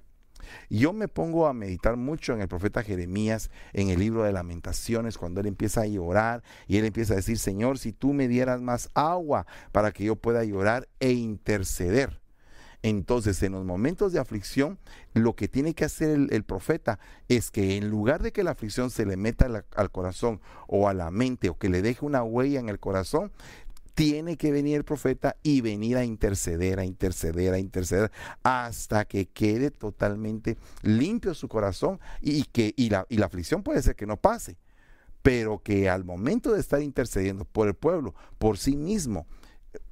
Yo 0.69 0.93
me 0.93 1.07
pongo 1.07 1.47
a 1.47 1.53
meditar 1.53 1.97
mucho 1.97 2.33
en 2.33 2.41
el 2.41 2.47
profeta 2.47 2.83
Jeremías, 2.83 3.49
en 3.73 3.89
el 3.89 3.99
libro 3.99 4.23
de 4.23 4.33
lamentaciones, 4.33 5.17
cuando 5.17 5.41
él 5.41 5.47
empieza 5.47 5.81
a 5.81 5.87
llorar 5.87 6.43
y 6.67 6.77
él 6.77 6.85
empieza 6.85 7.13
a 7.13 7.17
decir, 7.17 7.37
Señor, 7.37 7.79
si 7.79 7.93
tú 7.93 8.13
me 8.13 8.27
dieras 8.27 8.61
más 8.61 8.89
agua 8.93 9.45
para 9.71 9.91
que 9.91 10.03
yo 10.03 10.15
pueda 10.15 10.43
llorar 10.43 10.87
e 10.99 11.11
interceder. 11.11 12.21
Entonces, 12.85 13.41
en 13.41 13.53
los 13.53 13.65
momentos 13.65 14.13
de 14.13 14.19
aflicción, 14.19 14.77
lo 15.15 15.35
que 15.35 15.47
tiene 15.47 15.73
que 15.73 15.85
hacer 15.85 16.27
el, 16.29 16.43
profeta 16.43 16.99
es 17.27 17.49
que 17.49 17.77
en 17.77 17.89
lugar 17.89 18.21
de 18.21 18.31
que 18.31 18.43
la 18.43 18.51
aflicción 18.51 18.91
se 18.91 19.07
le 19.07 19.17
meta 19.17 19.65
al 19.75 19.91
corazón 19.91 20.39
o 20.67 20.87
a 20.87 20.93
la 20.93 21.09
mente 21.09 21.49
o 21.49 21.57
que 21.57 21.67
le 21.67 21.81
deje 21.81 22.05
una 22.05 22.21
huella 22.21 22.59
en 22.59 22.69
el 22.69 22.79
corazón, 22.79 23.31
tiene 23.95 24.35
que 24.35 24.51
venir 24.51 24.75
el 24.75 24.83
profeta 24.83 25.37
y 25.41 25.61
venir 25.61 25.97
a 25.97 26.03
interceder, 26.03 26.79
a 26.79 26.85
interceder, 26.85 27.53
a 27.53 27.59
interceder, 27.59 28.11
hasta 28.43 29.05
que 29.05 29.25
quede 29.25 29.71
totalmente 29.71 30.57
limpio 30.83 31.33
su 31.33 31.47
corazón 31.47 31.99
y, 32.21 32.43
que, 32.43 32.73
y 32.75 32.89
la, 32.89 33.05
y 33.09 33.17
la 33.17 33.25
aflicción 33.27 33.63
puede 33.63 33.81
ser 33.81 33.95
que 33.95 34.05
no 34.05 34.17
pase, 34.17 34.57
pero 35.21 35.63
que 35.63 35.89
al 35.89 36.03
momento 36.03 36.51
de 36.51 36.59
estar 36.59 36.81
intercediendo 36.81 37.45
por 37.45 37.69
el 37.69 37.73
pueblo, 37.73 38.13
por 38.37 38.57
sí 38.57 38.75
mismo, 38.75 39.25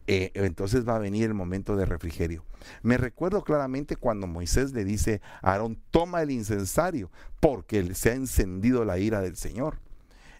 eh, 0.05 0.31
entonces 0.33 0.87
va 0.87 0.97
a 0.97 0.99
venir 0.99 1.23
el 1.23 1.33
momento 1.33 1.77
de 1.77 1.85
refrigerio. 1.85 2.43
Me 2.81 2.97
recuerdo 2.97 3.43
claramente 3.43 3.95
cuando 3.95 4.27
Moisés 4.27 4.73
le 4.73 4.83
dice 4.83 5.21
a 5.41 5.53
Aarón, 5.53 5.79
toma 5.91 6.21
el 6.21 6.31
incensario, 6.31 7.09
porque 7.39 7.95
se 7.95 8.11
ha 8.11 8.13
encendido 8.13 8.83
la 8.83 8.99
ira 8.99 9.21
del 9.21 9.37
Señor. 9.37 9.79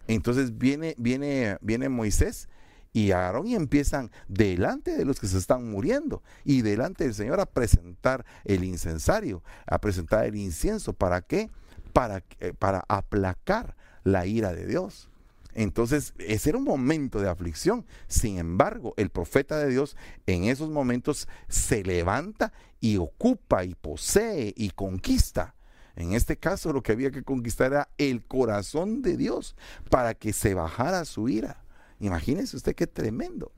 Entonces 0.06 0.58
viene, 0.58 0.94
viene, 0.98 1.56
viene 1.62 1.88
Moisés 1.88 2.48
y 2.94 3.10
Aarón 3.10 3.48
y 3.48 3.56
empiezan 3.56 4.10
delante 4.28 4.96
de 4.96 5.04
los 5.04 5.20
que 5.20 5.26
se 5.26 5.36
están 5.36 5.68
muriendo 5.68 6.22
y 6.44 6.62
delante 6.62 7.04
del 7.04 7.12
Señor 7.12 7.40
a 7.40 7.46
presentar 7.46 8.24
el 8.44 8.64
incensario, 8.64 9.42
a 9.66 9.80
presentar 9.80 10.24
el 10.24 10.36
incienso. 10.36 10.94
¿Para 10.94 11.20
qué? 11.20 11.50
Para, 11.92 12.24
eh, 12.38 12.54
para 12.56 12.84
aplacar 12.88 13.76
la 14.04 14.26
ira 14.26 14.52
de 14.52 14.66
Dios. 14.66 15.10
Entonces, 15.54 16.14
ese 16.18 16.50
era 16.50 16.58
un 16.58 16.64
momento 16.64 17.20
de 17.20 17.28
aflicción. 17.28 17.84
Sin 18.06 18.38
embargo, 18.38 18.94
el 18.96 19.10
profeta 19.10 19.58
de 19.58 19.70
Dios 19.70 19.96
en 20.26 20.44
esos 20.44 20.70
momentos 20.70 21.28
se 21.48 21.82
levanta 21.82 22.52
y 22.80 22.96
ocupa 22.98 23.64
y 23.64 23.74
posee 23.74 24.54
y 24.56 24.70
conquista. 24.70 25.56
En 25.96 26.12
este 26.12 26.36
caso, 26.36 26.72
lo 26.72 26.82
que 26.82 26.92
había 26.92 27.10
que 27.10 27.24
conquistar 27.24 27.72
era 27.72 27.88
el 27.98 28.24
corazón 28.24 29.02
de 29.02 29.16
Dios 29.16 29.56
para 29.90 30.14
que 30.14 30.32
se 30.32 30.54
bajara 30.54 31.04
su 31.04 31.28
ira. 31.28 31.63
Imagínese 32.04 32.56
usted 32.56 32.74
qué 32.74 32.86
tremendo. 32.86 33.52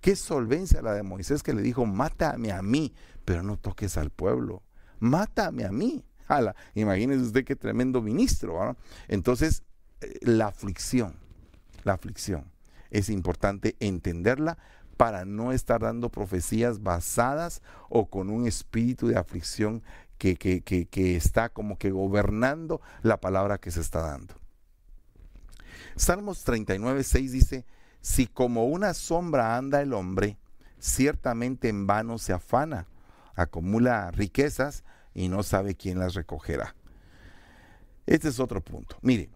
Qué 0.00 0.16
solvencia 0.16 0.82
la 0.82 0.92
de 0.92 1.02
Moisés 1.02 1.42
que 1.42 1.54
le 1.54 1.62
dijo, 1.62 1.86
mátame 1.86 2.52
a 2.52 2.62
mí, 2.62 2.94
pero 3.24 3.42
no 3.42 3.56
toques 3.56 3.96
al 3.96 4.10
pueblo. 4.10 4.62
Mátame 4.98 5.64
a 5.64 5.72
mí. 5.72 6.04
imagínese 6.74 7.22
usted 7.22 7.44
qué 7.44 7.54
tremendo 7.54 8.02
ministro. 8.02 8.76
Entonces, 9.08 9.62
eh, 10.00 10.18
la 10.22 10.48
aflicción, 10.48 11.16
la 11.84 11.92
aflicción, 11.92 12.50
es 12.90 13.08
importante 13.08 13.76
entenderla 13.78 14.58
para 14.96 15.24
no 15.24 15.52
estar 15.52 15.80
dando 15.80 16.08
profecías 16.08 16.82
basadas 16.82 17.62
o 17.88 18.06
con 18.06 18.30
un 18.30 18.46
espíritu 18.46 19.08
de 19.08 19.16
aflicción 19.16 19.82
que, 20.18 20.36
que, 20.36 20.62
que, 20.62 21.16
está 21.16 21.50
como 21.50 21.78
que 21.78 21.90
gobernando 21.90 22.80
la 23.02 23.20
palabra 23.20 23.58
que 23.58 23.70
se 23.70 23.80
está 23.80 24.00
dando. 24.00 24.34
Salmos 25.94 26.44
39, 26.44 27.04
6 27.04 27.32
dice, 27.32 27.66
si 28.06 28.28
como 28.28 28.66
una 28.66 28.94
sombra 28.94 29.56
anda 29.56 29.82
el 29.82 29.92
hombre, 29.92 30.38
ciertamente 30.78 31.68
en 31.68 31.88
vano 31.88 32.18
se 32.18 32.32
afana, 32.32 32.86
acumula 33.34 34.12
riquezas 34.12 34.84
y 35.12 35.26
no 35.26 35.42
sabe 35.42 35.74
quién 35.74 35.98
las 35.98 36.14
recogerá. 36.14 36.76
Este 38.06 38.28
es 38.28 38.38
otro 38.38 38.60
punto. 38.60 38.96
Mire, 39.02 39.28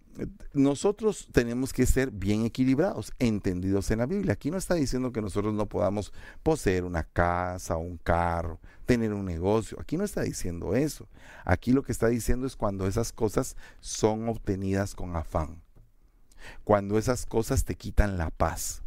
nosotros 0.53 1.29
tenemos 1.33 1.73
que 1.73 1.85
ser 1.85 2.13
bien 2.13 2.45
equilibrados, 2.45 3.13
entendidos 3.19 3.91
en 3.91 3.99
la 3.99 4.07
Biblia. 4.07 4.35
Aquí 4.35 4.53
no 4.53 4.57
está 4.57 4.75
diciendo 4.75 5.11
que 5.11 5.21
nosotros 5.21 5.53
no 5.53 5.67
podamos 5.67 6.13
poseer 6.45 6.85
una 6.85 7.03
casa, 7.03 7.77
un 7.77 7.97
carro, 7.97 8.61
tener 8.87 9.13
un 9.13 9.25
negocio. 9.25 9.81
Aquí 9.81 9.97
no 9.97 10.05
está 10.05 10.23
diciendo 10.23 10.77
eso. 10.77 11.09
Aquí 11.45 11.73
lo 11.73 11.83
que 11.83 11.91
está 11.91 12.07
diciendo 12.07 12.47
es 12.47 12.55
cuando 12.55 12.87
esas 12.87 13.13
cosas 13.13 13.57
son 13.81 14.29
obtenidas 14.29 14.95
con 14.95 15.17
afán. 15.17 15.61
Cuando 16.65 16.99
esas 16.99 17.27
cosas 17.27 17.65
te 17.65 17.75
quitan 17.75 18.19
la 18.19 18.31
paz. 18.31 18.83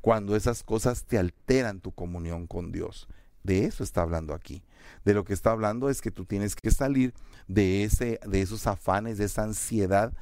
Cuando 0.00 0.36
esas 0.36 0.62
cosas 0.62 1.04
te 1.04 1.18
alteran 1.18 1.80
tu 1.80 1.92
comunión 1.92 2.46
con 2.46 2.72
Dios. 2.72 3.08
De 3.42 3.64
eso 3.64 3.82
está 3.82 4.02
hablando 4.02 4.34
aquí. 4.34 4.62
De 5.04 5.14
lo 5.14 5.24
que 5.24 5.32
está 5.32 5.50
hablando 5.50 5.90
es 5.90 6.00
que 6.00 6.10
tú 6.10 6.24
tienes 6.24 6.54
que 6.54 6.70
salir 6.70 7.14
de, 7.46 7.84
ese, 7.84 8.20
de 8.26 8.42
esos 8.42 8.66
afanes, 8.66 9.18
de 9.18 9.24
esa 9.24 9.42
ansiedad 9.44 10.12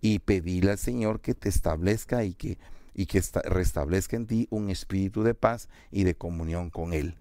y 0.00 0.18
pedirle 0.18 0.72
al 0.72 0.78
Señor 0.78 1.20
que 1.20 1.34
te 1.34 1.48
establezca 1.48 2.24
y 2.24 2.34
que, 2.34 2.58
y 2.94 3.06
que 3.06 3.22
restablezca 3.44 4.16
en 4.16 4.26
ti 4.26 4.48
un 4.50 4.68
espíritu 4.68 5.22
de 5.22 5.34
paz 5.34 5.68
y 5.90 6.04
de 6.04 6.14
comunión 6.14 6.70
con 6.70 6.92
Él. 6.92 7.16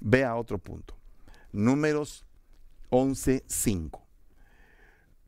Vea 0.00 0.34
otro 0.34 0.58
punto. 0.58 0.96
Números 1.52 2.24
11.5. 2.90 4.03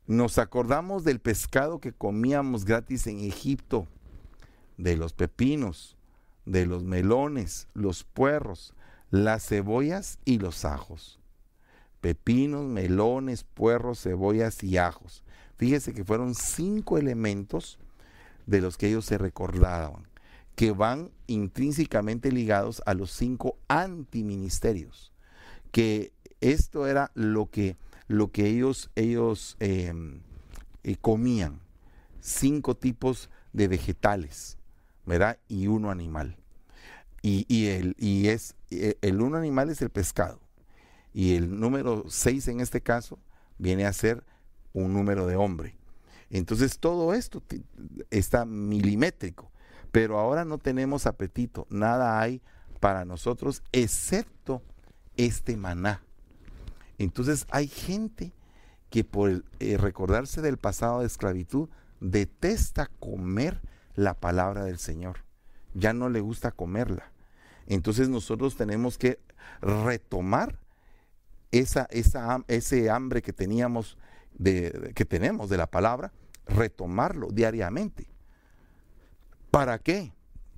Nos 0.07 0.39
acordamos 0.39 1.03
del 1.03 1.19
pescado 1.19 1.81
que 1.81 1.93
comíamos 1.93 2.65
gratis 2.65 3.07
en 3.09 3.21
Egipto, 3.21 3.89
de 4.77 4.97
los 4.97 5.13
pepinos, 5.13 5.97
de 6.45 6.65
los 6.65 6.85
melones, 6.85 7.67
los 7.75 8.05
puerros, 8.05 8.73
las 9.11 9.47
cebollas 9.47 10.19
y 10.25 10.39
los 10.39 10.65
ajos. 10.65 11.19
Pepinos, 12.01 12.67
melones, 12.67 13.43
puerros, 13.43 14.01
cebollas 14.01 14.63
y 14.63 14.79
ajos. 14.79 15.25
Fíjese 15.57 15.93
que 15.93 16.05
fueron 16.05 16.35
cinco 16.35 16.99
elementos 16.99 17.79
de 18.47 18.61
los 18.61 18.77
que 18.77 18.89
ellos 18.89 19.07
se 19.07 19.19
recordaban, 19.19 20.07
que 20.55 20.71
van 20.71 21.11
intrínsecamente 21.27 22.31
ligados 22.31 22.81
a 22.87 22.95
los 22.95 23.11
cinco 23.11 23.57
antiministerios, 23.67 25.13
que 25.73 26.13
esto 26.41 26.87
era 26.87 27.11
lo 27.15 27.51
que, 27.51 27.77
lo 28.09 28.31
que 28.31 28.47
ellos, 28.47 28.91
ellos 28.95 29.57
em, 29.61 30.21
eh, 30.85 30.97
comían, 31.01 31.61
cinco 32.21 32.77
tipos 32.77 33.31
de 33.53 33.69
vegetales, 33.69 34.59
¿verdad? 35.05 35.39
Y 35.49 35.67
uno 35.67 35.91
animal. 35.91 36.37
Y, 37.23 37.67
el, 37.67 37.97
y 37.99 38.29
es, 38.29 38.55
eh, 38.71 38.99
el 39.03 39.21
uno 39.21 39.37
animal 39.37 39.69
es 39.69 39.83
el 39.83 39.91
pescado. 39.91 40.41
Y 41.13 41.35
el 41.35 41.59
número 41.59 42.05
seis 42.07 42.47
en 42.47 42.61
este 42.61 42.81
caso 42.81 43.19
viene 43.59 43.85
a 43.85 43.93
ser 43.93 44.23
un 44.73 44.93
número 44.93 45.27
de 45.27 45.35
hombre. 45.35 45.77
Entonces 46.31 46.79
todo 46.79 47.15
esto 47.15 47.43
está 48.11 48.45
milimétrico, 48.45 49.51
pero 49.91 50.21
ahora 50.21 50.45
no 50.45 50.59
tenemos 50.59 51.07
apetito, 51.07 51.67
nada 51.69 52.21
hay 52.21 52.43
para 52.79 53.05
nosotros 53.05 53.63
excepto 53.73 54.63
este 55.17 55.57
maná. 55.57 56.06
Entonces 56.99 57.47
hay 57.51 57.68
gente 57.68 58.32
que 58.90 59.05
por 59.05 59.44
eh, 59.59 59.76
recordarse 59.76 60.40
del 60.40 60.57
pasado 60.57 61.01
de 61.01 61.07
esclavitud 61.07 61.68
detesta 62.01 62.90
comer 62.99 63.61
la 63.94 64.14
palabra 64.14 64.64
del 64.64 64.78
Señor. 64.78 65.24
Ya 65.74 65.92
no 65.92 66.09
le 66.09 66.20
gusta 66.20 66.53
comerla. 66.53 67.11
Entonces 67.66 68.09
nosotros 68.09 68.57
tenemos 68.57 68.97
que 68.99 69.18
retomar 69.61 70.59
esa, 71.51 71.88
ese 71.90 72.90
hambre 72.90 73.22
que 73.22 73.32
teníamos, 73.32 73.99
de, 74.34 74.92
que 74.94 75.05
tenemos 75.05 75.51
de 75.51 75.57
la 75.57 75.66
palabra, 75.66 76.12
retomarlo 76.47 77.28
diariamente. 77.30 78.07
¿Para 79.51 79.78
qué? 79.78 80.12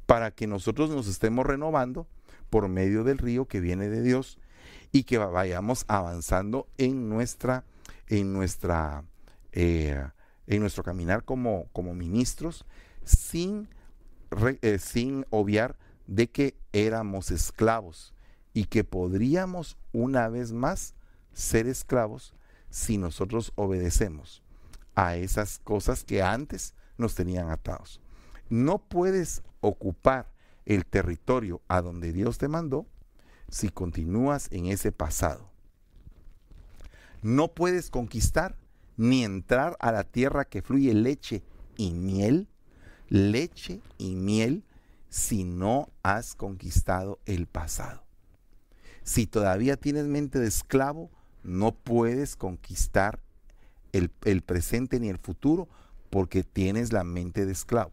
Para 0.07 0.31
que 0.33 0.47
nosotros 0.47 0.91
nos 0.91 1.09
estemos 1.09 1.47
renovando 1.47 2.07
por 2.51 2.69
medio 2.69 3.05
del 3.05 3.19
río 3.19 3.47
que 3.47 3.61
viene 3.61 3.89
de 3.89 4.03
Dios 4.03 4.39
y 4.93 5.05
que 5.05 5.19
vayamos 5.19 5.85
avanzando 5.89 6.69
en 6.79 7.09
nuestra, 7.09 7.65
en 8.07 8.33
nuestra, 8.33 9.05
eh, 9.53 10.07
en 10.47 10.61
nuestro 10.61 10.83
caminar 10.83 11.25
como, 11.25 11.67
como 11.73 11.95
ministros, 11.95 12.65
sin, 13.05 13.69
eh, 14.63 14.79
sin 14.79 15.27
obviar 15.31 15.77
de 16.07 16.31
que 16.31 16.57
éramos 16.73 17.31
esclavos 17.31 18.15
y 18.55 18.65
que 18.65 18.85
podríamos 18.85 19.77
una 19.93 20.29
vez 20.29 20.53
más 20.53 20.95
ser 21.33 21.67
esclavos 21.67 22.35
si 22.71 22.99
nosotros 22.99 23.53
obedecemos 23.55 24.43
a 24.95 25.17
esas 25.17 25.61
cosas 25.61 26.03
que 26.05 26.23
antes 26.23 26.75
nos 26.97 27.15
tenían 27.15 27.51
atados. 27.51 28.01
No 28.51 28.79
puedes 28.79 29.43
ocupar 29.61 30.33
el 30.67 30.85
territorio 30.85 31.63
a 31.69 31.81
donde 31.83 32.13
Dios 32.13 32.39
te 32.39 32.49
mandó 32.49 32.87
si 33.49 33.69
continúas 33.69 34.49
en 34.51 34.67
ese 34.67 34.93
pasado. 34.93 35.51
No 37.23 37.49
puedes 37.49 37.91
conquistar 37.91 38.57
ni 38.97 39.25
entrar 39.25 39.77
a 39.81 39.93
la 39.93 40.05
tierra 40.05 40.45
que 40.45 40.63
fluye 40.63 40.95
leche 40.95 41.43
y 41.77 41.93
miel, 41.93 42.49
leche 43.09 43.81
y 43.97 44.15
miel 44.17 44.65
si 45.09 45.45
no 45.45 45.89
has 46.03 46.35
conquistado 46.35 47.19
el 47.27 47.47
pasado. 47.47 48.05
Si 49.03 49.27
todavía 49.27 49.77
tienes 49.77 50.05
mente 50.05 50.39
de 50.39 50.49
esclavo, 50.49 51.11
no 51.43 51.73
puedes 51.73 52.37
conquistar 52.37 53.21
el, 53.93 54.11
presente 54.43 55.01
ni 55.01 55.09
el 55.09 55.19
futuro 55.19 55.69
porque 56.11 56.45
tienes 56.45 56.93
la 56.93 57.05
mente 57.05 57.47
de 57.47 57.53
esclavo. 57.53 57.93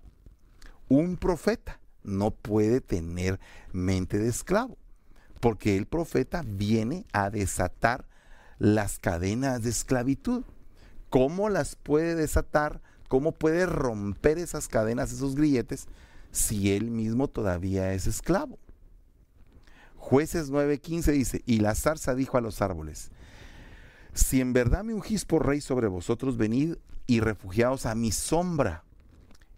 Un 0.89 1.17
profeta 1.17 1.79
no 2.03 2.31
puede 2.31 2.81
tener 2.81 3.39
mente 3.71 4.19
de 4.19 4.27
esclavo 4.27 4.77
porque 5.45 5.77
el 5.77 5.85
profeta 5.85 6.41
viene 6.43 7.05
a 7.13 7.29
desatar 7.29 8.07
las 8.57 8.97
cadenas 8.97 9.61
de 9.61 9.69
esclavitud. 9.69 10.43
¿Cómo 11.11 11.49
las 11.49 11.75
puede 11.75 12.15
desatar? 12.15 12.81
¿Cómo 13.09 13.31
puede 13.31 13.67
romper 13.67 14.39
esas 14.39 14.67
cadenas, 14.67 15.11
esos 15.11 15.35
grilletes? 15.35 15.87
si 16.31 16.71
él 16.71 16.89
mismo 16.89 17.27
todavía 17.27 17.93
es 17.93 18.07
esclavo. 18.07 18.57
Jueces 19.97 20.49
9:15 20.49 21.11
dice, 21.11 21.43
y 21.45 21.59
la 21.59 21.75
zarza 21.75 22.15
dijo 22.15 22.39
a 22.39 22.41
los 22.41 22.63
árboles, 22.63 23.11
si 24.15 24.41
en 24.41 24.51
verdad 24.51 24.83
me 24.83 24.95
ungís 24.95 25.25
por 25.25 25.45
rey 25.45 25.61
sobre 25.61 25.85
vosotros, 25.85 26.37
venid 26.37 26.77
y 27.05 27.19
refugiaos 27.19 27.85
a 27.85 27.93
mi 27.93 28.11
sombra, 28.11 28.83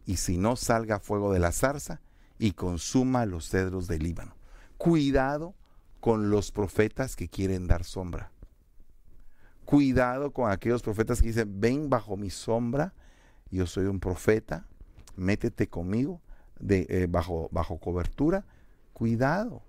y 0.05 0.17
si 0.17 0.38
no 0.38 0.57
salga 0.57 0.99
fuego 0.99 1.31
de 1.31 1.39
la 1.39 1.53
zarza 1.53 2.01
y 2.38 2.51
consuma 2.51 3.25
los 3.25 3.47
cedros 3.49 3.88
del 3.88 4.03
Líbano. 4.03 4.35
Cuidado 4.77 5.55
con 6.08 6.30
los 6.30 6.53
profetas 6.53 7.18
que 7.18 7.28
quieren 7.28 7.68
dar 7.68 7.84
sombra. 7.84 8.32
Cuidado 9.66 10.32
con 10.32 10.49
aquellos 10.49 10.82
profetas 10.82 11.20
que 11.20 11.28
dicen, 11.28 11.60
ven 11.60 11.89
bajo 11.89 12.16
mi 12.16 12.30
sombra, 12.30 12.93
yo 13.51 13.68
soy 13.68 13.88
un 13.88 13.99
profeta, 13.99 14.66
métete 15.18 15.68
conmigo 15.68 16.22
de, 16.62 16.88
eh, 16.88 17.08
bajo, 17.10 17.49
bajo 17.51 17.78
cobertura, 17.78 18.45
cuidado. 18.93 19.64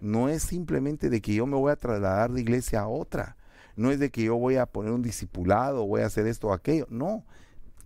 No 0.00 0.28
es 0.28 0.42
simplemente 0.42 1.10
de 1.10 1.20
que 1.20 1.34
yo 1.34 1.46
me 1.46 1.54
voy 1.54 1.70
a 1.70 1.76
trasladar 1.76 2.32
de 2.32 2.40
iglesia 2.40 2.80
a 2.80 2.88
otra. 2.88 3.36
No 3.76 3.92
es 3.92 4.00
de 4.00 4.10
que 4.10 4.24
yo 4.24 4.34
voy 4.34 4.56
a 4.56 4.66
poner 4.66 4.90
un 4.90 5.02
discipulado, 5.02 5.86
voy 5.86 6.00
a 6.00 6.06
hacer 6.06 6.26
esto 6.26 6.48
o 6.48 6.52
aquello. 6.52 6.88
No, 6.90 7.24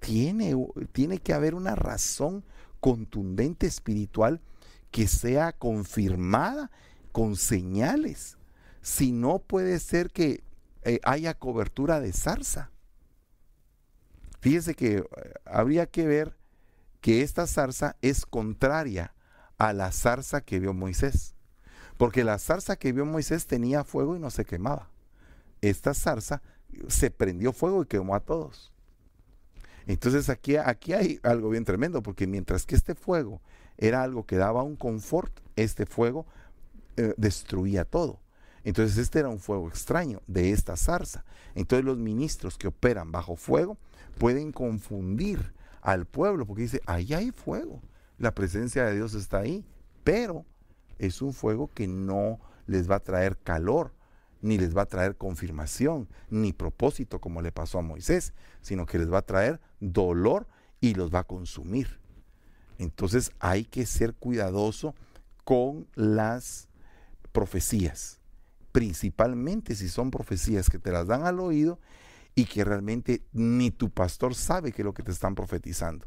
tiene, 0.01 0.57
tiene 0.93 1.19
que 1.19 1.35
haber 1.35 1.55
una 1.55 1.75
razón 1.75 2.43
contundente 2.81 3.67
espiritual 3.67 4.41
que 4.91 5.09
sea 5.09 5.53
confirmada 5.53 6.71
con 7.13 7.37
señales. 7.37 8.39
Si 8.81 9.13
no 9.13 9.39
puede 9.39 9.79
ser 9.79 10.11
que 10.11 10.43
eh, 10.83 10.99
haya 11.05 11.35
cobertura 11.35 12.01
de 12.01 12.13
zarza. 12.13 12.71
Fíjese 14.41 14.75
que 14.75 14.97
eh, 14.97 15.05
habría 15.45 15.87
que 15.87 16.07
ver 16.07 16.37
que 17.01 17.23
esta 17.23 17.47
zarza 17.47 17.97
es 18.03 18.27
contraria 18.27 19.15
a 19.59 19.73
la 19.73 19.93
zarza 19.93 20.41
que 20.41 20.59
vio 20.59 20.75
Moisés. 20.75 21.35
Porque 21.97 22.25
la 22.25 22.39
zarza 22.39 22.77
que 22.77 22.93
vio 22.93 23.05
Moisés 23.07 23.47
tenía 23.47 23.85
fuego 23.85 24.17
y 24.17 24.19
no 24.19 24.31
se 24.31 24.45
quemaba. 24.45 24.91
Esta 25.61 25.95
zarza 25.95 26.43
se 26.89 27.11
prendió 27.11 27.53
fuego 27.53 27.83
y 27.83 27.87
quemó 27.87 28.17
a 28.17 28.21
todos. 28.21 28.73
Entonces 29.87 30.29
aquí, 30.29 30.57
aquí 30.57 30.93
hay 30.93 31.21
algo 31.23 31.51
bien 31.51 31.65
tremendo, 31.65 32.03
porque 32.03 32.27
mientras 32.27 32.67
que 32.67 32.75
este 32.75 32.95
fuego 32.95 33.41
era 33.79 34.03
algo 34.03 34.27
que 34.27 34.37
daba 34.37 34.63
un 34.63 34.77
confort, 34.77 35.33
este 35.57 35.87
fuego 35.87 36.27
eh, 36.97 37.15
destruía 37.17 37.85
todo. 37.85 38.21
Entonces 38.65 38.99
este 38.99 39.19
era 39.19 39.29
un 39.29 39.41
fuego 39.41 39.69
extraño 39.69 40.23
de 40.27 40.51
esta 40.51 40.77
zarza. 40.77 41.25
Entonces 41.55 41.85
los 41.85 41.99
ministros 41.99 42.57
que 42.57 42.69
operan 42.69 43.11
bajo 43.11 43.37
fuego 43.37 43.77
pueden 44.19 44.53
confundir 44.53 45.53
al 45.81 46.07
pueblo 46.07 46.47
porque 46.47 46.63
dice, 46.63 46.81
ahí 46.87 47.13
hay 47.13 47.33
fuego, 47.33 47.83
la 48.19 48.35
presencia 48.35 48.85
de 48.85 48.95
Dios 48.95 49.15
está 49.15 49.39
ahí, 49.39 49.65
pero 50.05 50.45
es 50.99 51.21
un 51.23 51.33
fuego 51.33 51.71
que 51.75 51.89
no 51.89 52.39
les 52.67 52.89
va 52.89 52.97
a 52.97 53.01
traer 53.01 53.37
calor, 53.37 53.93
ni 54.41 54.59
les 54.59 54.77
va 54.77 54.83
a 54.83 54.87
traer 54.87 55.17
confirmación, 55.17 56.09
ni 56.31 56.53
propósito 56.53 57.21
como 57.21 57.43
le 57.43 57.53
pasó 57.53 57.79
a 57.79 57.83
Moisés, 57.83 58.33
sino 58.61 58.87
que 58.87 58.99
les 58.99 59.13
va 59.13 59.19
a 59.19 59.27
traer 59.27 59.61
dolor 59.81 60.47
y 60.81 60.95
los 60.95 61.13
va 61.13 61.21
a 61.21 61.25
consumir. 61.25 62.01
Entonces 62.79 63.33
hay 63.39 63.65
que 63.65 63.87
ser 63.87 64.15
cuidadoso 64.15 64.95
con 65.45 65.89
las 65.95 66.69
profecías, 67.33 68.21
principalmente 68.71 69.75
si 69.75 69.89
son 69.89 70.11
profecías 70.11 70.71
que 70.71 70.79
te 70.79 70.93
las 70.93 71.07
dan 71.07 71.25
al 71.25 71.41
oído 71.41 71.79
y 72.35 72.45
que 72.47 72.65
realmente 72.65 73.23
ni 73.33 73.71
tu 73.71 73.91
pastor 73.91 74.35
sabe 74.35 74.73
qué 74.73 74.83
es 74.83 74.87
lo 74.87 74.95
que 74.95 75.03
te 75.03 75.13
están 75.13 75.35
profetizando. 75.35 76.07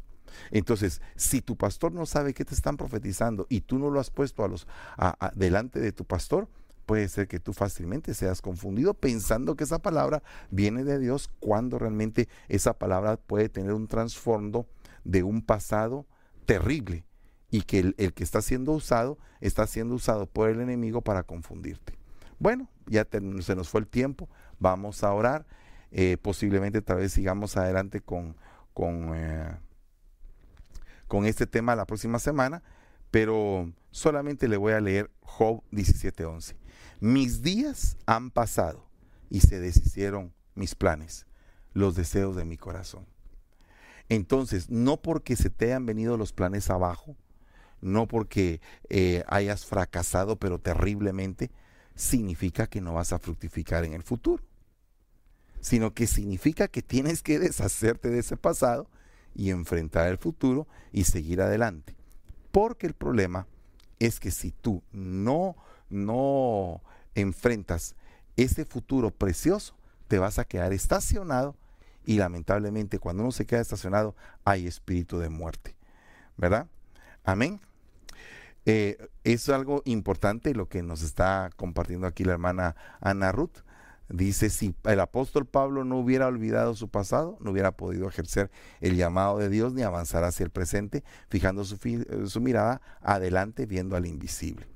Entonces, 0.50 1.00
si 1.14 1.40
tu 1.40 1.56
pastor 1.56 1.92
no 1.92 2.04
sabe 2.04 2.34
qué 2.34 2.44
te 2.44 2.54
están 2.54 2.76
profetizando 2.76 3.46
y 3.48 3.60
tú 3.60 3.78
no 3.78 3.90
lo 3.90 4.00
has 4.00 4.10
puesto 4.10 4.44
a 4.44 4.48
los 4.48 4.66
delante 5.34 5.80
de 5.80 5.92
tu 5.92 6.04
pastor, 6.04 6.48
puede 6.84 7.08
ser 7.08 7.26
que 7.26 7.40
tú 7.40 7.52
fácilmente 7.52 8.14
seas 8.14 8.42
confundido 8.42 8.94
pensando 8.94 9.56
que 9.56 9.64
esa 9.64 9.80
palabra 9.80 10.22
viene 10.50 10.84
de 10.84 10.98
Dios 10.98 11.30
cuando 11.40 11.78
realmente 11.78 12.28
esa 12.48 12.78
palabra 12.78 13.16
puede 13.16 13.48
tener 13.48 13.72
un 13.72 13.88
trasfondo 13.88 14.66
de 15.04 15.22
un 15.22 15.42
pasado 15.42 16.06
terrible 16.44 17.04
y 17.50 17.62
que 17.62 17.78
el, 17.78 17.94
que 18.14 18.24
está 18.24 18.42
siendo 18.42 18.72
usado 18.72 19.18
está 19.40 19.66
siendo 19.66 19.94
usado 19.94 20.26
por 20.26 20.48
el 20.48 20.60
enemigo 20.60 21.02
para 21.02 21.22
confundirte. 21.22 21.94
Bueno, 22.38 22.68
ya 22.86 23.06
se 23.40 23.54
nos 23.54 23.68
fue 23.68 23.80
el 23.80 23.86
tiempo, 23.86 24.28
vamos 24.58 25.04
a 25.04 25.12
orar, 25.12 25.46
eh, 25.90 26.16
posiblemente 26.20 26.82
tal 26.82 26.98
vez 26.98 27.12
sigamos 27.12 27.56
adelante 27.56 28.00
con, 28.00 28.36
con, 28.74 29.12
eh, 29.14 29.56
con 31.08 31.24
este 31.24 31.46
tema 31.46 31.76
la 31.76 31.86
próxima 31.86 32.18
semana, 32.18 32.62
pero 33.10 33.72
solamente 33.90 34.48
le 34.48 34.56
voy 34.56 34.72
a 34.72 34.80
leer 34.80 35.10
Job 35.20 35.62
17:11. 35.70 36.56
Mis 37.00 37.42
días 37.42 37.96
han 38.06 38.30
pasado 38.30 38.86
y 39.30 39.40
se 39.40 39.60
deshicieron 39.60 40.32
mis 40.54 40.74
planes, 40.74 41.26
los 41.72 41.94
deseos 41.94 42.36
de 42.36 42.44
mi 42.44 42.56
corazón. 42.56 43.06
Entonces, 44.08 44.70
no 44.70 44.98
porque 44.98 45.36
se 45.36 45.50
te 45.50 45.66
hayan 45.66 45.86
venido 45.86 46.16
los 46.16 46.32
planes 46.32 46.70
abajo, 46.70 47.16
no 47.80 48.06
porque 48.06 48.60
eh, 48.88 49.24
hayas 49.28 49.66
fracasado 49.66 50.36
pero 50.36 50.58
terriblemente, 50.58 51.50
significa 51.94 52.66
que 52.66 52.80
no 52.80 52.94
vas 52.94 53.12
a 53.12 53.18
fructificar 53.18 53.84
en 53.84 53.94
el 53.94 54.02
futuro, 54.02 54.42
sino 55.60 55.94
que 55.94 56.06
significa 56.06 56.68
que 56.68 56.82
tienes 56.82 57.22
que 57.22 57.38
deshacerte 57.38 58.10
de 58.10 58.20
ese 58.20 58.36
pasado 58.36 58.88
y 59.34 59.50
enfrentar 59.50 60.08
el 60.08 60.18
futuro 60.18 60.66
y 60.92 61.04
seguir 61.04 61.40
adelante. 61.40 61.96
Porque 62.52 62.86
el 62.86 62.94
problema 62.94 63.46
es 63.98 64.20
que 64.20 64.30
si 64.30 64.52
tú 64.52 64.82
no, 64.92 65.56
no 65.88 66.82
enfrentas 67.14 67.96
ese 68.36 68.64
futuro 68.64 69.10
precioso, 69.10 69.74
te 70.08 70.18
vas 70.18 70.38
a 70.38 70.44
quedar 70.44 70.72
estacionado 70.72 71.56
y 72.04 72.18
lamentablemente 72.18 72.98
cuando 72.98 73.24
uno 73.24 73.32
se 73.32 73.46
queda 73.46 73.60
estacionado 73.60 74.14
hay 74.44 74.66
espíritu 74.66 75.18
de 75.18 75.28
muerte, 75.28 75.74
¿verdad? 76.36 76.68
Amén. 77.26 77.60
Eh, 78.66 78.96
es 79.24 79.48
algo 79.48 79.82
importante 79.84 80.54
lo 80.54 80.68
que 80.68 80.82
nos 80.82 81.02
está 81.02 81.50
compartiendo 81.56 82.06
aquí 82.06 82.24
la 82.24 82.32
hermana 82.32 82.76
Ana 83.00 83.32
Ruth. 83.32 83.58
Dice, 84.08 84.48
si 84.48 84.76
el 84.84 85.00
apóstol 85.00 85.44
Pablo 85.44 85.84
no 85.84 85.98
hubiera 85.98 86.28
olvidado 86.28 86.76
su 86.76 86.88
pasado, 86.88 87.36
no 87.40 87.50
hubiera 87.50 87.72
podido 87.72 88.08
ejercer 88.08 88.52
el 88.80 88.94
llamado 88.94 89.38
de 89.38 89.48
Dios 89.48 89.74
ni 89.74 89.82
avanzar 89.82 90.22
hacia 90.22 90.44
el 90.44 90.50
presente, 90.50 91.02
fijando 91.28 91.64
su, 91.64 91.76
su 92.26 92.40
mirada 92.40 92.80
adelante, 93.02 93.66
viendo 93.66 93.96
al 93.96 94.06
invisible. 94.06 94.68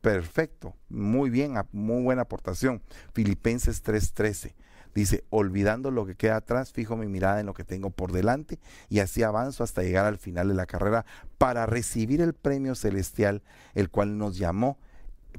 Perfecto, 0.00 0.74
muy 0.88 1.30
bien, 1.30 1.54
muy 1.70 2.02
buena 2.02 2.22
aportación. 2.22 2.82
Filipenses 3.12 3.84
3:13. 3.84 4.54
Dice, 4.96 5.24
olvidando 5.28 5.90
lo 5.90 6.06
que 6.06 6.14
queda 6.14 6.36
atrás, 6.36 6.72
fijo 6.72 6.96
mi 6.96 7.06
mirada 7.06 7.38
en 7.38 7.44
lo 7.44 7.52
que 7.52 7.64
tengo 7.64 7.90
por 7.90 8.12
delante 8.12 8.58
y 8.88 9.00
así 9.00 9.22
avanzo 9.22 9.62
hasta 9.62 9.82
llegar 9.82 10.06
al 10.06 10.16
final 10.16 10.48
de 10.48 10.54
la 10.54 10.64
carrera 10.64 11.04
para 11.36 11.66
recibir 11.66 12.22
el 12.22 12.32
premio 12.32 12.74
celestial, 12.74 13.42
el 13.74 13.90
cual 13.90 14.16
nos 14.16 14.38
llamó 14.38 14.78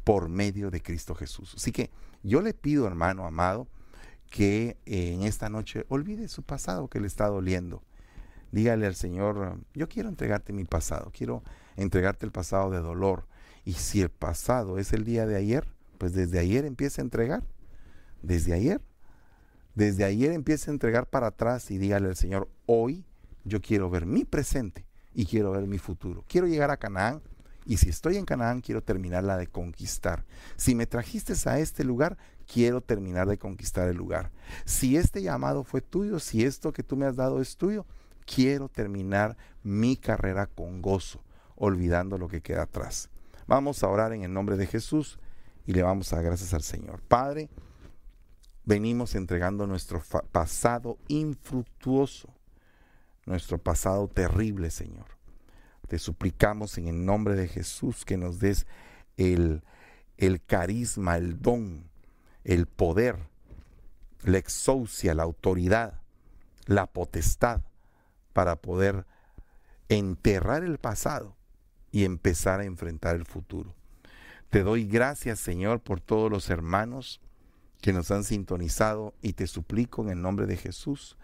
por 0.04 0.30
medio 0.30 0.70
de 0.70 0.84
Cristo 0.84 1.16
Jesús. 1.16 1.56
Así 1.56 1.72
que 1.72 1.90
yo 2.22 2.44
le 2.44 2.54
pido, 2.54 2.86
hermano 2.86 3.26
amado, 3.26 3.68
que 4.30 4.78
en 4.86 5.24
esta 5.24 5.50
noche 5.50 5.86
olvide 5.90 6.28
su 6.28 6.44
pasado 6.44 6.88
que 6.88 7.00
le 7.00 7.08
está 7.08 7.26
doliendo. 7.26 7.82
Dígale 8.52 8.86
al 8.86 8.94
Señor, 8.94 9.58
yo 9.74 9.90
quiero 9.90 10.08
entregarte 10.08 10.54
mi 10.54 10.66
pasado, 10.66 11.12
quiero 11.12 11.42
entregarte 11.78 12.28
el 12.28 12.32
pasado 12.32 12.70
de 12.70 12.78
dolor. 12.78 13.26
Y 13.66 13.74
si 13.74 14.02
el 14.02 14.10
pasado 14.10 14.78
es 14.78 14.94
el 14.94 15.04
día 15.04 15.26
de 15.26 15.36
ayer, 15.36 15.68
pues 15.98 16.14
desde 16.14 16.38
ayer 16.38 16.64
empieza 16.64 17.02
a 17.02 17.06
entregar. 17.06 17.44
Desde 18.22 18.54
ayer 18.54 18.82
desde 19.78 20.06
ayer 20.06 20.32
empiece 20.32 20.72
a 20.72 20.74
entregar 20.74 21.06
para 21.06 21.28
atrás 21.28 21.70
y 21.70 21.78
dígale 21.78 22.08
al 22.08 22.16
Señor, 22.16 22.50
hoy 22.66 23.06
yo 23.44 23.62
quiero 23.62 23.92
ver 23.92 24.08
mi 24.08 24.26
presente 24.26 24.88
y 25.14 25.28
quiero 25.28 25.52
ver 25.52 25.68
mi 25.68 25.78
futuro. 25.78 26.26
Quiero 26.28 26.48
llegar 26.48 26.72
a 26.72 26.78
Canaán 26.78 27.22
y 27.64 27.78
si 27.78 27.90
estoy 27.90 28.18
en 28.18 28.26
Canaán 28.26 28.62
quiero 28.62 28.82
terminarla 28.82 29.38
de 29.38 29.46
conquistar. 29.46 30.26
Si 30.56 30.74
me 30.74 30.88
trajiste 30.88 31.34
a 31.48 31.60
este 31.60 31.84
lugar, 31.84 32.18
quiero 32.52 32.82
terminar 32.82 33.28
de 33.28 33.38
conquistar 33.38 33.88
el 33.88 33.98
lugar. 33.98 34.32
Si 34.66 34.98
este 34.98 35.22
llamado 35.22 35.64
fue 35.64 35.82
tuyo, 35.82 36.18
si 36.18 36.44
esto 36.44 36.74
que 36.74 36.82
tú 36.82 36.98
me 36.98 37.06
has 37.06 37.16
dado 37.16 37.40
es 37.40 37.56
tuyo, 37.56 37.86
quiero 38.26 38.70
terminar 38.70 39.38
mi 39.62 39.96
carrera 39.96 40.48
con 40.48 40.82
gozo, 40.82 41.24
olvidando 41.56 42.18
lo 42.18 42.28
que 42.28 42.42
queda 42.42 42.64
atrás. 42.64 43.12
Vamos 43.46 43.84
a 43.84 43.90
orar 43.90 44.12
en 44.12 44.24
el 44.24 44.34
nombre 44.34 44.58
de 44.58 44.66
Jesús 44.66 45.20
y 45.68 45.74
le 45.74 45.84
vamos 45.84 46.12
a 46.12 46.16
dar 46.16 46.26
gracias 46.26 46.56
al 46.56 46.64
Señor. 46.64 47.04
Padre, 47.08 47.52
venimos 48.68 49.16
entregando 49.16 49.66
nuestro 49.66 50.04
pasado 50.34 50.98
infructuoso, 51.08 52.28
nuestro 53.26 53.58
pasado 53.60 54.10
terrible, 54.10 54.72
Señor. 54.72 55.06
Te 55.88 55.98
suplicamos 55.98 56.78
en 56.78 56.90
el 56.90 57.06
nombre 57.06 57.36
de 57.36 57.48
Jesús 57.48 58.04
que 58.04 58.18
nos 58.18 58.40
des 58.40 58.68
el, 59.16 59.64
el 60.18 60.44
carisma, 60.44 61.16
el 61.16 61.42
don, 61.42 61.90
el 62.44 62.66
poder, 62.66 63.16
la 64.24 64.38
exousia, 64.38 65.16
la 65.16 65.24
autoridad, 65.24 66.02
la 66.66 66.88
potestad 66.88 67.62
para 68.34 68.58
poder 68.58 69.06
enterrar 69.88 70.66
el 70.66 70.78
pasado 70.78 71.38
y 71.90 72.04
empezar 72.04 72.60
a 72.60 72.66
enfrentar 72.66 73.16
el 73.16 73.26
futuro. 73.26 73.74
Te 74.50 74.62
doy 74.62 74.86
gracias, 74.86 75.40
Señor, 75.40 75.80
por 75.80 76.02
todos 76.02 76.30
los 76.30 76.50
hermanos 76.50 77.22
que 77.82 77.94
nos 77.94 78.12
han 78.12 78.24
sintonizado 78.24 79.14
y 79.22 79.34
te 79.34 79.48
suplico 79.48 80.02
en 80.02 80.10
el 80.10 80.22
nombre 80.22 80.46
de 80.46 80.58
Jesús 80.58 81.18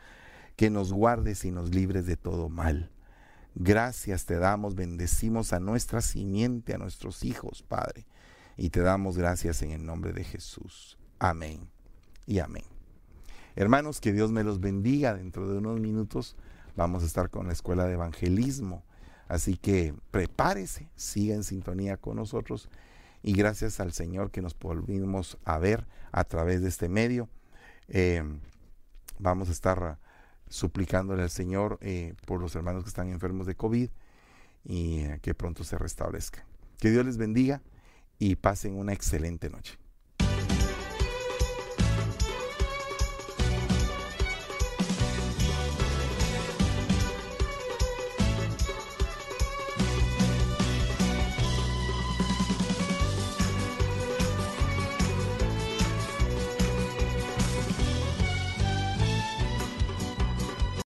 que 0.56 0.70
nos 0.70 0.94
guardes 0.94 1.46
y 1.46 1.52
nos 1.52 1.74
libres 1.74 2.06
de 2.06 2.16
todo 2.16 2.50
mal. 2.50 2.92
Gracias 3.56 4.26
te 4.26 4.38
damos, 4.38 4.76
bendecimos 4.76 5.54
a 5.54 5.60
nuestra 5.60 6.02
simiente, 6.02 6.74
a 6.74 6.78
nuestros 6.78 7.24
hijos, 7.24 7.64
Padre, 7.64 8.06
y 8.58 8.70
te 8.70 8.82
damos 8.82 9.18
gracias 9.18 9.62
en 9.62 9.72
el 9.72 9.86
nombre 9.86 10.14
de 10.14 10.24
Jesús. 10.24 10.98
Amén 11.20 11.70
y 12.26 12.40
amén. 12.40 12.64
Hermanos, 13.56 14.02
que 14.02 14.12
Dios 14.12 14.32
me 14.32 14.44
los 14.44 14.60
bendiga. 14.60 15.14
Dentro 15.14 15.48
de 15.48 15.58
unos 15.58 15.80
minutos 15.80 16.36
vamos 16.76 17.04
a 17.04 17.06
estar 17.06 17.30
con 17.30 17.48
la 17.48 17.54
escuela 17.54 17.86
de 17.86 17.94
evangelismo. 17.94 18.84
Así 19.28 19.58
que 19.58 19.94
prepárese, 20.12 20.90
siga 20.96 21.36
en 21.36 21.44
sintonía 21.44 21.98
con 21.98 22.18
nosotros 22.18 22.70
y 23.24 23.34
gracias 23.34 23.80
al 23.80 23.94
Señor 23.94 24.30
que 24.30 24.42
nos 24.42 24.58
volvimos 24.60 25.38
a 25.46 25.58
ver 25.58 25.88
a 26.12 26.26
través 26.26 26.62
de 26.62 26.70
este 26.70 26.90
medio. 26.90 27.30
Eh, 27.88 28.22
vamos 29.18 29.50
a 29.50 29.54
estar 29.54 29.98
suplicándole 30.50 31.24
al 31.24 31.30
Señor 31.30 31.80
eh, 31.82 32.14
por 32.28 32.40
los 32.40 32.56
hermanos 32.56 32.84
que 32.84 32.90
están 32.90 33.10
enfermos 33.10 33.48
de 33.48 33.56
COVID 33.56 33.90
y 34.66 35.04
que 35.22 35.34
pronto 35.34 35.64
se 35.64 35.78
restablezcan. 35.78 36.44
Que 36.78 36.92
Dios 36.92 37.06
les 37.06 37.18
bendiga 37.18 37.62
y 38.20 38.36
pasen 38.36 38.76
una 38.76 38.94
excelente 38.94 39.50
noche. 39.50 39.78